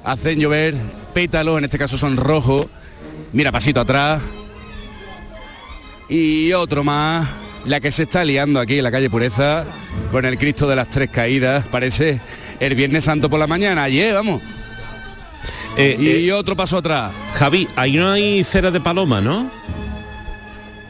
hacen 0.03 0.39
llover 0.39 0.75
pétalos, 1.13 1.57
en 1.57 1.65
este 1.65 1.77
caso 1.77 1.97
son 1.97 2.15
rojos. 2.15 2.67
Mira, 3.33 3.51
pasito 3.51 3.81
atrás. 3.81 4.21
Y 6.07 6.53
otro 6.53 6.83
más, 6.83 7.27
la 7.65 7.79
que 7.79 7.91
se 7.91 8.03
está 8.03 8.23
liando 8.23 8.59
aquí 8.59 8.77
en 8.77 8.83
la 8.83 8.91
calle 8.91 9.09
Pureza, 9.09 9.65
con 10.11 10.25
el 10.25 10.37
Cristo 10.37 10.67
de 10.67 10.75
las 10.75 10.89
Tres 10.89 11.09
Caídas, 11.09 11.67
parece 11.67 12.21
el 12.59 12.75
Viernes 12.75 13.05
Santo 13.05 13.29
por 13.29 13.39
la 13.39 13.47
mañana, 13.47 13.83
ayer, 13.83 14.13
vamos. 14.13 14.41
Eh, 15.77 15.95
y 15.99 16.29
eh, 16.29 16.33
otro 16.33 16.55
paso 16.55 16.77
atrás. 16.77 17.11
Javi, 17.35 17.67
ahí 17.75 17.93
no 17.93 18.09
hay 18.11 18.43
cera 18.43 18.71
de 18.71 18.81
paloma, 18.81 19.21
¿no? 19.21 19.49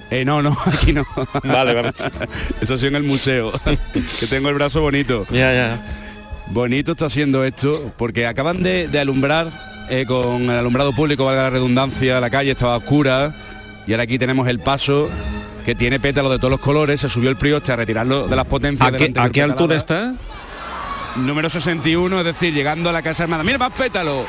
Eh, 0.09 0.25
no, 0.25 0.41
no, 0.41 0.55
aquí 0.65 0.93
no. 0.93 1.05
Vale, 1.43 1.73
vale. 1.73 1.93
Eso 2.61 2.77
sí 2.77 2.87
en 2.87 2.95
el 2.95 3.03
museo, 3.03 3.51
que 4.19 4.27
tengo 4.27 4.49
el 4.49 4.55
brazo 4.55 4.81
bonito. 4.81 5.25
Ya, 5.29 5.53
ya. 5.53 5.85
Bonito 6.47 6.91
está 6.91 7.05
haciendo 7.05 7.45
esto, 7.45 7.93
porque 7.97 8.27
acaban 8.27 8.61
de, 8.61 8.89
de 8.89 8.99
alumbrar 8.99 9.49
eh, 9.89 10.05
con 10.05 10.43
el 10.43 10.51
alumbrado 10.57 10.93
público, 10.93 11.25
valga 11.25 11.43
la 11.43 11.49
redundancia, 11.49 12.21
la 12.21 12.29
calle 12.29 12.51
estaba 12.51 12.77
oscura 12.77 13.33
y 13.85 13.91
ahora 13.91 14.03
aquí 14.03 14.17
tenemos 14.17 14.47
el 14.47 14.59
paso 14.59 15.09
que 15.65 15.75
tiene 15.75 15.99
pétalos 15.99 16.31
de 16.31 16.37
todos 16.37 16.51
los 16.51 16.59
colores, 16.59 17.01
se 17.01 17.09
subió 17.09 17.29
el 17.29 17.35
prioste 17.35 17.73
a 17.73 17.75
retirarlo 17.75 18.27
de 18.27 18.35
las 18.35 18.45
potencias. 18.45 18.87
¿A 18.87 18.95
qué, 18.95 19.05
anterior 19.05 19.29
a 19.29 19.31
qué 19.31 19.41
altura 19.41 19.75
está? 19.75 20.13
Número 21.17 21.49
61, 21.49 22.19
es 22.19 22.25
decir, 22.25 22.53
llegando 22.53 22.89
a 22.89 22.93
la 22.93 23.01
casa 23.01 23.23
armada. 23.23 23.43
Mira 23.43 23.57
más 23.57 23.71
pétalos. 23.71 24.25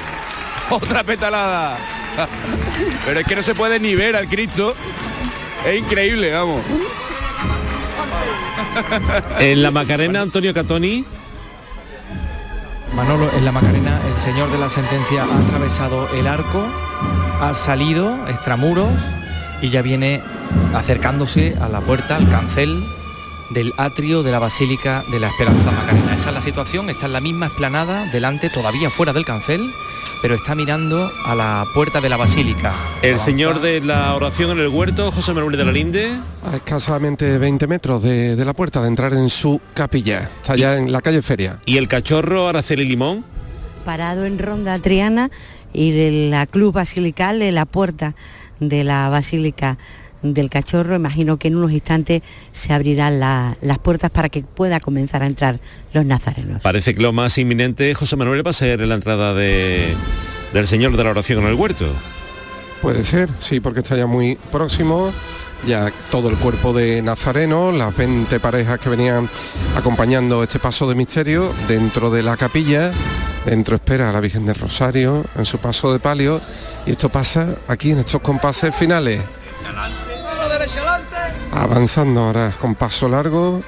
Otra 0.71 1.03
petalada. 1.03 1.77
Pero 3.07 3.21
es 3.21 3.27
que 3.27 3.37
no 3.37 3.43
se 3.43 3.55
puede 3.55 3.79
ni 3.81 3.95
ver 3.95 4.17
al 4.17 4.29
Cristo. 4.29 4.75
Es 5.67 5.79
increíble, 5.79 6.33
vamos. 6.33 6.63
En 9.39 9.63
la 9.63 9.71
Macarena, 9.71 10.23
Antonio 10.23 10.55
Catoni. 10.55 11.05
Manolo, 12.95 13.31
en 13.35 13.45
la 13.45 13.53
Macarena 13.53 14.01
el 14.07 14.17
señor 14.17 14.51
de 14.51 14.59
la 14.59 14.69
sentencia 14.71 15.25
ha 15.25 15.39
atravesado 15.39 16.09
el 16.15 16.27
arco, 16.27 16.67
ha 17.41 17.53
salido 17.55 18.27
extramuros 18.29 18.91
y 19.61 19.71
ya 19.71 19.83
viene 19.83 20.23
acercándose 20.75 21.57
a 21.61 21.69
la 21.69 21.81
puerta, 21.81 22.17
al 22.17 22.29
cancel 22.31 22.83
del 23.53 23.73
atrio 23.77 24.23
de 24.23 24.31
la 24.31 24.39
Basílica 24.39 25.05
de 25.11 25.21
la 25.21 25.29
Esperanza 25.29 25.71
Macarena. 25.71 26.15
Esa 26.15 26.29
es 26.31 26.35
la 26.35 26.43
situación, 26.43 26.91
está 26.91 27.07
en 27.07 27.13
la 27.13 27.21
misma 27.21 27.47
explanada, 27.47 28.07
delante, 28.07 28.51
todavía 28.51 28.91
fuera 28.91 29.13
del 29.13 29.25
cancel, 29.25 29.73
pero 30.21 30.35
está 30.35 30.55
mirando 30.55 31.11
a 31.25 31.35
la 31.35 31.65
puerta 31.75 32.01
de 32.01 32.09
la 32.09 32.17
Basílica. 32.17 32.75
El 33.03 33.19
señor 33.19 33.61
de 33.61 33.81
la 33.81 34.15
oración 34.15 34.51
en 34.51 34.61
el 34.61 34.69
huerto, 34.69 35.11
José 35.11 35.35
Manuel 35.35 35.57
de 35.57 35.65
la 35.65 35.73
Linde. 35.73 36.09
A 36.45 36.57
escasamente 36.57 37.39
20 37.39 37.67
metros 37.67 38.03
de, 38.03 38.37
de 38.37 38.45
la 38.45 38.53
puerta 38.55 38.81
de 38.81 38.89
entrar 38.89 39.13
en 39.13 39.29
su 39.29 39.61
capilla. 39.75 40.31
Está 40.37 40.57
ya 40.57 40.77
en 40.77 40.93
la 40.93 41.01
calle 41.01 41.23
Feria. 41.23 41.59
¿Y 41.67 41.77
el 41.79 41.89
cachorro 41.89 42.49
Araceli 42.49 42.85
Limón? 42.85 43.25
Parado 43.85 44.25
en 44.25 44.39
Ronda 44.39 44.79
Triana 44.79 45.31
y 45.73 45.91
de 45.91 46.29
la 46.31 46.47
Club 46.47 46.73
Basilical 46.73 47.43
en 47.43 47.55
la 47.55 47.67
puerta 47.67 48.15
de 48.61 48.85
la 48.85 49.09
Basílica 49.09 49.79
del 50.23 50.49
Cachorro. 50.51 50.95
Imagino 50.97 51.37
que 51.37 51.49
en 51.49 51.57
unos 51.57 51.73
instantes 51.73 52.23
se 52.53 52.73
abrirán 52.73 53.21
la- 53.21 53.57
las 53.61 53.79
puertas 53.79 54.11
para 54.11 54.29
que 54.29 54.43
pueda 54.43 54.81
comenzar 54.81 55.23
a 55.23 55.27
entrar 55.27 55.59
los 55.93 56.05
nazarenos. 56.05 56.63
Parece 56.63 56.95
que 56.95 57.03
lo 57.03 57.13
más 57.13 57.37
inminente, 57.39 57.95
José 57.95 58.17
Manuel, 58.17 58.47
va 58.47 58.51
a 58.51 58.55
ser 58.55 58.81
la 58.81 58.95
entrada 58.95 59.35
de, 59.35 59.95
del 60.53 60.67
señor 60.67 60.97
de 60.97 61.05
la 61.05 61.11
oración 61.11 61.41
en 61.43 61.49
el 61.49 61.55
huerto. 61.55 61.87
Puede 62.81 63.05
ser, 63.05 63.29
sí, 63.39 63.61
porque 63.61 63.81
está 63.81 63.97
ya 63.97 64.07
muy 64.07 64.37
próximo. 64.51 65.13
Ya 65.65 65.93
todo 66.11 66.29
el 66.29 66.37
cuerpo 66.39 66.73
de 66.73 67.01
Nazareno, 67.03 67.71
las 67.71 67.97
20 67.97 68.41
parejas 68.41 68.81
que 68.81 68.89
venían 68.89 69.31
acompañando 69.77 70.43
este 70.43 70.59
paso 70.59 70.89
de 70.89 70.97
misterio 70.97 71.55
dentro 71.69 72.11
de 72.11 72.25
la 72.25 72.37
capilla. 72.37 72.93
Dentro 73.47 73.77
espera 73.77 74.11
a 74.11 74.13
la 74.13 74.19
Virgen 74.21 74.45
del 74.45 74.57
Rosario 74.57 75.25
en 75.37 75.45
su 75.45 75.59
paso 75.59 75.93
de 75.93 76.01
palio. 76.01 76.41
Y 76.85 76.91
esto 76.93 77.09
pasa 77.11 77.55
aquí 77.69 77.93
en 77.93 78.01
estos 78.01 78.21
compases 78.21 78.75
finales. 78.75 79.21
Avanzando 81.53 82.25
ahora 82.25 82.51
con 82.59 82.75
paso 82.75 83.09
largo. 83.09 83.61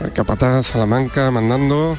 El 0.00 0.12
capataz 0.12 0.66
Salamanca 0.66 1.30
mandando. 1.30 1.98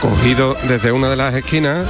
Cogido 0.00 0.54
desde 0.68 0.92
una 0.92 1.08
de 1.08 1.16
las 1.16 1.34
esquinas. 1.34 1.86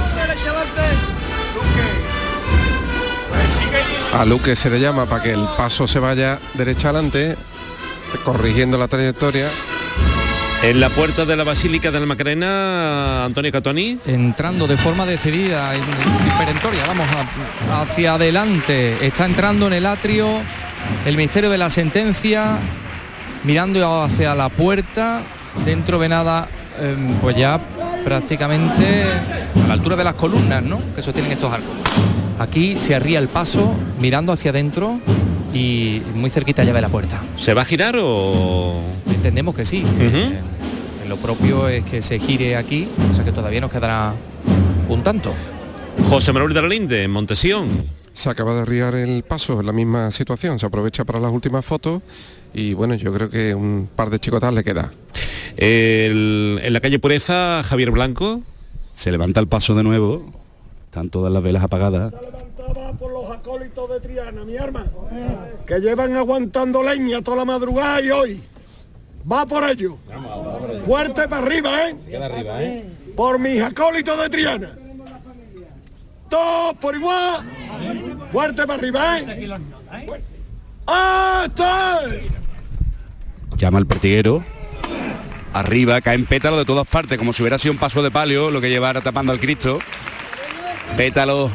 A 4.13 4.23
Luque 4.23 4.55
se 4.55 4.69
le 4.69 4.79
llama 4.79 5.05
para 5.05 5.23
que 5.23 5.31
el 5.33 5.45
paso 5.57 5.87
se 5.89 5.99
vaya 5.99 6.39
derecha 6.53 6.89
adelante, 6.89 7.35
corrigiendo 8.23 8.77
la 8.77 8.87
trayectoria. 8.87 9.49
En 10.65 10.79
la 10.81 10.89
puerta 10.89 11.25
de 11.25 11.35
la 11.35 11.43
Basílica 11.43 11.91
de 11.91 11.99
la 11.99 12.05
Macarena, 12.07 13.25
Antonio 13.25 13.51
Catoni. 13.51 13.99
Entrando 14.07 14.65
de 14.65 14.77
forma 14.77 15.05
decidida, 15.05 15.75
en- 15.75 15.81
en 15.81 16.37
perentoria, 16.39 16.83
vamos 16.87 17.05
hacia 17.71 18.15
adelante. 18.15 19.05
Está 19.05 19.25
entrando 19.25 19.67
en 19.67 19.73
el 19.73 19.85
atrio 19.85 20.27
el 21.05 21.17
misterio 21.17 21.51
de 21.51 21.59
la 21.59 21.69
sentencia, 21.69 22.57
mirando 23.43 24.03
hacia 24.03 24.33
la 24.33 24.49
puerta. 24.49 25.21
Dentro 25.65 25.99
ve 25.99 26.09
nada, 26.09 26.47
eh, 26.79 26.95
pues 27.21 27.37
ya 27.37 27.59
prácticamente 28.03 29.03
a 29.63 29.67
la 29.67 29.73
altura 29.73 29.95
de 29.95 30.03
las 30.03 30.15
columnas, 30.15 30.63
¿no? 30.63 30.81
Que 30.95 31.03
sostienen 31.03 31.31
estos 31.31 31.53
arcos. 31.53 31.75
Aquí 32.39 32.77
se 32.81 32.95
arría 32.95 33.19
el 33.19 33.27
paso, 33.27 33.75
mirando 33.99 34.33
hacia 34.33 34.49
adentro 34.49 34.99
y 35.55 36.01
muy 36.13 36.29
cerquita 36.29 36.63
ya 36.63 36.73
ve 36.73 36.81
la 36.81 36.89
puerta. 36.89 37.23
¿Se 37.39 37.53
va 37.53 37.61
a 37.63 37.65
girar 37.65 37.95
o...? 37.99 38.79
Entendemos 39.07 39.55
que 39.55 39.63
sí. 39.65 39.83
Eh, 39.99 40.39
lo 41.07 41.17
propio 41.17 41.67
es 41.69 41.83
que 41.85 42.01
se 42.01 42.19
gire 42.19 42.55
aquí, 42.57 42.87
o 43.11 43.15
sea 43.15 43.23
que 43.25 43.31
todavía 43.31 43.61
nos 43.61 43.71
quedará 43.71 44.13
un 44.89 45.01
tanto. 45.01 45.33
José 46.09 46.33
Manuel 46.33 46.53
de 46.53 46.61
la 46.61 46.67
Linde, 46.67 47.03
en 47.03 47.11
Montesión. 47.11 47.85
Se 48.13 48.29
acaba 48.29 48.53
de 48.55 48.61
arriar 48.61 48.95
el 48.95 49.23
paso 49.23 49.59
en 49.59 49.65
la 49.65 49.71
misma 49.73 50.11
situación, 50.11 50.59
se 50.59 50.65
aprovecha 50.65 51.03
para 51.05 51.19
las 51.19 51.31
últimas 51.31 51.65
fotos 51.65 52.01
y 52.53 52.73
bueno, 52.73 52.95
yo 52.95 53.11
creo 53.13 53.29
que 53.29 53.53
un 53.55 53.89
par 53.93 54.09
de 54.09 54.19
chicotas 54.19 54.53
le 54.53 54.63
queda. 54.63 54.91
El- 55.57 56.59
en 56.63 56.73
la 56.73 56.79
calle 56.79 56.99
Pureza, 56.99 57.61
Javier 57.63 57.91
Blanco. 57.91 58.41
Se 58.93 59.11
levanta 59.11 59.39
el 59.39 59.47
paso 59.47 59.75
de 59.75 59.83
nuevo. 59.83 60.31
Están 60.85 61.09
todas 61.09 61.31
las 61.31 61.43
velas 61.43 61.63
apagadas. 61.63 62.13
Por 62.73 63.11
los 63.11 63.31
acólitos 63.31 63.89
de 63.89 63.99
Triana, 63.99 64.43
mi 64.43 64.57
arma, 64.57 64.85
que 65.65 65.79
llevan 65.79 66.15
aguantando 66.15 66.83
leña 66.83 67.21
toda 67.21 67.37
la 67.37 67.45
madrugada 67.45 68.01
y 68.01 68.09
hoy. 68.09 68.43
Va 69.31 69.45
por 69.45 69.63
ello. 69.69 69.97
Fuerte 70.85 71.27
para 71.27 71.45
arriba, 71.45 71.89
¿eh? 71.89 72.85
Por 73.15 73.39
mis 73.39 73.61
acólitos 73.61 74.19
de 74.21 74.29
Triana. 74.29 74.77
Todos 76.29 76.73
por 76.75 76.95
igual. 76.95 77.45
Fuerte 78.31 78.65
para 78.65 78.79
arriba, 78.79 79.19
¿eh? 79.19 79.49
¡Ah, 80.87 81.43
está! 81.47 82.01
Llama 83.57 83.79
al 83.79 83.87
pertiguero. 83.87 84.43
Arriba, 85.53 86.01
caen 86.01 86.25
pétalos 86.25 86.59
de 86.59 86.65
todas 86.65 86.85
partes, 86.85 87.17
como 87.17 87.31
si 87.31 87.41
hubiera 87.41 87.57
sido 87.57 87.71
un 87.71 87.79
paso 87.79 88.03
de 88.03 88.11
palio 88.11 88.51
lo 88.51 88.59
que 88.59 88.69
llevara 88.69 89.01
tapando 89.01 89.31
al 89.31 89.39
Cristo. 89.39 89.79
Pétalos 90.97 91.51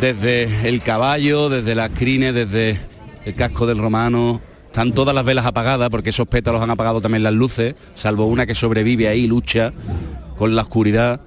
desde 0.00 0.68
el 0.68 0.82
caballo, 0.82 1.48
desde 1.48 1.74
las 1.74 1.90
crines, 1.90 2.34
desde 2.34 2.78
el 3.24 3.34
casco 3.34 3.66
del 3.66 3.78
romano. 3.78 4.40
Están 4.66 4.92
todas 4.92 5.14
las 5.14 5.24
velas 5.24 5.44
apagadas 5.44 5.90
porque 5.90 6.10
esos 6.10 6.26
pétalos 6.26 6.62
han 6.62 6.70
apagado 6.70 7.00
también 7.00 7.22
las 7.22 7.34
luces, 7.34 7.74
salvo 7.94 8.26
una 8.26 8.46
que 8.46 8.54
sobrevive 8.54 9.08
ahí, 9.08 9.26
lucha 9.26 9.72
con 10.36 10.54
la 10.54 10.62
oscuridad 10.62 11.20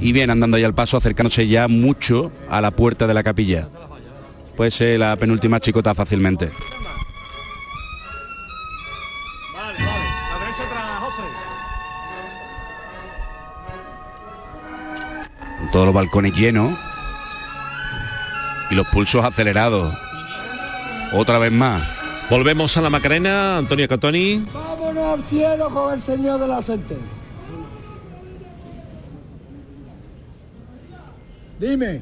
y 0.00 0.12
viene 0.12 0.32
andando 0.32 0.56
ya 0.56 0.66
al 0.66 0.74
paso, 0.74 0.96
acercándose 0.96 1.48
ya 1.48 1.68
mucho 1.68 2.30
a 2.48 2.60
la 2.60 2.70
puerta 2.70 3.06
de 3.06 3.14
la 3.14 3.22
capilla. 3.22 3.68
Puede 4.56 4.70
ser 4.70 5.00
la 5.00 5.16
penúltima 5.16 5.60
chicota 5.60 5.94
fácilmente. 5.94 6.50
Todos 15.72 15.86
los 15.86 15.94
balcones 15.94 16.34
llenos 16.36 16.78
y 18.72 18.74
los 18.74 18.86
pulsos 18.88 19.22
acelerados. 19.22 19.94
Otra 21.12 21.38
vez 21.38 21.52
más. 21.52 21.82
Volvemos 22.30 22.74
a 22.78 22.80
la 22.80 22.88
Macarena, 22.88 23.58
Antonio 23.58 23.86
Catoni. 23.86 24.46
Vámonos 24.52 25.04
al 25.04 25.20
cielo 25.20 25.68
con 25.68 25.92
el 25.92 26.00
señor 26.00 26.40
de 26.40 26.48
la 26.48 26.62
sentencia. 26.62 27.06
Dime. 31.60 32.00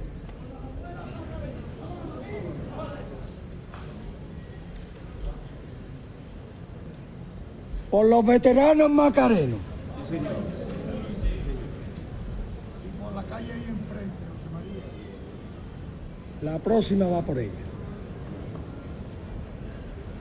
Por 7.90 8.06
los 8.06 8.24
veteranos 8.24 8.88
macarenos. 8.88 9.58
La 16.42 16.58
próxima 16.58 17.06
va 17.06 17.20
por 17.20 17.38
ella. 17.38 17.50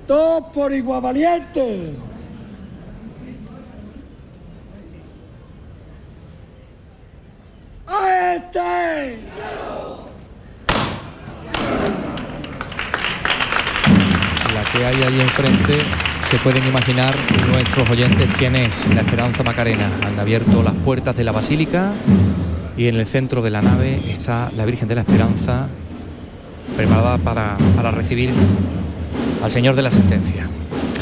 Dos 0.06 0.44
por 0.54 0.74
igual 0.74 1.02
valiente. 1.02 1.94
¡A 7.88 8.34
este! 8.36 9.20
La 14.54 14.64
que 14.72 14.86
hay 14.86 15.04
ahí 15.04 15.22
enfrente 15.22 15.78
se 16.20 16.38
pueden 16.40 16.68
imaginar 16.68 17.16
nuestros 17.48 17.90
oyentes 17.90 18.30
quién 18.38 18.58
es 18.58 18.94
la 18.94 19.02
Esperanza 19.02 19.42
Macarena. 19.44 19.90
Han 20.06 20.20
abierto 20.20 20.62
las 20.64 20.74
puertas 20.74 21.16
de 21.16 21.24
la 21.24 21.32
basílica 21.32 21.94
y 22.76 22.88
en 22.88 22.96
el 22.96 23.08
centro 23.08 23.42
de 23.42 23.52
la 23.52 23.62
nave 23.62 24.12
está 24.12 24.52
la 24.58 24.66
Virgen 24.66 24.90
de 24.90 24.96
la 24.96 25.02
Esperanza 25.02 25.70
preparada 26.80 27.18
para, 27.18 27.58
para 27.76 27.92
recibir 27.92 28.30
al 29.44 29.52
Señor 29.52 29.76
de 29.76 29.82
la 29.82 29.92
Sentencia. 29.92 30.48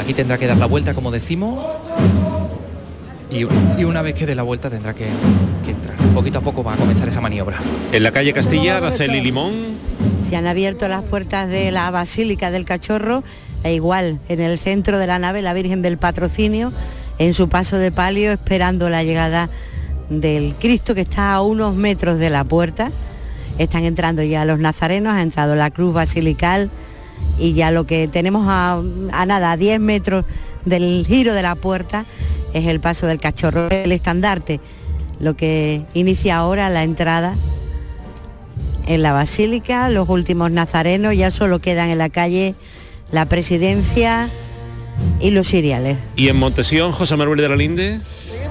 Aquí 0.00 0.12
tendrá 0.12 0.36
que 0.36 0.48
dar 0.48 0.56
la 0.56 0.66
vuelta, 0.66 0.92
como 0.92 1.12
decimos, 1.12 1.64
y, 3.30 3.46
y 3.80 3.84
una 3.84 4.02
vez 4.02 4.14
que 4.14 4.26
dé 4.26 4.34
la 4.34 4.42
vuelta 4.42 4.68
tendrá 4.70 4.92
que, 4.92 5.06
que 5.64 5.70
entrar. 5.70 5.94
Poquito 6.14 6.40
a 6.40 6.42
poco 6.42 6.64
va 6.64 6.74
a 6.74 6.76
comenzar 6.76 7.06
esa 7.06 7.20
maniobra. 7.20 7.58
En 7.92 8.02
la 8.02 8.10
calle 8.10 8.32
Castilla, 8.32 8.78
Araceli 8.78 9.20
Limón. 9.20 9.52
Se 10.20 10.34
han 10.34 10.48
abierto 10.48 10.88
las 10.88 11.04
puertas 11.04 11.48
de 11.48 11.70
la 11.70 11.88
Basílica 11.92 12.50
del 12.50 12.64
Cachorro 12.64 13.22
e 13.62 13.74
igual 13.74 14.18
en 14.28 14.40
el 14.40 14.58
centro 14.58 14.98
de 14.98 15.06
la 15.06 15.20
nave 15.20 15.42
la 15.42 15.54
Virgen 15.54 15.80
del 15.80 15.96
Patrocinio 15.96 16.72
en 17.20 17.34
su 17.34 17.48
paso 17.48 17.78
de 17.78 17.92
palio 17.92 18.32
esperando 18.32 18.90
la 18.90 19.04
llegada 19.04 19.48
del 20.10 20.56
Cristo 20.58 20.96
que 20.96 21.02
está 21.02 21.34
a 21.34 21.42
unos 21.42 21.76
metros 21.76 22.18
de 22.18 22.30
la 22.30 22.42
puerta. 22.42 22.90
Están 23.58 23.84
entrando 23.84 24.22
ya 24.22 24.44
los 24.44 24.58
nazarenos, 24.58 25.14
ha 25.14 25.22
entrado 25.22 25.56
la 25.56 25.70
cruz 25.70 25.92
basilical 25.94 26.70
y 27.38 27.52
ya 27.52 27.70
lo 27.70 27.86
que 27.86 28.08
tenemos 28.08 28.46
a, 28.48 28.80
nada, 29.26 29.52
a 29.52 29.56
10 29.56 29.80
metros 29.80 30.24
del 30.64 31.04
giro 31.06 31.34
de 31.34 31.42
la 31.42 31.54
puerta, 31.54 32.06
es 32.52 32.66
el 32.66 32.80
paso 32.80 33.06
del 33.06 33.20
cachorro, 33.20 33.68
el 33.70 33.92
estandarte, 33.92 34.60
lo 35.20 35.36
que 35.36 35.82
inicia 35.94 36.36
ahora 36.36 36.70
la 36.70 36.84
entrada 36.84 37.34
en 38.86 39.02
la 39.02 39.12
basílica, 39.12 39.90
los 39.90 40.08
últimos 40.08 40.50
nazarenos 40.50 41.16
ya 41.16 41.30
solo 41.30 41.58
quedan 41.58 41.90
en 41.90 41.98
la 41.98 42.08
calle 42.08 42.54
la 43.12 43.26
presidencia 43.26 44.28
y 45.20 45.30
los 45.30 45.48
siriales. 45.48 45.98
Y 46.16 46.28
en 46.28 46.36
Montesión, 46.36 46.92
José 46.92 47.16
Manuel 47.16 47.40
de 47.40 47.48
la 47.48 47.56
Linde. 47.56 48.00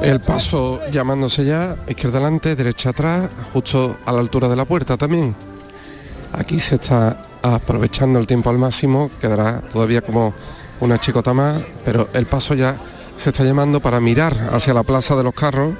El 0.01 0.19
paso 0.19 0.79
llamándose 0.91 1.45
ya, 1.45 1.75
izquierda 1.87 2.19
adelante, 2.19 2.55
derecha 2.55 2.89
atrás, 2.89 3.29
justo 3.53 3.97
a 4.05 4.11
la 4.11 4.19
altura 4.19 4.47
de 4.47 4.55
la 4.55 4.65
puerta 4.65 4.97
también. 4.97 5.35
Aquí 6.33 6.59
se 6.59 6.75
está 6.75 7.25
aprovechando 7.41 8.19
el 8.19 8.27
tiempo 8.27 8.49
al 8.49 8.57
máximo, 8.57 9.09
quedará 9.19 9.61
todavía 9.61 10.01
como 10.01 10.33
una 10.79 10.99
chicota 10.99 11.33
más, 11.33 11.61
pero 11.83 12.09
el 12.13 12.25
paso 12.27 12.53
ya 12.53 12.77
se 13.15 13.29
está 13.31 13.43
llamando 13.43 13.79
para 13.79 13.99
mirar 13.99 14.49
hacia 14.53 14.73
la 14.73 14.83
plaza 14.83 15.15
de 15.15 15.23
los 15.23 15.33
carros. 15.33 15.73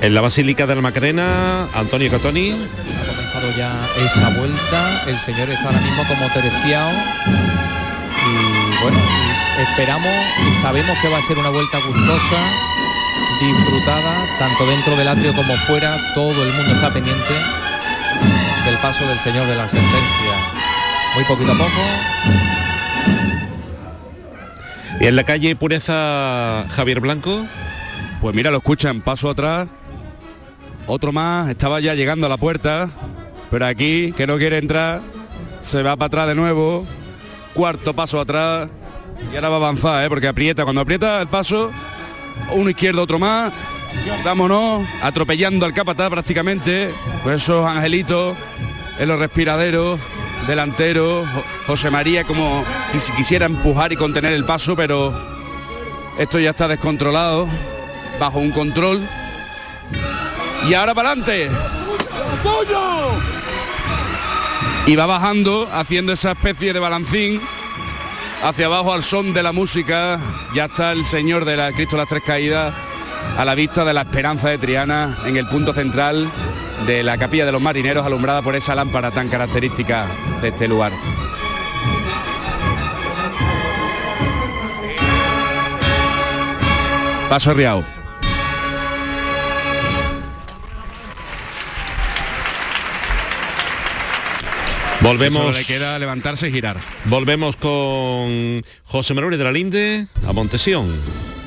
En 0.00 0.14
la 0.14 0.20
Basílica 0.20 0.66
de 0.66 0.76
la 0.76 0.82
Macarena, 0.82 1.68
Antonio 1.74 2.10
Catoni. 2.10 2.50
Ha 2.50 3.06
comenzado 3.06 3.50
ya 3.56 3.88
esa 4.04 4.28
vuelta, 4.30 5.02
el 5.06 5.18
señor 5.18 5.48
está 5.50 5.66
ahora 5.66 5.80
mismo 5.80 6.02
como 6.06 6.28
terciado 6.32 6.90
y 8.26 8.82
bueno, 8.82 8.98
esperamos 9.58 10.12
y 10.48 10.62
sabemos 10.62 10.96
que 11.00 11.08
va 11.08 11.18
a 11.18 11.22
ser 11.22 11.38
una 11.38 11.50
vuelta 11.50 11.78
gustosa, 11.78 12.40
disfrutada, 13.40 14.26
tanto 14.38 14.66
dentro 14.66 14.96
del 14.96 15.08
atrio 15.08 15.34
como 15.34 15.54
fuera, 15.58 15.96
todo 16.14 16.42
el 16.42 16.52
mundo 16.52 16.74
está 16.74 16.92
pendiente 16.92 17.34
del 18.64 18.76
paso 18.78 19.06
del 19.06 19.18
señor 19.18 19.46
de 19.46 19.56
la 19.56 19.68
sentencia. 19.68 20.34
Muy 21.14 21.24
poquito 21.24 21.52
a 21.52 21.56
poco, 21.56 21.70
Y 25.00 25.06
en 25.06 25.16
la 25.16 25.24
calle 25.24 25.54
Pureza, 25.54 26.66
Javier 26.70 27.00
Blanco. 27.00 27.44
Pues 28.20 28.34
mira, 28.34 28.50
lo 28.50 28.56
escuchan, 28.56 29.02
paso 29.02 29.28
atrás, 29.28 29.68
otro 30.86 31.12
más, 31.12 31.50
estaba 31.50 31.80
ya 31.80 31.94
llegando 31.94 32.26
a 32.26 32.30
la 32.30 32.38
puerta, 32.38 32.88
pero 33.50 33.66
aquí, 33.66 34.12
que 34.16 34.26
no 34.26 34.38
quiere 34.38 34.58
entrar, 34.58 35.02
se 35.60 35.82
va 35.82 35.96
para 35.96 36.06
atrás 36.06 36.28
de 36.28 36.34
nuevo, 36.34 36.86
cuarto 37.52 37.92
paso 37.94 38.18
atrás, 38.18 38.70
y 39.32 39.34
ahora 39.36 39.48
va 39.48 39.54
a 39.56 39.58
avanzar, 39.58 40.04
¿eh? 40.04 40.08
porque 40.08 40.28
aprieta, 40.28 40.64
cuando 40.64 40.80
aprieta 40.82 41.20
el 41.20 41.28
paso, 41.28 41.70
uno 42.52 42.70
izquierdo, 42.70 43.02
otro 43.02 43.18
más, 43.18 43.52
vámonos, 44.24 44.86
atropellando 45.02 45.66
al 45.66 45.74
capataz 45.74 46.10
prácticamente, 46.10 46.92
pues 47.22 47.42
esos 47.42 47.66
angelitos 47.66 48.36
en 48.98 49.08
los 49.08 49.18
respiraderos, 49.18 49.98
delantero, 50.46 51.24
Jo- 51.34 51.44
José 51.68 51.90
María 51.90 52.24
como 52.24 52.64
si 52.98 53.12
quisiera 53.12 53.46
empujar 53.46 53.92
y 53.92 53.96
contener 53.96 54.32
el 54.32 54.44
paso, 54.44 54.76
pero 54.76 55.12
esto 56.18 56.38
ya 56.38 56.50
está 56.50 56.68
descontrolado, 56.68 57.48
bajo 58.20 58.38
un 58.38 58.50
control. 58.50 59.00
Y 60.68 60.74
ahora 60.74 60.94
para 60.94 61.10
adelante. 61.10 61.50
Y 64.86 64.96
va 64.96 65.06
bajando, 65.06 65.68
haciendo 65.72 66.12
esa 66.12 66.32
especie 66.32 66.72
de 66.72 66.78
balancín 66.78 67.40
hacia 68.44 68.66
abajo 68.66 68.92
al 68.92 69.02
son 69.02 69.32
de 69.32 69.42
la 69.42 69.52
música. 69.52 70.20
Ya 70.54 70.66
está 70.66 70.92
el 70.92 71.04
Señor 71.06 71.44
de 71.44 71.56
la 71.56 71.72
Cristo 71.72 71.96
las 71.96 72.08
Tres 72.08 72.22
Caídas 72.22 72.74
a 73.38 73.44
la 73.44 73.54
vista 73.54 73.84
de 73.84 73.94
la 73.94 74.02
Esperanza 74.02 74.50
de 74.50 74.58
Triana 74.58 75.16
en 75.24 75.36
el 75.38 75.48
punto 75.48 75.72
central 75.72 76.30
de 76.86 77.02
la 77.02 77.16
Capilla 77.16 77.46
de 77.46 77.52
los 77.52 77.62
Marineros, 77.62 78.04
alumbrada 78.04 78.42
por 78.42 78.54
esa 78.54 78.74
lámpara 78.74 79.10
tan 79.10 79.28
característica 79.28 80.06
de 80.42 80.48
este 80.48 80.68
lugar. 80.68 80.92
Paso 87.30 87.54
Riao. 87.54 87.93
Volvemos. 95.04 95.42
Solo 95.42 95.58
le 95.58 95.64
queda 95.66 95.98
levantarse 95.98 96.48
y 96.48 96.52
girar. 96.52 96.78
Volvemos 97.04 97.56
con 97.58 98.62
José 98.84 99.12
Manuel 99.12 99.36
de 99.36 99.44
la 99.44 99.52
Linde 99.52 100.06
a 100.26 100.32
Montesión. 100.32 100.90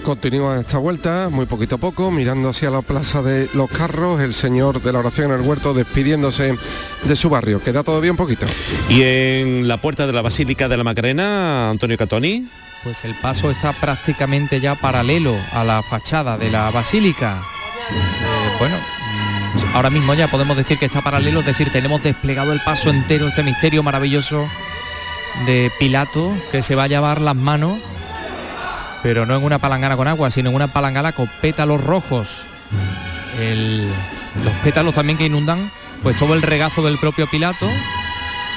Continúa 0.04 0.60
esta 0.60 0.78
vuelta, 0.78 1.30
muy 1.30 1.48
poquito 1.48 1.76
a 1.76 1.78
poco, 1.80 2.12
mirando 2.12 2.50
hacia 2.50 2.70
la 2.70 2.84
plaza 2.84 3.24
de 3.24 3.50
los 3.56 3.70
carros, 3.70 4.22
el 4.22 4.36
señor 4.36 4.82
de 4.82 4.94
la 4.94 5.00
oración 5.00 5.32
en 5.32 5.40
el 5.40 5.46
huerto 5.46 5.74
despidiéndose 5.74 6.56
de 7.04 7.16
su 7.16 7.30
barrio. 7.30 7.62
Queda 7.62 7.82
todavía 7.84 8.12
un 8.12 8.18
poquito. 8.18 8.46
Y 8.90 9.02
en 9.02 9.68
la 9.68 9.82
puerta 9.82 10.06
de 10.06 10.14
la 10.14 10.22
Basílica 10.22 10.70
de 10.70 10.78
la 10.78 10.84
Macarena, 10.84 11.72
Antonio 11.72 11.98
Catoni. 11.98 12.48
Pues 12.84 13.04
el 13.06 13.16
paso 13.16 13.50
está 13.50 13.74
prácticamente 13.74 14.62
ya 14.62 14.76
paralelo 14.76 15.36
a 15.52 15.64
la 15.64 15.82
fachada 15.82 16.38
de 16.38 16.52
la 16.52 16.70
basílica. 16.70 17.42
Eh, 17.90 18.56
bueno, 18.60 18.78
ahora 19.74 19.90
mismo 19.90 20.14
ya 20.14 20.28
podemos 20.28 20.58
decir 20.58 20.78
que 20.78 20.86
está 20.86 21.02
paralelo, 21.02 21.42
es 21.42 21.46
decir, 21.46 21.72
tenemos 21.72 22.02
desplegado 22.04 22.54
el 22.54 22.60
paso 22.62 22.90
entero, 22.90 23.28
este 23.28 23.44
misterio 23.44 23.84
maravilloso 23.84 24.48
de 25.46 25.72
Pilato 25.80 26.36
que 26.52 26.62
se 26.62 26.76
va 26.76 26.84
a 26.84 26.88
llevar 26.88 27.22
las 27.22 27.36
manos, 27.36 27.78
pero 29.04 29.26
no 29.26 29.36
en 29.36 29.44
una 29.44 29.60
palangana 29.60 29.96
con 29.96 30.08
agua, 30.08 30.32
sino 30.32 30.50
en 30.50 30.56
una 30.56 30.68
palangana 30.68 31.12
con 31.12 31.30
pétalos 31.42 31.84
rojos. 31.84 32.44
Los 34.44 34.54
pétalos 34.64 34.94
también 34.94 35.18
que 35.18 35.26
inundan 35.26 35.72
pues 36.04 36.18
todo 36.18 36.34
el 36.34 36.42
regazo 36.42 36.82
del 36.82 36.98
propio 36.98 37.28
Pilato. 37.28 37.68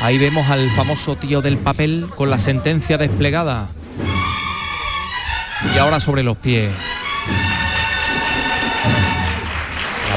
Ahí 0.03 0.19
vemos 0.19 0.49
al 0.49 0.71
famoso 0.71 1.17
tío 1.17 1.43
del 1.43 1.59
papel 1.59 2.07
con 2.17 2.31
la 2.31 2.39
sentencia 2.39 2.97
desplegada 2.97 3.69
y 5.75 5.79
ahora 5.79 6.01
sobre 6.01 6.23
los 6.23 6.37
pies. 6.39 6.73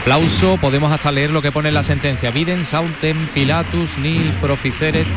Aplauso, 0.04 0.58
podemos 0.58 0.92
hasta 0.92 1.14
leer 1.14 1.32
lo 1.32 1.42
que 1.42 1.54
pone 1.54 1.70
en 1.70 1.76
la 1.76 1.84
sentencia. 1.84 2.30
Viden 2.30 2.66
sautem 2.66 3.16
pilatus 3.28 3.98
ni 4.00 4.20
proficeret. 4.42 5.08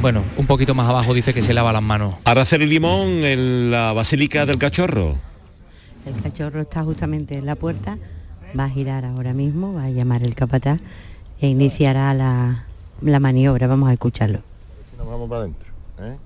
Bueno, 0.00 0.24
un 0.38 0.46
poquito 0.46 0.74
más 0.74 0.88
abajo 0.88 1.12
dice 1.12 1.34
que 1.34 1.42
se 1.42 1.52
lava 1.52 1.70
las 1.70 1.82
manos. 1.82 2.14
Araceli 2.24 2.64
Limón 2.64 3.08
en 3.26 3.70
la 3.70 3.92
Basílica 3.92 4.46
del 4.46 4.56
Cachorro. 4.56 5.16
El 6.06 6.18
cachorro 6.22 6.62
está 6.62 6.82
justamente 6.82 7.36
en 7.36 7.44
la 7.44 7.56
puerta, 7.56 7.98
va 8.58 8.64
a 8.64 8.70
girar 8.70 9.04
ahora 9.04 9.34
mismo, 9.34 9.74
va 9.74 9.84
a 9.84 9.90
llamar 9.90 10.22
el 10.22 10.34
capataz 10.34 10.78
e 11.38 11.48
iniciará 11.48 12.14
la, 12.14 12.64
la 13.02 13.20
maniobra. 13.20 13.66
Vamos 13.66 13.90
a 13.90 13.92
escucharlo. 13.92 14.40
Nos 14.96 15.06
vamos 15.06 15.28
para 15.28 15.42
adentro. 15.42 15.68
¿eh? 16.00 16.16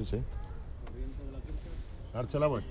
Sí, 0.00 0.16
sí. 0.16 0.16
Darse 2.14 2.38
la 2.38 2.46
vuelta. 2.46 2.68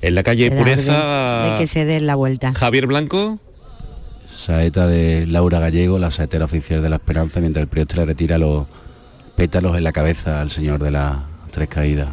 En 0.00 0.14
la 0.14 0.22
calle 0.22 0.50
Pureza, 0.50 1.52
de 1.52 1.58
que 1.58 1.66
se 1.66 1.84
dé 1.84 2.00
la 2.00 2.14
vuelta. 2.14 2.54
Javier 2.54 2.86
Blanco. 2.86 3.38
Saeta 4.26 4.86
de 4.86 5.26
Laura 5.26 5.60
Gallego, 5.60 5.98
la 5.98 6.10
saetera 6.10 6.44
oficial 6.44 6.82
de 6.82 6.90
la 6.90 6.96
Esperanza, 6.96 7.40
mientras 7.40 7.62
el 7.62 7.68
prior 7.68 7.86
le 7.96 8.04
retira 8.04 8.38
los 8.38 8.66
pétalos 9.36 9.76
en 9.76 9.84
la 9.84 9.92
cabeza 9.92 10.40
al 10.40 10.50
señor 10.50 10.82
de 10.82 10.90
las 10.90 11.18
tres 11.50 11.68
caídas. 11.68 12.08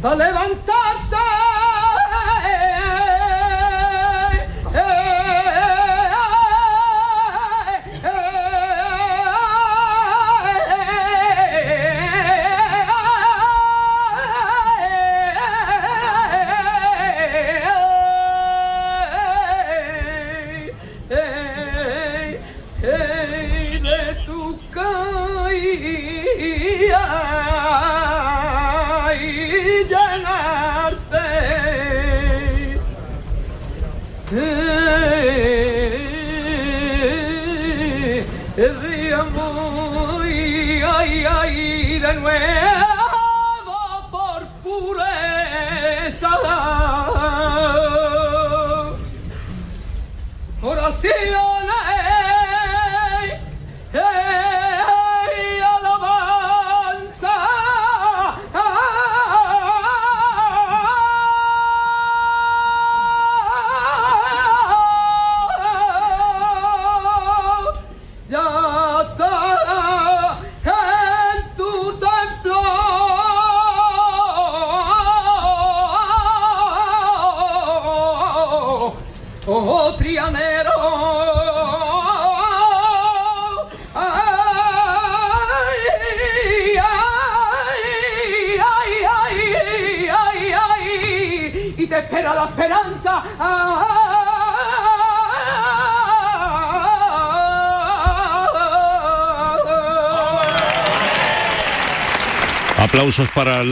Dá 0.00 0.14
levanta! 0.14 0.69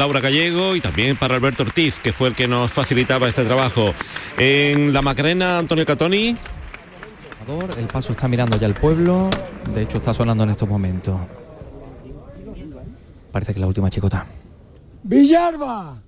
Laura 0.08 0.20
Gallego 0.20 0.74
y 0.74 0.80
también 0.80 1.18
para 1.18 1.34
Alberto 1.34 1.64
Ortiz, 1.64 1.98
que 1.98 2.14
fue 2.14 2.28
el 2.28 2.34
que 2.34 2.48
nos 2.48 2.72
facilitaba 2.72 3.28
este 3.28 3.44
trabajo. 3.44 3.92
En 4.38 4.90
la 4.94 5.02
Macarena, 5.02 5.58
Antonio 5.58 5.84
Catoni. 5.84 6.34
El 7.76 7.86
paso 7.88 8.12
está 8.12 8.26
mirando 8.26 8.56
ya 8.56 8.66
el 8.66 8.72
pueblo, 8.72 9.28
de 9.74 9.82
hecho 9.82 9.98
está 9.98 10.14
sonando 10.14 10.44
en 10.44 10.50
estos 10.50 10.66
momentos. 10.66 11.20
Parece 13.30 13.52
que 13.52 13.60
la 13.60 13.66
última 13.66 13.90
chicota. 13.90 14.26
Villalba. 15.02 15.98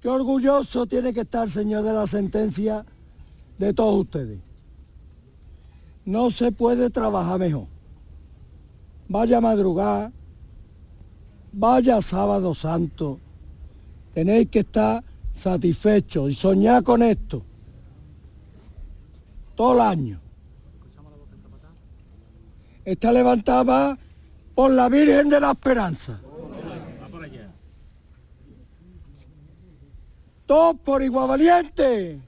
Qué 0.00 0.08
orgulloso 0.08 0.86
tiene 0.86 1.12
que 1.12 1.20
estar, 1.20 1.50
señor, 1.50 1.82
de 1.82 1.92
la 1.92 2.06
sentencia 2.06 2.86
de 3.58 3.74
todos 3.74 4.00
ustedes. 4.00 4.38
No 6.06 6.30
se 6.30 6.50
puede 6.50 6.88
trabajar 6.88 7.38
mejor. 7.38 7.79
Vaya 9.10 9.38
a 9.38 9.40
madrugar, 9.40 10.12
vaya 11.52 12.00
sábado 12.00 12.54
santo. 12.54 13.18
Tenéis 14.14 14.48
que 14.48 14.60
estar 14.60 15.02
satisfechos 15.32 16.30
y 16.30 16.34
soñar 16.34 16.84
con 16.84 17.02
esto. 17.02 17.42
Todo 19.56 19.74
el 19.74 19.80
año. 19.80 20.20
Está 22.84 23.10
levantada 23.10 23.98
por 24.54 24.70
la 24.70 24.88
Virgen 24.88 25.28
de 25.28 25.40
la 25.40 25.50
Esperanza. 25.50 26.20
Todos 30.46 30.76
por 30.84 31.02
igual 31.02 31.26
valiente. 31.26 32.20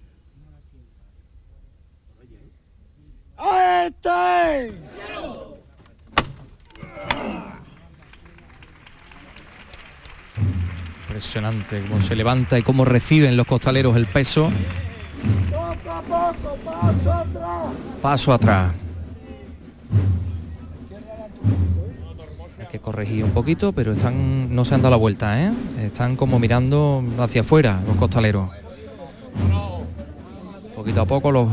¡Ahí 3.37 3.87
está! 3.87 5.51
Impresionante 11.09 11.80
cómo 11.80 12.00
se 12.00 12.16
levanta 12.16 12.59
y 12.59 12.62
cómo 12.62 12.84
reciben 12.84 13.36
los 13.36 13.46
costaleros 13.46 13.96
el 13.96 14.07
peso. 14.07 14.50
Poco 15.50 15.90
a 15.90 16.03
paso 16.03 17.12
atrás. 17.12 17.64
Paso 18.00 18.32
atrás. 18.32 18.72
Hay 22.59 22.66
que 22.66 22.78
corregir 22.78 23.24
un 23.24 23.30
poquito, 23.30 23.72
pero 23.72 23.92
están 23.92 24.55
no 24.55 24.64
se 24.64 24.74
han 24.74 24.82
dado 24.82 24.92
la 24.92 24.96
vuelta, 24.96 25.42
¿eh? 25.42 25.53
Están 25.82 26.16
como 26.16 26.38
mirando 26.38 27.05
hacia 27.18 27.42
afuera 27.42 27.80
los 27.86 27.96
costaleros. 27.96 28.48
Poquito 30.74 31.03
a 31.03 31.07
poco 31.07 31.30
los 31.30 31.48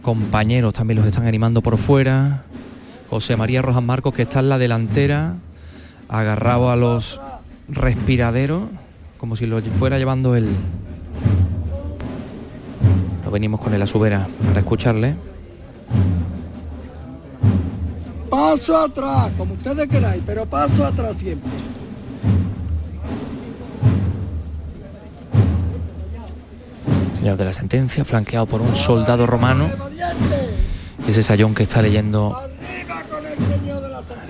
compañeros 0.00 0.72
también 0.72 0.98
los 0.98 1.06
están 1.06 1.26
animando 1.26 1.60
por 1.60 1.78
fuera. 1.78 2.44
José 3.12 3.36
María 3.36 3.60
Rojas 3.60 3.82
Marcos 3.82 4.14
que 4.14 4.22
está 4.22 4.40
en 4.40 4.48
la 4.48 4.56
delantera, 4.56 5.34
agarrado 6.08 6.70
a 6.70 6.76
los 6.76 7.20
respiraderos, 7.68 8.62
como 9.18 9.36
si 9.36 9.44
lo 9.44 9.60
fuera 9.60 9.98
llevando 9.98 10.34
él. 10.34 10.48
Lo 13.22 13.30
venimos 13.30 13.60
con 13.60 13.74
él 13.74 13.82
a 13.82 13.86
su 13.86 13.98
vera 13.98 14.26
para 14.46 14.60
escucharle. 14.60 15.14
Paso 18.30 18.78
atrás, 18.78 19.30
como 19.36 19.52
ustedes 19.52 19.86
queráis, 19.90 20.22
pero 20.24 20.46
paso 20.46 20.82
atrás 20.82 21.14
siempre. 21.18 21.50
Señor 27.12 27.36
de 27.36 27.44
la 27.44 27.52
sentencia, 27.52 28.06
flanqueado 28.06 28.46
por 28.46 28.62
un 28.62 28.74
soldado 28.74 29.26
romano. 29.26 29.68
Ese 31.06 31.22
sayón 31.22 31.54
que 31.54 31.64
está 31.64 31.82
leyendo 31.82 32.51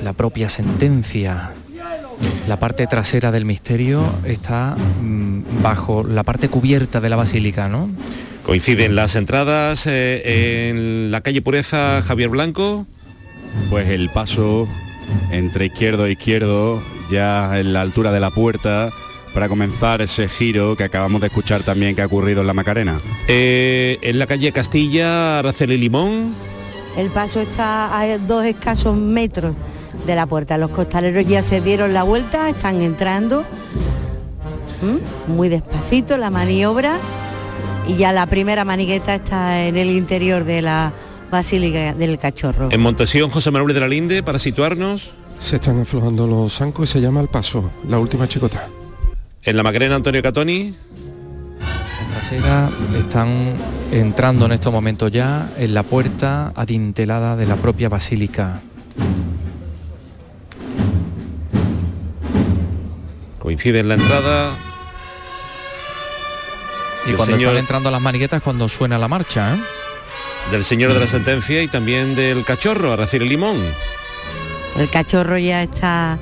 la 0.02 0.12
propia 0.12 0.48
sentencia. 0.48 1.52
La 2.48 2.58
parte 2.58 2.86
trasera 2.86 3.30
del 3.30 3.44
misterio 3.44 4.12
está 4.24 4.76
mm, 4.76 5.62
bajo 5.62 6.04
la 6.04 6.22
parte 6.22 6.48
cubierta 6.48 7.00
de 7.00 7.08
la 7.08 7.16
basílica, 7.16 7.68
¿no? 7.68 7.90
Coinciden 8.44 8.96
las 8.96 9.14
entradas 9.14 9.86
eh, 9.86 10.68
en 10.70 11.10
la 11.10 11.20
calle 11.20 11.42
Pureza 11.42 12.02
Javier 12.02 12.28
Blanco. 12.28 12.86
Pues 13.70 13.88
el 13.88 14.08
paso 14.08 14.66
entre 15.30 15.66
izquierdo 15.66 16.06
e 16.06 16.12
izquierdo, 16.12 16.82
ya 17.10 17.58
en 17.58 17.72
la 17.72 17.82
altura 17.82 18.12
de 18.12 18.20
la 18.20 18.30
puerta, 18.30 18.90
para 19.34 19.48
comenzar 19.48 20.02
ese 20.02 20.28
giro 20.28 20.76
que 20.76 20.84
acabamos 20.84 21.20
de 21.20 21.28
escuchar 21.28 21.62
también 21.62 21.94
que 21.94 22.02
ha 22.02 22.06
ocurrido 22.06 22.40
en 22.40 22.46
la 22.46 22.54
Macarena. 22.54 23.00
Eh, 23.28 23.98
en 24.02 24.18
la 24.18 24.26
calle 24.26 24.52
Castilla, 24.52 25.38
Araceli 25.38 25.78
Limón. 25.78 26.34
El 26.96 27.10
paso 27.10 27.40
está 27.40 27.98
a 27.98 28.18
dos 28.18 28.44
escasos 28.44 28.96
metros 28.96 29.54
de 30.06 30.14
la 30.14 30.26
puerta. 30.26 30.58
Los 30.58 30.70
costaleros 30.70 31.26
ya 31.26 31.42
se 31.42 31.60
dieron 31.60 31.94
la 31.94 32.02
vuelta, 32.02 32.48
están 32.48 32.82
entrando 32.82 33.44
¿Mm? 34.82 35.32
muy 35.32 35.48
despacito 35.48 36.18
la 36.18 36.30
maniobra 36.30 36.98
y 37.86 37.96
ya 37.96 38.12
la 38.12 38.26
primera 38.26 38.64
manigueta 38.64 39.14
está 39.14 39.64
en 39.64 39.76
el 39.76 39.90
interior 39.90 40.44
de 40.44 40.62
la 40.62 40.92
Basílica 41.30 41.94
del 41.94 42.18
Cachorro. 42.18 42.68
En 42.70 42.80
Montesión, 42.80 43.30
José 43.30 43.50
Manuel 43.50 43.74
de 43.74 43.80
la 43.80 43.88
Linde, 43.88 44.22
para 44.22 44.38
situarnos. 44.38 45.14
Se 45.38 45.56
están 45.56 45.80
aflojando 45.80 46.26
los 46.26 46.52
zancos 46.52 46.90
y 46.90 46.92
se 46.92 47.00
llama 47.00 47.20
el 47.20 47.28
paso, 47.28 47.72
la 47.88 47.98
última 47.98 48.28
chicota. 48.28 48.68
En 49.42 49.56
la 49.56 49.62
Macarena, 49.62 49.96
Antonio 49.96 50.22
Catoni. 50.22 50.74
La 52.12 52.18
trasera 52.20 52.68
están 52.98 53.54
entrando 53.90 54.46
en 54.46 54.52
estos 54.52 54.72
momentos 54.72 55.10
ya 55.10 55.48
en 55.56 55.74
la 55.74 55.82
puerta 55.82 56.52
adintelada 56.54 57.36
de 57.36 57.46
la 57.46 57.56
propia 57.56 57.88
basílica. 57.88 58.60
Coincide 63.38 63.80
en 63.80 63.88
la 63.88 63.94
entrada. 63.94 64.50
Y 67.06 67.10
El 67.10 67.16
cuando 67.16 67.34
señor- 67.36 67.48
están 67.50 67.56
entrando 67.58 67.90
las 67.90 68.00
maniquetas 68.00 68.42
cuando 68.42 68.68
suena 68.68 68.98
la 68.98 69.08
marcha, 69.08 69.54
¿eh? 69.54 69.58
Del 70.52 70.62
señor 70.64 70.92
de 70.92 71.00
la 71.00 71.06
sentencia 71.06 71.62
y 71.62 71.68
también 71.68 72.14
del 72.14 72.44
cachorro, 72.44 72.92
Araceli 72.92 73.28
Limón. 73.28 73.56
El 74.78 74.88
cachorro 74.90 75.38
ya 75.38 75.62
está 75.62 76.18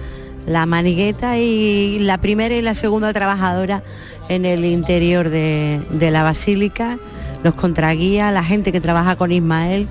la 0.46 0.66
manigueta 0.66 1.36
y 1.38 1.98
la 2.00 2.18
primera 2.18 2.54
y 2.54 2.62
la 2.62 2.74
segunda 2.74 3.12
trabajadora 3.12 3.82
en 4.30 4.44
el 4.44 4.64
interior 4.64 5.28
de, 5.28 5.82
la 6.12 6.22
basílica, 6.22 6.98
los 7.42 7.54
contraguías, 7.54 8.32
la 8.32 8.44
gente 8.44 8.70
que 8.70 8.80
trabaja 8.80 9.16
con 9.16 9.32
Ismael, 9.32 9.88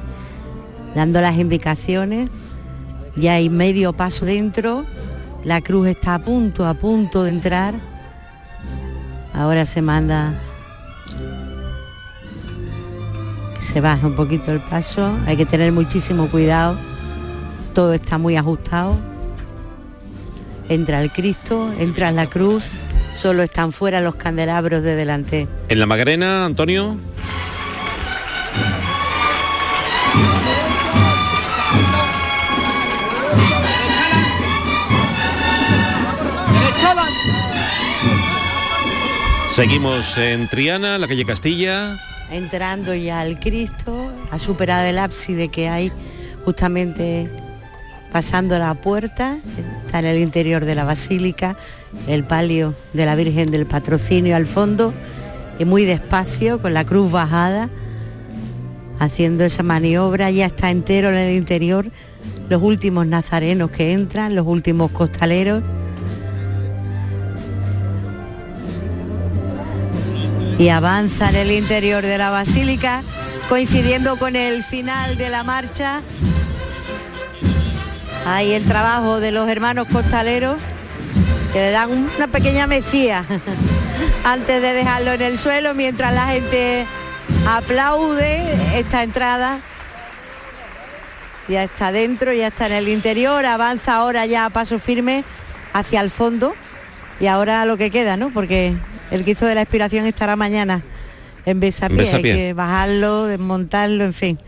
dando 0.96 1.20
las 1.20 1.38
indicaciones. 1.38 2.30
Ya 3.18 3.34
hay 3.34 3.50
medio 3.50 3.92
paso 3.92 4.26
dentro, 4.26 4.86
la 5.44 5.60
cruz 5.60 5.90
está 5.90 6.16
a 6.16 6.20
punto, 6.20 6.66
a 6.66 6.74
punto 6.74 7.24
de 7.24 7.32
entrar. 7.32 7.76
Ahora 9.34 9.66
se 9.66 9.82
manda 9.82 10.40
se 13.60 13.82
baja 13.82 14.08
un 14.08 14.16
poquito 14.16 14.54
el 14.54 14.62
paso, 14.62 15.12
hay 15.28 15.36
que 15.36 15.46
tener 15.46 15.74
muchísimo 15.74 16.28
cuidado, 16.30 16.78
todo 17.74 17.94
está 17.94 18.18
muy 18.18 18.38
ajustado. 18.38 18.98
Entra 20.70 21.02
el 21.02 21.12
Cristo, 21.12 21.70
entra 21.78 22.12
la 22.12 22.28
cruz, 22.28 22.64
solo 23.20 23.44
están 23.44 23.74
fuera 23.74 24.00
los 24.00 24.16
candelabros 24.16 24.82
de 24.82 24.96
delante. 24.96 25.48
En 25.68 25.80
la 25.80 25.86
Macarena, 25.86 26.46
Antonio. 26.46 26.96
Seguimos 39.52 40.18
en 40.18 40.48
Triana, 40.48 40.98
la 40.98 41.08
calle 41.08 41.26
Castilla. 41.26 41.98
Entrando 42.32 42.96
ya 42.96 43.20
al 43.20 43.38
Cristo, 43.38 44.14
ha 44.32 44.40
superado 44.40 44.88
el 44.88 44.98
ábside 44.98 45.50
que 45.50 45.68
hay 45.68 45.92
justamente 46.46 47.30
pasando 48.14 48.58
la 48.58 48.76
puerta, 48.76 49.40
está 49.90 49.98
en 49.98 50.06
el 50.06 50.20
interior 50.20 50.66
de 50.66 50.76
la 50.76 50.84
basílica, 50.84 51.58
el 52.06 52.24
palio 52.24 52.76
de 52.94 53.08
la 53.08 53.16
Virgen 53.16 53.50
del 53.50 53.66
Patrocinio 53.66 54.36
al 54.36 54.46
fondo 54.46 54.94
y 55.58 55.66
muy 55.66 55.84
despacio 55.84 56.62
con 56.62 56.76
la 56.76 56.86
cruz 56.86 57.12
bajada, 57.12 57.72
haciendo 59.00 59.46
esa 59.46 59.64
maniobra, 59.64 60.30
ya 60.30 60.46
está 60.46 60.70
entero 60.70 61.10
en 61.10 61.16
el 61.16 61.36
interior, 61.36 61.90
los 62.50 62.62
últimos 62.62 63.08
nazarenos 63.08 63.72
que 63.72 63.94
entran, 63.94 64.36
los 64.36 64.46
últimos 64.46 64.92
costaleros. 64.92 65.64
Y 70.60 70.70
avanza 70.70 71.32
en 71.32 71.36
el 71.36 71.52
interior 71.52 72.06
de 72.06 72.20
la 72.20 72.30
basílica, 72.30 73.02
coincidiendo 73.50 74.18
con 74.18 74.36
el 74.36 74.62
final 74.62 75.18
de 75.18 75.32
la 75.32 75.44
marcha. 75.44 76.04
Hay 78.32 78.54
el 78.54 78.64
trabajo 78.66 79.20
de 79.20 79.32
los 79.32 79.50
hermanos 79.50 79.88
costaleros 79.92 80.58
que 81.52 81.60
le 81.62 81.72
dan 81.72 81.90
una 82.16 82.28
pequeña 82.28 82.68
mesía 82.68 83.26
antes 84.24 84.62
de 84.62 84.74
dejarlo 84.74 85.14
en 85.14 85.24
el 85.24 85.36
suelo 85.36 85.74
mientras 85.74 86.14
la 86.14 86.28
gente 86.28 86.86
aplaude 87.48 88.40
esta 88.78 89.02
entrada. 89.02 89.62
Ya 91.48 91.64
está 91.64 91.92
dentro, 91.92 92.32
ya 92.32 92.48
está 92.48 92.68
en 92.68 92.74
el 92.74 92.88
interior, 92.90 93.44
avanza 93.48 93.96
ahora 93.96 94.28
ya 94.28 94.46
a 94.46 94.52
paso 94.52 94.78
firme 94.78 95.24
hacia 95.74 96.00
el 96.00 96.12
fondo 96.12 96.54
y 97.20 97.26
ahora 97.26 97.66
lo 97.66 97.78
que 97.78 97.90
queda, 97.90 98.16
¿no? 98.16 98.30
Porque 98.30 98.76
el 99.10 99.24
Cristo 99.24 99.48
de 99.48 99.56
la 99.56 99.64
Expiración 99.64 100.06
estará 100.06 100.36
mañana 100.36 100.84
en 101.50 101.60
Besapié, 101.60 102.14
hay 102.14 102.22
que 102.22 102.54
bajarlo, 102.54 103.26
desmontarlo, 103.26 104.04
en 104.04 104.14
fin, 104.14 104.40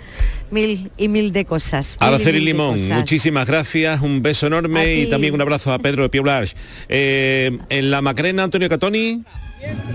mil 0.52 0.91
y 0.97 1.08
mil 1.08 1.32
de 1.32 1.45
cosas. 1.45 1.97
Araceli 1.99 2.39
Limón, 2.39 2.80
cosas. 2.80 2.97
muchísimas 2.97 3.47
gracias, 3.47 4.02
un 4.02 4.22
beso 4.22 4.47
enorme 4.47 4.95
y 4.95 5.10
también 5.10 5.34
un 5.34 5.41
abrazo 5.41 5.74
a 5.74 5.80
Pedro 5.80 6.04
de 6.04 6.10
Pioblas. 6.10 6.56
Eh, 6.89 7.58
en 7.70 7.91
la 7.91 8.02
Macarena, 8.02 8.43
Antonio 8.43 8.70
Catoni. 8.70 9.24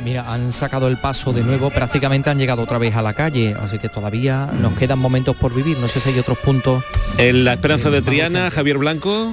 Mira, 0.05 0.33
han 0.33 0.53
sacado 0.53 0.87
el 0.87 0.97
paso 0.97 1.33
de 1.33 1.43
nuevo, 1.43 1.71
prácticamente 1.71 2.31
han 2.31 2.39
llegado 2.39 2.63
otra 2.63 2.79
vez 2.79 2.95
a 2.95 3.03
la 3.03 3.15
calle, 3.15 3.55
así 3.59 3.79
que 3.79 3.89
todavía 3.89 4.49
nos 4.61 4.79
quedan 4.79 4.99
momentos 4.99 5.35
por 5.35 5.53
vivir. 5.55 5.77
No 5.79 5.89
sé 5.89 6.01
si 6.01 6.11
hay 6.11 6.19
otros 6.19 6.39
puntos. 6.39 6.85
En 7.19 7.45
la 7.45 7.55
Esperanza 7.55 7.91
de 7.91 8.03
Triana, 8.03 8.51
Javier 8.51 8.79
Blanco. 8.79 9.33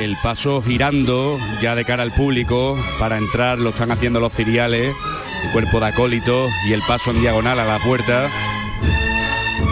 El 0.00 0.16
paso 0.22 0.62
girando 0.62 1.40
ya 1.60 1.74
de 1.74 1.84
cara 1.84 2.04
al 2.04 2.12
público 2.12 2.78
para 3.00 3.18
entrar 3.18 3.58
lo 3.58 3.70
están 3.70 3.90
haciendo 3.90 4.20
los 4.20 4.32
ciriales, 4.32 4.94
el 5.44 5.50
cuerpo 5.52 5.80
de 5.80 5.86
acólitos 5.86 6.50
y 6.66 6.72
el 6.72 6.82
paso 6.82 7.10
en 7.10 7.20
diagonal 7.20 7.58
a 7.58 7.64
la 7.64 7.78
puerta 7.78 8.28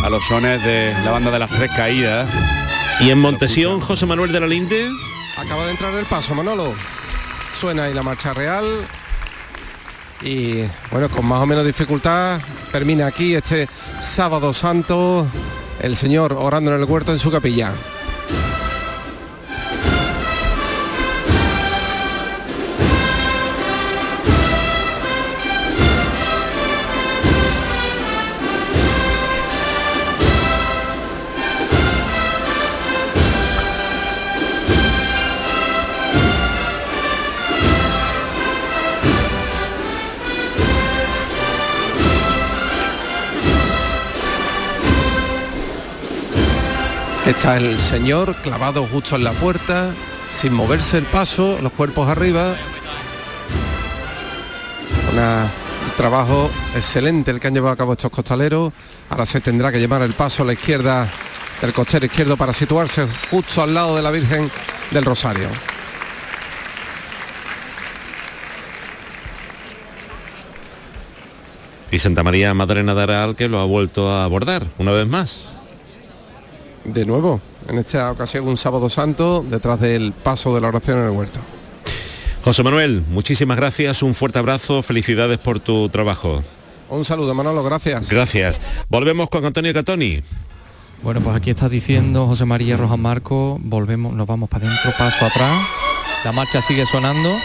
a 0.05 0.11
los 0.11 0.25
sones 0.25 0.63
de 0.65 0.95
la 1.05 1.11
banda 1.11 1.31
de 1.31 1.39
las 1.39 1.51
tres 1.51 1.71
caídas. 1.75 2.29
Y 3.01 3.11
en 3.11 3.19
Montesión, 3.19 3.81
José 3.81 4.07
Manuel 4.07 4.33
de 4.33 4.41
la 4.41 4.47
Linde. 4.47 4.89
Acaba 5.37 5.65
de 5.65 5.73
entrar 5.73 5.93
el 5.95 6.05
paso, 6.07 6.35
Manolo. 6.35 6.75
Suena 7.53 7.85
ahí 7.85 7.95
la 7.95 8.03
marcha 8.03 8.33
real. 8.33 8.87
Y 10.23 10.63
bueno, 10.91 11.09
con 11.09 11.27
más 11.27 11.43
o 11.43 11.47
menos 11.47 11.67
dificultad 11.67 12.41
termina 12.73 13.07
aquí 13.07 13.35
este 13.35 13.69
sábado 14.01 14.53
santo 14.55 15.29
el 15.81 15.95
señor 15.97 16.33
orando 16.33 16.75
en 16.75 16.81
el 16.81 16.87
huerto 16.89 17.13
en 17.13 17.19
su 17.19 17.31
capilla. 17.31 17.73
El 47.47 47.79
señor 47.79 48.35
clavado 48.43 48.85
justo 48.87 49.15
en 49.15 49.23
la 49.23 49.31
puerta, 49.31 49.93
sin 50.33 50.53
moverse 50.53 50.99
el 50.99 51.05
paso, 51.05 51.59
los 51.63 51.71
cuerpos 51.71 52.09
arriba. 52.09 52.57
Un 55.13 55.97
trabajo 55.97 56.51
excelente 56.75 57.31
el 57.31 57.39
que 57.39 57.47
han 57.47 57.55
llevado 57.55 57.73
a 57.73 57.77
cabo 57.77 57.93
estos 57.93 58.11
costaleros. 58.11 58.73
Ahora 59.09 59.25
se 59.25 59.41
tendrá 59.41 59.71
que 59.71 59.79
llevar 59.79 60.03
el 60.03 60.13
paso 60.15 60.43
a 60.43 60.47
la 60.47 60.55
izquierda 60.55 61.09
del 61.63 61.73
costero 61.73 62.05
izquierdo 62.05 62.37
para 62.37 62.53
situarse 62.53 63.07
justo 63.31 63.63
al 63.63 63.73
lado 63.73 63.95
de 63.95 64.03
la 64.03 64.11
Virgen 64.11 64.51
del 64.91 65.05
Rosario. 65.05 65.49
Y 71.93 71.99
Santa 72.01 72.25
María 72.25 72.53
Madalena 72.55 72.95
de 72.95 73.03
Aral 73.05 73.37
que 73.37 73.49
lo 73.49 73.61
ha 73.61 73.65
vuelto 73.65 74.11
a 74.11 74.25
abordar 74.25 74.67
una 74.79 74.91
vez 74.91 75.07
más. 75.07 75.56
De 76.87 77.05
nuevo, 77.05 77.41
en 77.69 77.79
esta 77.79 78.11
ocasión 78.13 78.47
un 78.47 78.57
sábado 78.57 78.89
santo, 78.89 79.45
detrás 79.49 79.81
del 79.81 80.13
paso 80.13 80.55
de 80.55 80.61
la 80.61 80.69
oración 80.69 80.99
en 81.01 81.07
el 81.07 81.11
huerto. 81.11 81.41
José 82.45 82.63
Manuel, 82.63 83.05
muchísimas 83.09 83.57
gracias, 83.57 84.03
un 84.05 84.15
fuerte 84.15 84.39
abrazo, 84.39 84.83
felicidades 84.83 85.39
por 85.39 85.59
tu 85.59 85.89
trabajo. 85.89 86.45
Un 86.89 87.05
saludo, 87.05 87.35
Manolo, 87.35 87.65
gracias. 87.65 88.09
Gracias. 88.09 88.61
Volvemos 88.89 89.29
con 89.29 89.45
Antonio 89.45 89.75
Catoni. 89.75 90.23
Bueno, 91.03 91.21
pues 91.21 91.37
aquí 91.37 91.51
está 91.51 91.69
diciendo 91.69 92.27
José 92.27 92.45
María 92.45 92.77
Rojas 92.77 92.99
Marco, 92.99 93.59
volvemos, 93.61 94.15
nos 94.15 94.27
vamos 94.29 94.49
para 94.49 94.67
adentro, 94.67 94.93
paso 94.97 95.27
atrás. 95.27 95.53
La 96.25 96.31
marcha 96.31 96.63
sigue 96.63 96.87
sonando, 96.87 97.37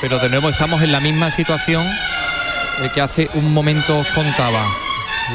pero 0.00 0.18
de 0.18 0.28
nuevo 0.28 0.48
estamos 0.48 0.82
en 0.82 0.90
la 0.90 0.98
misma 0.98 1.30
situación 1.30 1.84
que 2.94 3.00
hace 3.00 3.30
un 3.34 3.54
momento 3.54 4.04
contaba. 4.12 4.66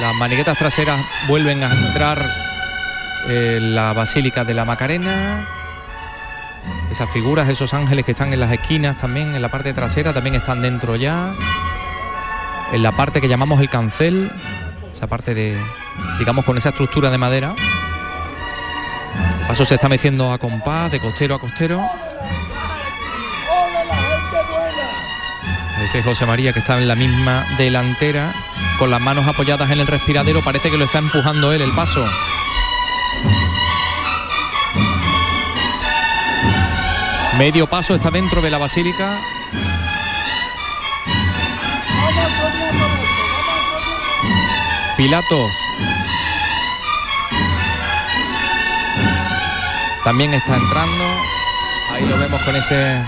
Las 0.02 0.14
maniguetas 0.16 0.58
traseras 0.58 1.00
vuelven 1.30 1.64
a 1.64 1.74
entrar 1.74 2.47
en 3.28 3.76
la 3.76 3.94
Basílica 3.94 4.44
de 4.44 4.54
la 4.54 4.66
Macarena. 4.66 5.48
Esas 6.92 7.10
figuras, 7.12 7.50
esos 7.50 7.74
ángeles 7.74 8.06
que 8.06 8.12
están 8.12 8.34
en 8.34 8.40
las 8.40 8.52
esquinas 8.52 8.98
también, 8.98 9.36
en 9.36 9.42
la 9.42 9.50
parte 9.50 9.74
trasera, 9.74 10.14
también 10.14 10.36
están 10.36 10.62
dentro 10.62 10.96
ya. 10.96 11.34
En 12.74 12.84
la 12.84 12.92
parte 12.92 13.22
que 13.22 13.28
llamamos 13.28 13.60
el 13.62 13.70
cancel, 13.70 14.32
esa 14.92 15.08
parte 15.08 15.34
de, 15.34 15.58
digamos, 16.20 16.46
con 16.46 16.58
esa 16.58 16.70
estructura 16.70 17.10
de 17.10 17.18
madera. 17.18 17.54
El 19.42 19.48
paso 19.48 19.66
se 19.66 19.76
está 19.76 19.90
meciendo 19.90 20.32
a 20.32 20.38
compás, 20.38 20.92
de 20.92 21.00
costero 21.00 21.36
a 21.36 21.40
costero. 21.40 21.82
Ese 25.84 26.00
es 26.00 26.06
José 26.06 26.26
María 26.26 26.52
que 26.52 26.60
está 26.60 26.78
en 26.78 26.88
la 26.88 26.96
misma 26.96 27.46
delantera, 27.58 28.34
con 28.80 28.90
las 28.90 29.00
manos 29.00 29.26
apoyadas 29.28 29.70
en 29.72 29.80
el 29.80 29.88
respiradero, 29.88 30.42
parece 30.42 30.70
que 30.70 30.78
lo 30.78 30.86
está 30.86 30.98
empujando 30.98 31.54
él 31.54 31.62
el 31.62 31.72
paso. 31.72 32.06
Medio 37.38 37.68
paso 37.68 37.94
está 37.94 38.10
dentro 38.10 38.42
de 38.42 38.50
la 38.50 38.58
basílica. 38.58 39.16
Pilatos. 44.98 45.52
También 50.04 50.34
está 50.34 50.56
entrando. 50.56 51.04
Ahí 51.94 52.08
lo 52.08 52.18
vemos 52.18 52.42
con 52.42 52.56
ese 52.56 53.06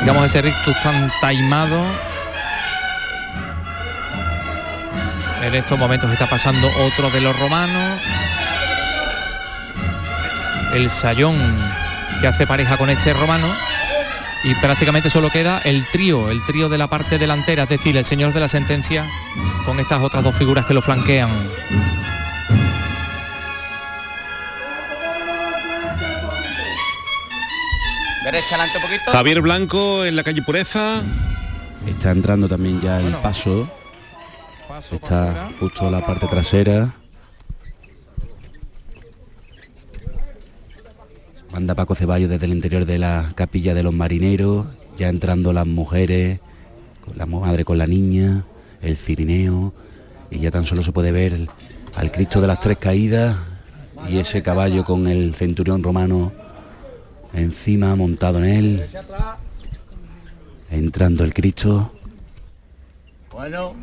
digamos 0.00 0.26
ese 0.26 0.42
rictus 0.42 0.80
tan 0.80 1.10
taimado. 1.20 1.84
En 5.42 5.54
estos 5.56 5.76
momentos 5.76 6.08
está 6.12 6.26
pasando 6.26 6.68
otro 6.86 7.10
de 7.10 7.20
los 7.20 7.36
romanos. 7.40 8.00
El 10.72 10.88
sayón 10.88 11.81
que 12.22 12.28
hace 12.28 12.46
pareja 12.46 12.76
con 12.78 12.88
este 12.88 13.12
romano. 13.12 13.52
Y 14.44 14.54
prácticamente 14.54 15.10
solo 15.10 15.28
queda 15.28 15.60
el 15.64 15.84
trío, 15.86 16.30
el 16.30 16.44
trío 16.44 16.68
de 16.68 16.78
la 16.78 16.86
parte 16.86 17.18
delantera, 17.18 17.64
es 17.64 17.68
decir, 17.68 17.96
el 17.96 18.04
señor 18.04 18.32
de 18.32 18.40
la 18.40 18.48
sentencia 18.48 19.04
con 19.66 19.78
estas 19.78 20.02
otras 20.02 20.22
dos 20.24 20.34
figuras 20.34 20.64
que 20.64 20.72
lo 20.72 20.82
flanquean. 20.82 21.28
Derecha 28.24 28.54
adelante 28.54 28.76
un 28.76 28.82
poquito. 28.82 29.10
Javier 29.10 29.40
Blanco 29.40 30.04
en 30.04 30.16
la 30.16 30.22
calle 30.22 30.42
Pureza. 30.42 31.02
Está 31.86 32.12
entrando 32.12 32.48
también 32.48 32.80
ya 32.80 33.00
el 33.00 33.14
paso. 33.16 33.68
Está 34.92 35.50
justo 35.58 35.90
la 35.90 36.06
parte 36.06 36.26
trasera. 36.28 36.88
Manda 41.52 41.74
Paco 41.74 41.94
Ceballos 41.94 42.30
desde 42.30 42.46
el 42.46 42.52
interior 42.52 42.86
de 42.86 42.98
la 42.98 43.30
capilla 43.34 43.74
de 43.74 43.82
los 43.82 43.92
marineros, 43.92 44.66
ya 44.96 45.08
entrando 45.08 45.52
las 45.52 45.66
mujeres, 45.66 46.40
con 47.04 47.18
la 47.18 47.26
madre 47.26 47.64
con 47.64 47.78
la 47.78 47.86
niña, 47.86 48.44
el 48.80 48.96
cirineo, 48.96 49.72
y 50.30 50.38
ya 50.38 50.50
tan 50.50 50.64
solo 50.64 50.82
se 50.82 50.92
puede 50.92 51.12
ver 51.12 51.48
al 51.94 52.10
Cristo 52.10 52.40
de 52.40 52.46
las 52.46 52.60
Tres 52.60 52.78
Caídas 52.78 53.36
y 54.08 54.18
ese 54.18 54.42
caballo 54.42 54.84
con 54.84 55.06
el 55.06 55.34
centurión 55.34 55.82
romano 55.82 56.32
encima, 57.34 57.94
montado 57.96 58.38
en 58.38 58.44
él, 58.44 58.84
entrando 60.70 61.24
el 61.24 61.34
Cristo. 61.34 61.92
Bueno, 63.30 63.74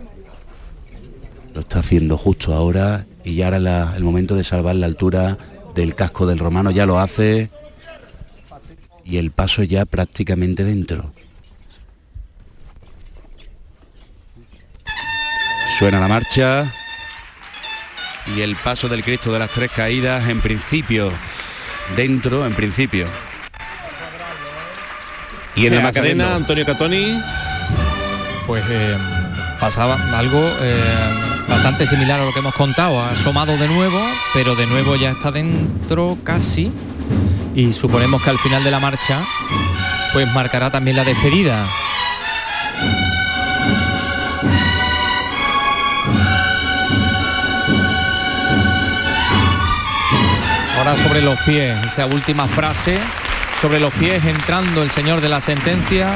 Lo 1.53 1.61
está 1.61 1.80
haciendo 1.80 2.15
justo 2.15 2.53
ahora 2.53 3.05
y 3.24 3.34
ya 3.36 3.47
era 3.47 3.57
la- 3.59 3.93
el 3.97 4.03
momento 4.03 4.36
de 4.36 4.43
salvar 4.43 4.76
la 4.76 4.86
altura 4.86 5.36
del 5.80 5.96
casco 5.96 6.26
del 6.26 6.40
romano, 6.40 6.72
ya 6.72 6.86
lo 6.86 7.00
hace 7.00 7.50
y 9.06 9.18
el 9.18 9.32
paso 9.32 9.64
ya 9.64 9.86
prácticamente 9.86 10.66
dentro. 10.66 11.14
Suena 15.78 16.02
la 16.02 16.10
marcha 16.10 16.70
y 18.36 18.42
el 18.42 18.58
paso 18.58 18.90
del 18.90 19.06
Cristo 19.06 19.32
de 19.32 19.40
las 19.40 19.52
Tres 19.52 19.72
Caídas 19.72 20.28
en 20.28 20.42
principio 20.42 21.10
dentro, 21.96 22.46
en 22.46 22.54
principio. 22.54 23.08
Y 25.56 25.66
en 25.66 25.76
la 25.76 25.80
va 25.80 25.84
Macarena. 25.86 26.36
Antonio 26.36 26.66
Catoni. 26.66 27.18
Pues 28.46 28.64
eh, 28.70 28.98
pasaba 29.62 29.96
algo 30.18 30.42
eh, 30.62 31.29
bastante 31.50 31.88
similar 31.88 32.20
a 32.20 32.26
lo 32.26 32.32
que 32.32 32.39
hemos 32.39 32.54
contado. 32.54 33.02
Ha 33.02 33.12
asomado 33.12 33.58
de 33.58 33.68
nuevo, 33.68 34.00
pero 34.34 34.56
de 34.56 34.68
nuevo 34.68 34.95
ya 34.95 35.12
está 35.12 35.32
dentro 35.32 36.18
casi. 36.24 36.72
Y 37.56 37.72
suponemos 37.72 38.22
que 38.24 38.30
al 38.30 38.38
final 38.38 38.64
de 38.64 38.72
la 38.72 38.80
marcha, 38.80 39.22
pues 40.14 40.32
marcará 40.34 40.70
también 40.70 40.95
la 40.95 41.04
despedida. 41.04 41.66
Ahora 50.78 50.95
sobre 50.95 51.22
los 51.22 51.38
pies, 51.41 51.76
esa 51.86 52.06
última 52.06 52.47
frase, 52.47 53.00
sobre 53.60 53.80
los 53.80 53.93
pies 53.95 54.24
entrando 54.24 54.82
el 54.82 54.91
señor 54.91 55.20
de 55.20 55.28
la 55.28 55.41
sentencia, 55.41 56.10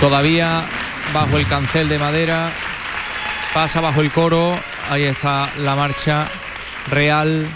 todavía 0.00 0.64
bajo 1.12 1.38
el 1.38 1.46
cancel 1.46 1.88
de 1.88 1.98
madera, 1.98 2.50
pasa 3.52 3.80
bajo 3.80 4.00
el 4.00 4.10
coro, 4.10 4.58
ahí 4.90 5.04
está 5.04 5.50
la 5.58 5.74
marcha 5.74 6.26
real, 6.88 7.46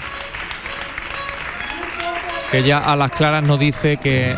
que 2.51 2.63
ya 2.63 2.79
a 2.79 2.97
las 2.97 3.11
claras 3.13 3.43
nos 3.43 3.59
dice 3.59 3.97
que 3.97 4.37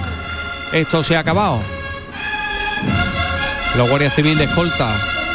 esto 0.73 1.03
se 1.03 1.17
ha 1.17 1.21
acabado. 1.21 1.63
Los 3.77 3.89
guardias 3.89 4.15
civiles 4.15 4.39
de 4.39 4.45
escolta 4.45 4.89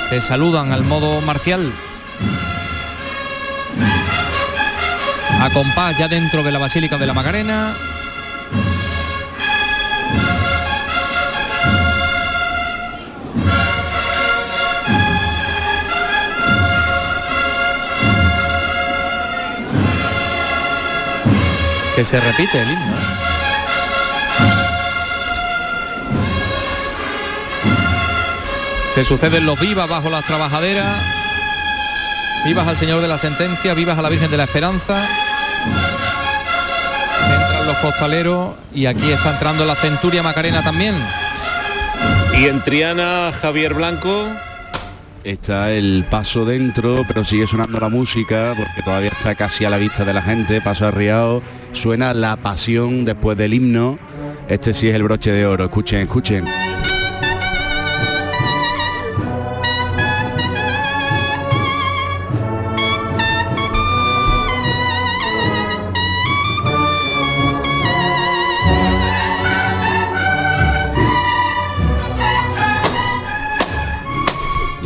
que 0.10 0.22
saludan 0.22 0.72
al 0.72 0.84
modo 0.84 1.22
marcial. 1.22 1.72
A 5.42 5.50
compás 5.50 5.98
ya 5.98 6.08
dentro 6.08 6.44
de 6.44 6.52
la 6.52 6.60
Basílica 6.60 6.98
de 6.98 7.06
la 7.06 7.14
Macarena. 7.14 7.74
Que 21.96 22.04
se 22.04 22.20
repite 22.20 22.60
el 22.60 22.72
himno. 22.72 22.98
Se 28.94 29.04
suceden 29.04 29.46
los 29.46 29.60
vivas 29.60 29.90
bajo 29.90 30.10
las 30.10 30.24
trabajaderas. 30.26 30.98
Vivas 32.46 32.68
al 32.68 32.78
Señor 32.78 33.02
de 33.02 33.08
la 33.08 33.18
Sentencia, 33.18 33.74
vivas 33.74 33.98
a 33.98 34.02
la 34.02 34.10
Virgen 34.10 34.30
de 34.30 34.38
la 34.38 34.44
Esperanza. 34.44 35.08
Entran 37.24 37.68
los 37.68 37.78
costaleros 37.78 38.56
y 38.74 38.86
aquí 38.86 39.12
está 39.12 39.32
entrando 39.32 39.66
la 39.66 39.76
Centuria 39.76 40.22
Macarena 40.22 40.64
también. 40.64 40.96
Y 42.38 42.48
en 42.48 42.64
Triana, 42.64 43.32
Javier 43.40 43.74
Blanco. 43.74 44.30
Está 45.24 45.72
el 45.72 46.06
paso 46.10 46.44
dentro, 46.44 47.06
pero 47.08 47.24
sigue 47.24 47.48
sonando 47.48 47.80
la 47.80 47.88
música 47.88 48.54
porque 48.58 48.82
todavía 48.84 49.10
está 49.10 49.36
casi 49.36 49.64
a 49.64 49.70
la 49.70 49.78
vista 49.78 50.04
de 50.04 50.14
la 50.14 50.22
gente, 50.22 50.60
paso 50.60 50.86
arriado, 50.86 51.42
suena 51.72 52.14
la 52.14 52.36
pasión 52.36 53.06
después 53.06 53.38
del 53.38 53.54
himno. 53.54 53.98
Este 54.50 54.74
sí 54.74 54.90
es 54.90 54.96
el 54.96 55.04
broche 55.04 55.32
de 55.32 55.46
oro, 55.46 55.64
escuchen, 55.64 56.02
escuchen. 56.02 56.46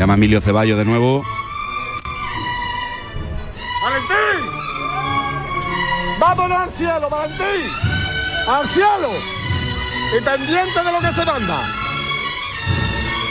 Llama 0.08 0.16
Emilio 0.16 0.40
Ceballos 0.40 0.78
de 0.78 0.86
nuevo. 0.86 1.22
¡Valentín! 3.84 4.40
¡Vámonos 6.18 6.58
al 6.58 6.74
cielo, 6.76 7.10
Valentín! 7.10 7.70
¡Al 8.48 8.66
cielo! 8.70 9.12
Y 10.18 10.22
pendiente 10.24 10.82
de 10.82 10.92
lo 10.94 11.02
que 11.02 11.12
se 11.12 11.26
manda. 11.26 11.60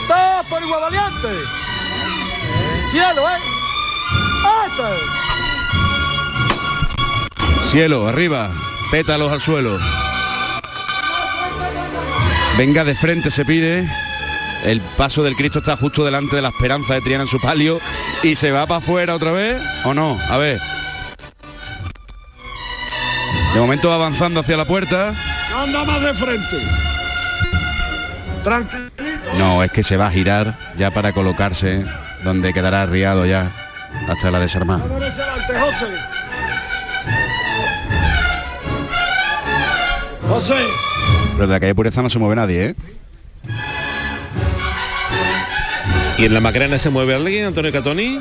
¡Todos 0.07 0.45
por 0.45 0.61
igual 0.61 0.81
valiente! 0.81 1.29
¡Cielo, 2.91 3.27
eh! 3.27 3.39
¡Este! 4.67 4.83
Cielo, 7.71 8.07
arriba, 8.07 8.51
pétalos 8.91 9.31
al 9.31 9.41
suelo. 9.41 9.79
Venga 12.55 12.83
de 12.83 12.93
frente 12.93 13.31
se 13.31 13.45
pide. 13.45 13.89
El 14.65 14.81
paso 14.81 15.23
del 15.23 15.35
Cristo 15.35 15.59
está 15.59 15.77
justo 15.77 16.03
delante 16.03 16.35
de 16.35 16.41
la 16.41 16.49
esperanza 16.49 16.93
de 16.95 17.01
Triana 17.01 17.23
en 17.23 17.29
su 17.29 17.39
palio 17.39 17.79
y 18.23 18.35
se 18.35 18.51
va 18.51 18.65
para 18.65 18.79
afuera 18.79 19.15
otra 19.15 19.31
vez 19.31 19.61
o 19.85 19.93
no. 19.93 20.17
A 20.29 20.37
ver. 20.37 20.59
De 23.53 23.59
momento 23.59 23.89
va 23.89 23.95
avanzando 23.95 24.41
hacia 24.41 24.57
la 24.57 24.65
puerta. 24.65 25.13
¡Anda 25.55 25.83
más 25.85 26.01
de 26.01 26.13
frente! 26.13 26.57
Tranquilo. 28.43 28.91
No, 29.37 29.63
es 29.63 29.71
que 29.71 29.83
se 29.83 29.97
va 29.97 30.07
a 30.07 30.11
girar 30.11 30.57
ya 30.77 30.91
para 30.91 31.13
colocarse 31.13 31.85
donde 32.23 32.53
quedará 32.53 32.81
arriado 32.81 33.25
ya 33.25 33.51
hasta 34.07 34.31
la 34.31 34.39
desarmada. 34.39 34.83
José. 40.27 40.55
Pero 41.33 41.47
de 41.47 41.53
la 41.53 41.59
calle 41.59 41.75
Pureza 41.75 42.01
no 42.01 42.09
se 42.09 42.19
mueve 42.19 42.35
nadie, 42.35 42.65
¿eh? 42.65 42.75
¿Y 46.17 46.25
en 46.25 46.33
la 46.33 46.39
Macarena 46.39 46.79
se 46.79 46.89
mueve 46.89 47.13
alguien, 47.13 47.45
Antonio 47.45 47.71
Catoni? 47.71 48.19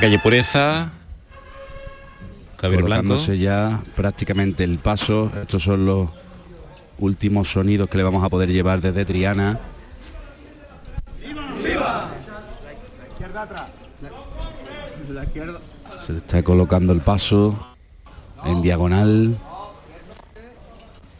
Calle 0.00 0.18
Pureza, 0.18 0.90
Javier 2.60 2.80
colocándose 2.80 3.38
ya 3.38 3.82
prácticamente 3.94 4.64
el 4.64 4.78
paso. 4.78 5.30
Estos 5.42 5.62
son 5.62 5.84
los 5.84 6.08
últimos 6.98 7.52
sonidos 7.52 7.88
que 7.88 7.98
le 7.98 8.04
vamos 8.04 8.24
a 8.24 8.28
poder 8.28 8.50
llevar 8.50 8.80
desde 8.80 9.04
Triana. 9.04 9.60
Se 15.98 16.16
está 16.16 16.42
colocando 16.42 16.92
el 16.92 17.00
paso 17.00 17.58
en 18.44 18.62
diagonal. 18.62 19.36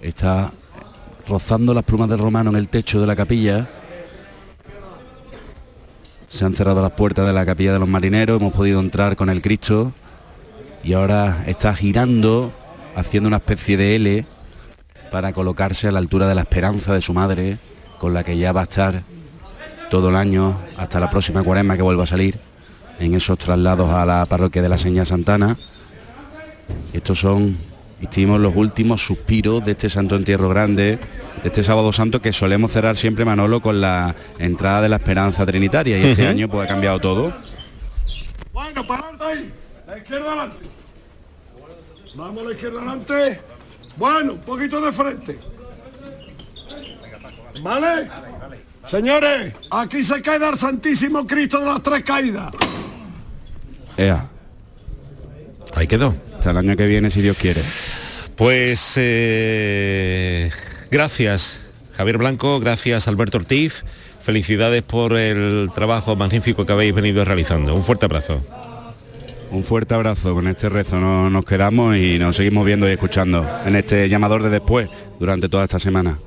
Está 0.01 0.53
rozando 1.29 1.75
las 1.75 1.85
plumas 1.85 2.09
del 2.09 2.19
romano 2.19 2.51
en 2.51 2.57
el 2.57 2.69
techo 2.69 3.01
de 3.01 3.07
la 3.07 3.15
capilla. 3.15 3.69
Se 6.31 6.45
han 6.45 6.55
cerrado 6.55 6.81
las 6.81 6.93
puertas 6.93 7.27
de 7.27 7.33
la 7.33 7.45
capilla 7.45 7.73
de 7.73 7.81
los 7.81 7.89
marineros, 7.89 8.41
hemos 8.41 8.53
podido 8.53 8.79
entrar 8.79 9.17
con 9.17 9.31
el 9.31 9.43
Cristo 9.43 9.93
y 10.85 10.93
ahora 10.93 11.43
está 11.47 11.75
girando, 11.75 12.53
haciendo 12.95 13.27
una 13.27 13.39
especie 13.39 13.77
de 13.77 13.97
L 13.97 14.25
para 15.11 15.33
colocarse 15.33 15.89
a 15.89 15.93
la 15.93 15.99
altura 15.99 16.29
de 16.29 16.37
la 16.37 16.43
esperanza 16.43 16.95
de 16.95 17.03
su 17.03 17.13
madre, 17.13 17.59
con 17.99 18.15
la 18.15 18.23
que 18.23 18.39
ya 18.39 18.53
va 18.53 18.61
a 18.61 18.65
estar 18.65 19.03
todo 19.91 20.11
el 20.11 20.17
año 20.17 20.57
hasta 20.79 21.01
la 21.01 21.11
próxima 21.11 21.43
cuaresma 21.43 21.77
que 21.77 21.83
vuelva 21.83 22.05
a 22.05 22.07
salir 22.07 22.39
en 23.01 23.13
esos 23.15 23.37
traslados 23.37 23.93
a 23.93 24.07
la 24.07 24.25
parroquia 24.25 24.63
de 24.63 24.69
la 24.69 24.79
Seña 24.79 25.05
Santana. 25.05 25.59
Estos 26.93 27.19
son, 27.19 27.57
estimos, 28.01 28.41
los 28.41 28.55
últimos 28.57 29.05
suspiros 29.05 29.65
de 29.65 29.73
este 29.73 29.91
Santo 29.91 30.17
Entierro 30.17 30.49
Grande, 30.49 30.99
de 31.43 31.49
este 31.49 31.63
Sábado 31.63 31.93
Santo 31.93 32.21
que 32.21 32.33
solemos 32.33 32.73
cerrar 32.73 32.97
siempre, 32.97 33.25
Manolo, 33.25 33.61
con 33.61 33.81
la 33.81 34.15
entrada 34.39 34.83
de 34.83 34.89
la 34.89 34.97
Esperanza 34.97 35.47
Trinitaria 35.47 35.99
y 35.99 36.07
este 36.07 36.27
año 36.27 36.49
pues 36.49 36.67
ha 36.67 36.69
cambiado 36.69 36.99
todo. 36.99 37.33
Bueno, 38.53 38.87
pararte 38.87 39.25
ahí. 39.25 39.53
La 39.87 39.99
izquierda 39.99 40.27
adelante. 40.29 40.67
Vamos 42.17 42.43
a 42.43 42.49
la 42.49 42.53
izquierda 42.53 42.79
adelante. 42.79 43.41
Bueno, 43.97 44.33
un 44.35 44.41
poquito 44.41 44.81
de 44.81 44.93
frente. 44.93 45.39
¿Vale? 47.63 48.11
Señores, 48.85 49.53
aquí 49.71 50.03
se 50.03 50.23
queda 50.23 50.49
el 50.51 50.57
Santísimo 50.57 51.27
Cristo 51.27 51.61
de 51.61 51.67
las 51.67 51.83
Tres 51.83 52.03
Caídas. 52.03 52.51
Ea. 53.97 54.27
Ahí 55.75 55.87
quedó. 55.87 56.15
Hasta 56.41 56.53
el 56.53 56.57
año 56.57 56.75
que 56.75 56.87
viene, 56.87 57.11
si 57.11 57.21
Dios 57.21 57.37
quiere. 57.37 57.61
Pues 58.35 58.95
eh, 58.97 60.51
gracias, 60.91 61.61
Javier 61.93 62.17
Blanco, 62.17 62.59
gracias, 62.61 63.09
Alberto 63.09 63.37
Ortiz. 63.37 63.85
Felicidades 64.23 64.81
por 64.83 65.19
el 65.19 65.69
trabajo 65.75 66.17
magnífico 66.17 66.65
que 66.65 66.73
habéis 66.73 66.95
venido 66.95 67.27
realizando. 67.27 67.75
Un 67.75 67.83
fuerte 67.83 68.07
abrazo. 68.07 68.41
Un 69.51 69.63
fuerte 69.63 69.93
abrazo, 69.93 70.33
con 70.33 70.47
este 70.49 70.71
rezo 70.71 70.99
no- 70.99 71.29
nos 71.29 71.45
quedamos 71.45 71.95
y 71.99 72.19
nos 72.19 72.37
seguimos 72.37 72.65
viendo 72.65 72.89
y 72.89 72.93
escuchando 72.93 73.47
en 73.67 73.77
este 73.77 74.09
llamador 74.09 74.43
de 74.43 74.49
después 74.49 74.89
durante 75.19 75.51
toda 75.51 75.65
esta 75.65 75.79
semana. 75.79 76.19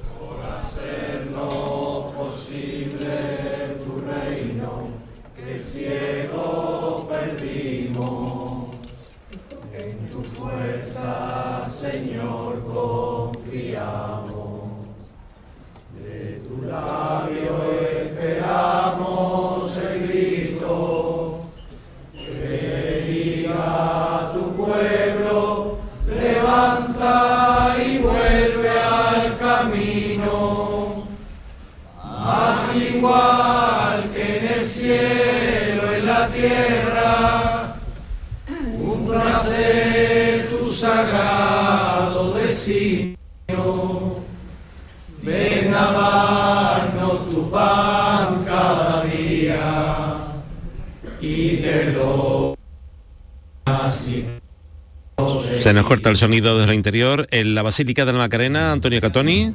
El 56.14 56.18
sonido 56.18 56.59
desde 56.59 56.72
el 56.72 56.78
interior. 56.78 57.28
En 57.32 57.55
la 57.55 57.64
Basílica 57.64 58.05
de 58.05 58.14
la 58.14 58.20
Macarena, 58.20 58.72
Antonio 58.72 59.01
Catoni. 59.01 59.51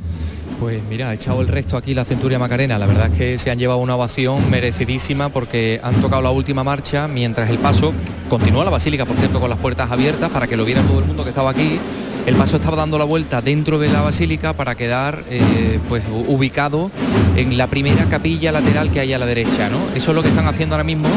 Pues 0.59 0.83
mira, 0.91 1.11
ha 1.11 1.15
echado 1.15 1.41
el 1.41 1.47
resto 1.47 1.77
aquí 1.77 1.95
la 1.95 2.05
Centuria 2.05 2.41
Macarena. 2.41 2.79
La 2.81 2.87
verdad 2.87 3.13
es 3.13 3.17
que 3.19 3.39
se 3.39 3.53
han 3.53 3.61
llevado 3.61 3.79
una 3.79 3.95
ovación 3.95 4.51
merecidísima 4.51 5.29
porque 5.29 5.79
han 5.85 6.01
tocado 6.01 6.21
la 6.21 6.33
última 6.33 6.65
marcha 6.65 7.07
mientras 7.07 7.49
el 7.49 7.59
paso 7.59 7.93
continúa 8.29 8.65
la 8.65 8.73
basílica, 8.73 9.07
por 9.07 9.17
cierto, 9.17 9.39
con 9.39 9.49
las 9.49 9.59
puertas 9.61 9.89
abiertas 9.93 10.31
para 10.31 10.49
que 10.49 10.57
lo 10.57 10.65
viera 10.65 10.83
todo 10.83 10.99
el 10.99 11.05
mundo 11.05 11.23
que 11.23 11.31
estaba 11.31 11.51
aquí. 11.51 11.79
El 12.27 12.35
paso 12.35 12.57
estaba 12.57 12.77
dando 12.77 12.99
la 12.99 13.05
vuelta 13.05 13.41
dentro 13.41 13.79
de 13.79 13.89
la 13.89 14.01
basílica 14.01 14.53
para 14.53 14.75
quedar 14.75 15.23
eh, 15.31 15.79
pues 15.89 16.03
ubicado 16.11 16.91
en 17.37 17.57
la 17.57 17.69
primera 17.69 18.07
capilla 18.09 18.51
lateral 18.51 18.91
que 18.91 18.99
hay 18.99 19.13
a 19.13 19.19
la 19.19 19.27
derecha, 19.27 19.71
¿no? 19.71 19.79
Eso 19.95 20.11
es 20.11 20.15
lo 20.17 20.23
que 20.23 20.31
están 20.31 20.49
haciendo 20.49 20.75
ahora 20.75 20.85
mismo 20.85 21.09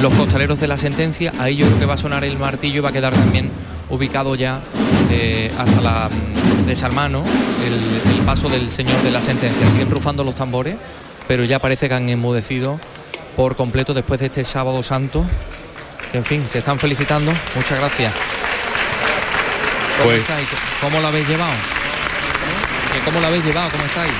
los 0.00 0.14
costaleros 0.14 0.60
de 0.60 0.68
la 0.68 0.76
sentencia. 0.76 1.32
Ahí 1.40 1.56
yo 1.56 1.66
creo 1.66 1.80
que 1.80 1.86
va 1.86 1.94
a 1.94 1.98
sonar 1.98 2.22
el 2.22 2.38
martillo 2.38 2.76
y 2.76 2.80
va 2.80 2.90
a 2.90 2.92
quedar 2.92 3.14
también 3.14 3.50
ubicado 3.90 4.34
ya 4.34 4.60
eh, 5.10 5.52
hasta 5.58 5.80
la 5.80 6.08
mm, 6.10 6.66
desarmano 6.66 7.22
el, 7.64 8.12
el 8.12 8.20
paso 8.24 8.48
del 8.48 8.70
señor 8.70 9.00
de 9.02 9.10
la 9.10 9.22
sentencia. 9.22 9.68
Siguen 9.68 9.90
rufando 9.90 10.24
los 10.24 10.34
tambores, 10.34 10.76
pero 11.28 11.44
ya 11.44 11.58
parece 11.58 11.88
que 11.88 11.94
han 11.94 12.08
enmudecido 12.08 12.78
por 13.36 13.56
completo 13.56 13.94
después 13.94 14.20
de 14.20 14.26
este 14.26 14.44
sábado 14.44 14.82
santo. 14.82 15.24
Que 16.12 16.18
en 16.18 16.24
fin, 16.24 16.46
se 16.48 16.58
están 16.58 16.78
felicitando. 16.78 17.32
Muchas 17.54 17.78
gracias. 17.78 18.12
¿Cómo 19.98 20.10
Pues- 20.10 20.20
estáis? 20.20 20.46
¿Cómo 20.80 21.00
lo 21.00 21.08
habéis 21.08 21.28
llevado? 21.28 21.52
¿Que 22.92 23.00
¿Cómo 23.04 23.20
lo 23.20 23.26
habéis 23.26 23.44
llevado? 23.44 23.70
¿Cómo 23.70 23.84
estáis? 23.84 24.12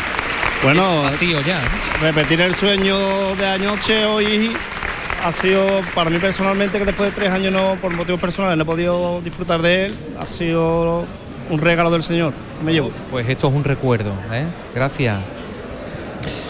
Bueno, 0.63 1.03
ya. 1.47 1.61
repetir 2.01 2.41
el 2.41 2.55
sueño 2.55 3.35
de 3.37 3.47
anoche 3.47 4.05
hoy 4.07 4.53
ha 5.25 5.33
sido 5.33 5.67
para 5.95 6.11
mí 6.11 6.19
personalmente 6.19 6.79
que 6.79 6.85
después 6.85 7.11
de 7.11 7.15
tres 7.15 7.31
años 7.31 7.53
no 7.53 7.77
por 7.81 7.95
motivos 7.95 8.21
personales 8.21 8.57
no 8.57 8.63
he 8.63 8.67
podido 8.67 9.21
disfrutar 9.21 9.61
de 9.63 9.87
él 9.87 9.99
ha 10.19 10.27
sido 10.27 11.05
un 11.51 11.61
regalo 11.61 11.91
del 11.91 12.03
señor 12.03 12.33
me 12.65 12.73
llevo 12.73 12.91
Pues 13.11 13.29
esto 13.29 13.49
es 13.49 13.55
un 13.55 13.65
recuerdo, 13.65 14.13
¿eh? 14.33 14.47
Gracias. 14.75 15.19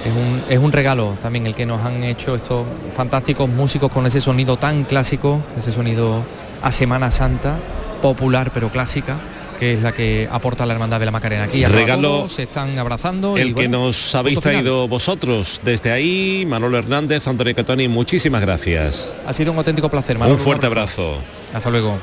Es 0.05 0.13
un, 0.13 0.43
es 0.49 0.59
un 0.59 0.73
regalo 0.73 1.17
también 1.21 1.47
el 1.47 1.55
que 1.55 1.67
nos 1.67 1.85
han 1.85 2.05
hecho 2.05 2.37
estos 2.37 2.67
fantásticos 2.95 3.49
músicos 3.49 3.91
con 3.91 4.07
ese 4.07 4.21
sonido 4.21 4.57
tan 4.57 4.85
clásico, 4.85 5.41
ese 5.59 5.73
sonido 5.73 6.23
a 6.63 6.71
Semana 6.71 7.11
Santa, 7.11 7.57
popular 8.01 8.53
pero 8.55 8.71
clásica, 8.71 9.17
que 9.57 9.75
es 9.75 9.83
la 9.83 9.93
que 9.93 10.29
aporta 10.31 10.65
la 10.67 10.75
Hermandad 10.75 11.01
de 11.01 11.07
la 11.07 11.13
Macarena. 11.13 11.45
Aquí 11.45 11.65
Regalo 11.65 12.09
todos 12.19 12.33
se 12.33 12.45
están 12.45 12.79
abrazando. 12.79 13.37
y, 13.37 13.41
El 13.41 13.55
que 13.55 13.69
nos 13.69 14.15
habéis 14.15 14.39
final. 14.41 14.55
traído 14.55 14.89
vosotros 14.89 15.61
desde 15.65 15.91
ahí, 15.93 16.45
Manolo 16.49 16.79
Hernández, 16.79 17.27
Antonio 17.27 17.55
Catoni, 17.55 17.89
muchísimas 17.89 18.41
gracias. 18.41 19.09
Ha 19.27 19.33
sido 19.33 19.53
un 19.53 19.59
auténtico 19.59 19.89
placer, 19.91 20.19
Manolo. 20.19 20.37
Un 20.37 20.43
fuerte 20.43 20.67
abrazo. 20.67 21.19
Hasta 21.55 21.71
luego. 21.71 21.99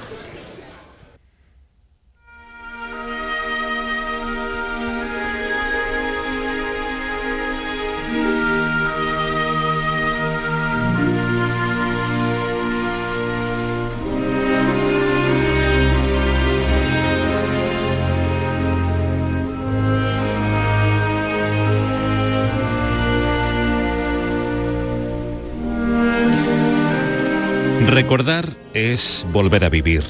Volver 29.33 29.65
a 29.65 29.69
vivir. 29.69 30.03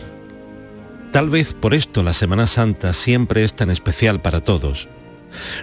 Tal 1.12 1.30
vez 1.30 1.54
por 1.54 1.74
esto 1.74 2.04
la 2.04 2.14
Semana 2.14 2.46
Santa 2.46 2.94
siempre 2.94 3.44
es 3.44 3.56
tan 3.56 3.72
especial 3.72 4.22
para 4.22 4.42
todos. 4.42 4.90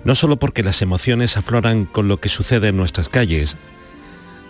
No 0.02 0.16
solo 0.16 0.38
porque 0.38 0.64
las 0.64 0.82
emociones 0.82 1.36
afloran 1.36 1.86
con 1.86 2.08
lo 2.08 2.20
que 2.20 2.28
sucede 2.28 2.68
en 2.68 2.76
nuestras 2.76 3.08
calles, 3.08 3.56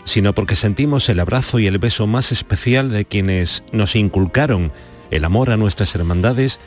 sino 0.05 0.35
porque 0.35 0.57
sentimos 0.57 1.09
el 1.09 1.21
abrazo 1.21 1.59
y 1.59 1.67
el 1.67 1.79
beso 1.79 2.07
más 2.07 2.33
especial 2.33 2.91
de 2.91 3.05
quienes 3.05 3.65
nos 3.73 3.97
inculcaron 3.97 4.73
el 5.11 5.25
amor 5.25 5.51
a 5.51 5.57
nuestras 5.57 5.95
hermandades 5.95 6.59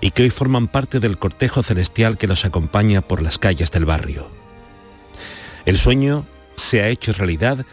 y 0.00 0.10
que 0.10 0.24
hoy 0.24 0.30
forman 0.30 0.68
parte 0.68 1.00
del 1.00 1.18
cortejo 1.18 1.62
celestial 1.62 2.18
que 2.18 2.26
los 2.26 2.44
acompaña 2.44 3.00
por 3.00 3.22
las 3.22 3.38
calles 3.38 3.70
del 3.70 3.86
barrio. 3.86 4.30
El 5.64 5.78
sueño 5.78 6.26
se 6.56 6.82
ha 6.82 6.88
hecho 6.88 7.12
realidad 7.12 7.64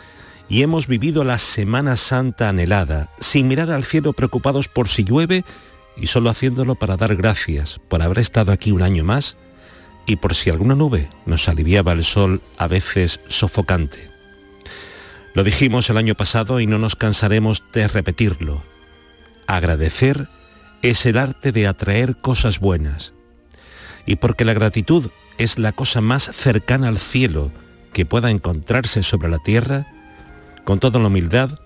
y 0.52 0.64
hemos 0.64 0.88
vivido 0.88 1.24
la 1.24 1.38
Semana 1.38 1.95
Santa 1.95 2.49
anhelada, 2.49 3.10
sin 3.22 3.47
mirar 3.47 3.72
al 3.72 3.86
cielo 3.86 4.12
preocupados 4.12 4.68
por 4.68 4.89
si 4.89 5.06
llueve 5.06 5.45
y 5.95 6.08
solo 6.08 6.30
haciéndolo 6.30 6.76
para 6.76 6.97
dar 6.97 7.16
gracias 7.16 7.80
por 7.88 8.02
haber 8.02 8.20
estado 8.20 8.52
aquí 8.52 8.74
un 8.74 8.82
año 8.82 9.06
más 9.06 9.38
y 10.06 10.18
por 10.18 10.36
si 10.36 10.49
alguna 10.49 10.76
nube 10.76 11.10
nos 11.26 11.47
aliviaba 11.47 11.93
el 11.93 12.04
sol 12.04 12.41
a 12.58 12.68
veces 12.68 13.22
sofocante. 13.30 14.12
Lo 15.34 15.45
dijimos 15.45 15.89
el 15.89 15.95
año 15.95 16.16
pasado 16.16 16.60
y 16.60 16.68
no 16.68 16.80
nos 16.80 16.97
cansaremos 16.97 17.64
de 17.72 17.88
repetirlo. 17.88 18.62
Agradecer 19.47 20.28
es 20.82 21.06
el 21.06 21.18
arte 21.18 21.54
de 21.54 21.66
atraer 21.66 22.18
cosas 22.18 22.60
buenas. 22.60 23.14
Y 24.06 24.18
porque 24.18 24.43
la 24.43 24.54
gratitud 24.54 25.12
es 25.38 25.58
la 25.58 25.72
cosa 25.72 26.02
más 26.02 26.24
cercana 26.24 26.89
al 26.89 26.99
cielo 26.99 27.54
que 27.93 28.06
pueda 28.06 28.32
encontrarse 28.32 29.02
sobre 29.02 29.30
la 29.30 29.38
tierra, 29.38 29.88
con 30.64 30.80
toda 30.80 30.99
la 30.99 31.07
humildad, 31.07 31.59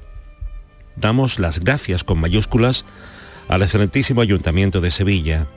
damos 0.96 1.40
las 1.40 1.60
gracias 1.60 2.04
con 2.04 2.20
mayúsculas 2.20 2.86
al 3.48 3.62
excelentísimo 3.62 4.22
Ayuntamiento 4.22 4.82
de 4.82 4.92
Sevilla, 4.92 5.48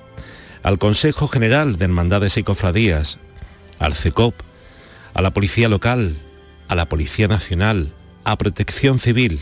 al 0.62 0.78
Consejo 0.78 1.28
General 1.28 1.76
de 1.76 1.84
Hermandades 1.84 2.36
y 2.36 2.42
Cofradías, 2.42 3.18
al 3.78 3.94
CECOP, 3.94 4.34
a 5.14 5.22
la 5.22 5.32
Policía 5.32 5.68
Local, 5.68 6.16
a 6.68 6.74
la 6.74 6.88
Policía 6.88 7.28
Nacional, 7.28 7.92
a 8.24 8.36
Protección 8.36 8.98
Civil, 8.98 9.40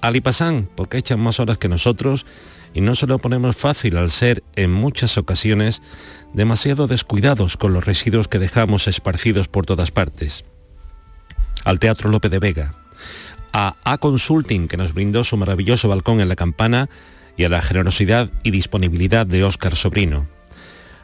al 0.00 0.16
IPASAN, 0.16 0.68
porque 0.74 0.98
echan 0.98 1.20
más 1.20 1.40
horas 1.40 1.58
que 1.58 1.68
nosotros 1.68 2.26
y 2.74 2.80
no 2.80 2.94
se 2.94 3.06
lo 3.06 3.18
ponemos 3.18 3.56
fácil 3.56 3.96
al 3.96 4.10
ser 4.10 4.42
en 4.56 4.72
muchas 4.72 5.16
ocasiones 5.16 5.80
demasiado 6.32 6.88
descuidados 6.88 7.56
con 7.56 7.72
los 7.72 7.84
residuos 7.84 8.26
que 8.26 8.40
dejamos 8.40 8.88
esparcidos 8.88 9.46
por 9.48 9.64
todas 9.64 9.92
partes. 9.92 10.44
Al 11.64 11.78
Teatro 11.78 12.10
Lope 12.10 12.28
de 12.28 12.40
Vega, 12.40 12.74
a 13.54 13.76
A 13.84 13.98
Consulting, 13.98 14.66
que 14.66 14.76
nos 14.76 14.92
brindó 14.94 15.22
su 15.22 15.36
maravilloso 15.36 15.88
balcón 15.88 16.20
en 16.20 16.28
la 16.28 16.34
campana, 16.34 16.90
y 17.36 17.44
a 17.44 17.48
la 17.48 17.62
generosidad 17.62 18.30
y 18.42 18.50
disponibilidad 18.50 19.26
de 19.26 19.44
Óscar 19.44 19.76
Sobrino. 19.76 20.28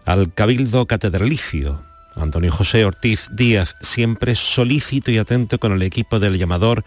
Al 0.04 0.34
Cabildo 0.34 0.86
Catedralicio, 0.86 1.82
Antonio 2.16 2.50
José 2.50 2.84
Ortiz 2.84 3.28
Díaz, 3.32 3.76
siempre 3.80 4.34
solícito 4.34 5.12
y 5.12 5.18
atento 5.18 5.60
con 5.60 5.72
el 5.72 5.82
equipo 5.82 6.18
del 6.18 6.38
llamador, 6.38 6.84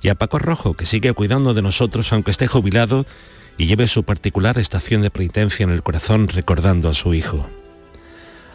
y 0.00 0.08
a 0.08 0.14
Paco 0.14 0.38
Rojo, 0.38 0.74
que 0.74 0.86
sigue 0.86 1.12
cuidando 1.12 1.52
de 1.52 1.60
nosotros 1.60 2.10
aunque 2.12 2.30
esté 2.30 2.48
jubilado 2.48 3.04
y 3.58 3.66
lleve 3.66 3.88
su 3.88 4.04
particular 4.04 4.56
estación 4.56 5.02
de 5.02 5.10
penitencia 5.10 5.64
en 5.64 5.70
el 5.70 5.82
corazón 5.82 6.28
recordando 6.28 6.88
a 6.88 6.94
su 6.94 7.12
hijo. 7.12 7.50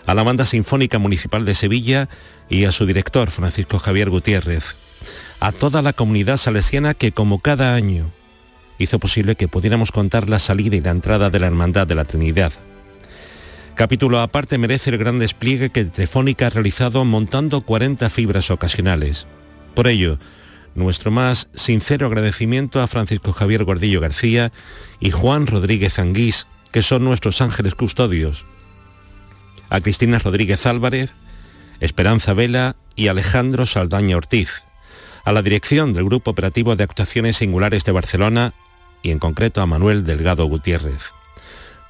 A 0.07 0.15
la 0.15 0.23
Banda 0.23 0.45
Sinfónica 0.45 0.97
Municipal 0.97 1.45
de 1.45 1.53
Sevilla 1.53 2.09
y 2.49 2.65
a 2.65 2.71
su 2.71 2.87
director, 2.87 3.29
Francisco 3.29 3.77
Javier 3.77 4.09
Gutiérrez. 4.09 4.75
A 5.39 5.51
toda 5.51 5.81
la 5.81 5.93
comunidad 5.93 6.37
salesiana 6.37 6.95
que, 6.95 7.11
como 7.11 7.39
cada 7.39 7.75
año, 7.75 8.11
hizo 8.79 8.99
posible 8.99 9.35
que 9.35 9.47
pudiéramos 9.47 9.91
contar 9.91 10.29
la 10.29 10.39
salida 10.39 10.75
y 10.75 10.81
la 10.81 10.91
entrada 10.91 11.29
de 11.29 11.39
la 11.39 11.47
Hermandad 11.47 11.85
de 11.85 11.95
la 11.95 12.05
Trinidad. 12.05 12.53
Capítulo 13.75 14.19
aparte 14.19 14.57
merece 14.57 14.89
el 14.89 14.97
gran 14.97 15.19
despliegue 15.19 15.69
que 15.69 15.85
Telefónica 15.85 16.47
ha 16.47 16.49
realizado 16.49 17.05
montando 17.05 17.61
40 17.61 18.09
fibras 18.09 18.49
ocasionales. 18.49 19.27
Por 19.75 19.87
ello, 19.87 20.17
nuestro 20.73 21.11
más 21.11 21.49
sincero 21.53 22.07
agradecimiento 22.07 22.81
a 22.81 22.87
Francisco 22.87 23.31
Javier 23.33 23.63
Gordillo 23.63 24.01
García 24.01 24.51
y 24.99 25.11
Juan 25.11 25.45
Rodríguez 25.45 25.99
Anguís, 25.99 26.47
que 26.71 26.81
son 26.81 27.03
nuestros 27.03 27.41
ángeles 27.41 27.75
custodios. 27.75 28.45
A 29.69 29.81
Cristina 29.81 30.17
Rodríguez 30.17 30.65
Álvarez, 30.65 31.13
Esperanza 31.79 32.33
Vela 32.33 32.75
y 32.95 33.09
Alejandro 33.09 33.67
Saldaña 33.67 34.17
Ortiz. 34.17 34.63
A 35.27 35.33
la 35.33 35.41
dirección 35.41 35.91
del 35.91 36.05
Grupo 36.05 36.31
Operativo 36.31 36.77
de 36.77 36.85
Actuaciones 36.85 37.35
Singulares 37.35 37.83
de 37.83 37.91
Barcelona 37.91 38.53
y 39.03 39.11
en 39.11 39.19
concreto 39.19 39.61
a 39.61 39.65
Manuel 39.65 40.05
Delgado 40.05 40.45
Gutiérrez. 40.45 41.11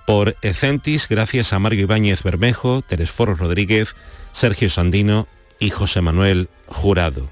Por 0.08 0.36
Ecentis, 0.42 1.08
gracias 1.08 1.54
a 1.54 1.60
Mario 1.60 1.82
Ibáñez 1.82 2.24
Bermejo, 2.24 2.82
Teresforo 2.82 3.36
Rodríguez, 3.36 3.96
Sergio 4.32 4.72
Sandino 4.72 5.28
y 5.60 5.70
José 5.70 6.02
Manuel 6.02 6.50
Jurado. 6.66 7.30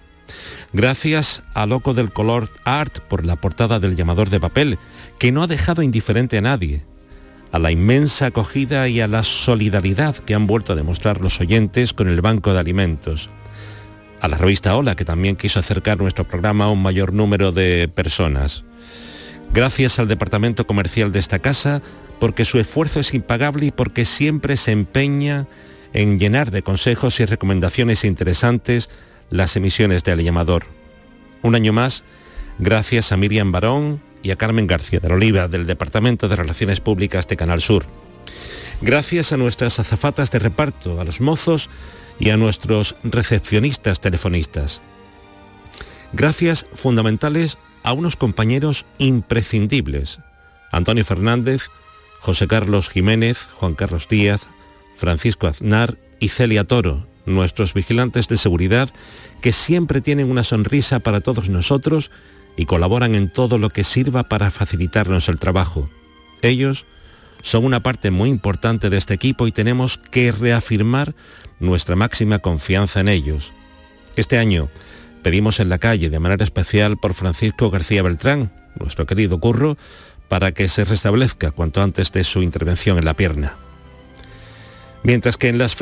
Gracias 0.73 1.41
a 1.55 1.65
Loco 1.65 1.95
del 1.95 2.13
Color 2.13 2.51
Art 2.65 2.99
por 2.99 3.25
la 3.25 3.37
portada 3.37 3.79
del 3.79 3.95
llamador 3.95 4.29
de 4.29 4.39
papel, 4.39 4.77
que 5.17 5.31
no 5.31 5.41
ha 5.41 5.47
dejado 5.47 5.81
indiferente 5.81 6.37
a 6.37 6.41
nadie. 6.41 6.83
A 7.51 7.57
la 7.57 7.71
inmensa 7.71 8.27
acogida 8.27 8.87
y 8.89 9.01
a 9.01 9.07
la 9.07 9.23
solidaridad 9.23 10.17
que 10.17 10.35
han 10.35 10.45
vuelto 10.45 10.73
a 10.73 10.75
demostrar 10.75 11.19
los 11.19 11.41
oyentes 11.41 11.93
con 11.93 12.07
el 12.09 12.21
Banco 12.21 12.53
de 12.53 12.59
Alimentos. 12.59 13.31
A 14.22 14.28
la 14.28 14.38
revista 14.38 14.76
Hola, 14.76 14.95
que 14.95 15.05
también 15.05 15.36
quiso 15.36 15.59
acercar 15.59 15.97
nuestro 15.97 16.28
programa 16.28 16.66
a 16.66 16.72
un 16.72 16.82
mayor 16.82 17.13
número 17.13 17.51
de 17.51 17.88
personas. 17.93 18.63
Gracias 19.53 19.99
al 19.99 20.07
Departamento 20.07 20.66
Comercial 20.66 21.11
de 21.11 21.20
esta 21.20 21.39
casa, 21.39 21.82
porque 22.20 22.45
su 22.45 22.59
esfuerzo 22.59 22.99
es 22.99 23.13
impagable 23.13 23.68
y 23.68 23.72
porque 23.72 24.05
siempre 24.05 24.57
se 24.57 24.72
empeña 24.72 25.47
en 25.93 26.20
llenar 26.20 26.51
de 26.51 26.61
consejos 26.61 27.20
y 27.20 27.26
recomendaciones 27.26 28.03
interesantes 28.03 28.89
las 29.30 29.55
emisiones 29.55 30.03
del 30.03 30.24
llamador. 30.24 30.66
Un 31.41 31.55
año 31.55 31.74
más, 31.74 32.03
gracias 32.59 33.11
a 33.11 33.18
Miriam 33.18 33.51
Barón 33.51 34.01
y 34.24 34.32
a 34.32 34.36
Carmen 34.36 34.68
García 34.68 34.99
de 34.99 35.09
la 35.09 35.16
Oliva 35.16 35.47
del 35.47 35.68
Departamento 35.68 36.28
de 36.28 36.36
Relaciones 36.36 36.80
Públicas 36.80 37.28
de 37.28 37.38
Canal 37.38 37.61
Sur. 37.61 37.86
Gracias 38.82 39.32
a 39.32 39.38
nuestras 39.38 39.80
azafatas 39.80 40.32
de 40.32 40.39
reparto, 40.39 40.99
a 40.99 41.03
los 41.05 41.22
mozos 41.22 41.70
y 42.20 42.30
a 42.30 42.38
nuestros 42.38 42.95
recepcionistas 43.03 43.99
telefonistas. 43.99 44.82
Gracias 46.13 46.66
fundamentales 46.74 47.57
a 47.84 47.93
unos 47.93 48.16
compañeros 48.16 48.86
imprescindibles, 48.97 50.20
Antonio 50.72 51.05
Fernández, 51.05 51.68
José 52.20 52.47
Carlos 52.47 52.89
Jiménez, 52.89 53.47
Juan 53.55 53.76
Carlos 53.76 54.07
Díaz, 54.07 54.47
Francisco 54.95 55.47
Aznar 55.47 55.97
y 56.20 56.30
Celia 56.30 56.63
Toro, 56.63 57.05
nuestros 57.26 57.74
vigilantes 57.74 58.28
de 58.28 58.38
seguridad 58.38 58.89
que 59.41 59.51
siempre 59.51 60.01
tienen 60.01 60.32
una 60.32 60.43
sonrisa 60.43 60.99
para 60.99 61.22
todos 61.22 61.49
nosotros 61.49 62.11
y 62.57 62.66
colaboran 62.66 63.16
en 63.16 63.30
todo 63.30 63.57
lo 63.57 63.70
que 63.70 63.84
sirva 63.84 64.24
para 64.24 64.49
facilitarnos 64.51 65.30
el 65.30 65.39
trabajo. 65.39 65.89
Ellos 66.41 66.86
son 67.41 67.66
una 67.66 67.84
parte 67.84 68.09
muy 68.09 68.30
importante 68.30 68.89
de 68.89 68.97
este 68.97 69.13
equipo 69.13 69.45
y 69.45 69.51
tenemos 69.51 69.97
que 69.97 70.32
reafirmar 70.32 71.13
nuestra 71.59 71.95
máxima 71.95 72.39
confianza 72.39 72.99
en 72.99 73.07
ellos. 73.07 73.53
Este 74.15 74.37
año 74.37 74.69
pedimos 75.23 75.59
en 75.59 75.69
la 75.69 75.79
calle 75.79 76.11
de 76.11 76.19
manera 76.19 76.43
especial 76.43 76.97
por 76.97 77.15
Francisco 77.15 77.71
García 77.71 78.03
Beltrán, 78.03 78.51
nuestro 78.79 79.07
querido 79.07 79.39
curro, 79.39 79.77
para 80.27 80.51
que 80.51 80.67
se 80.67 80.85
restablezca 80.85 81.51
cuanto 81.51 81.81
antes 81.81 82.11
de 82.11 82.23
su 82.23 82.43
intervención 82.43 82.99
en 82.99 83.05
la 83.05 83.15
pierna. 83.15 83.55
Mientras 85.01 85.37
que 85.37 85.49
en 85.49 85.57
las 85.57 85.73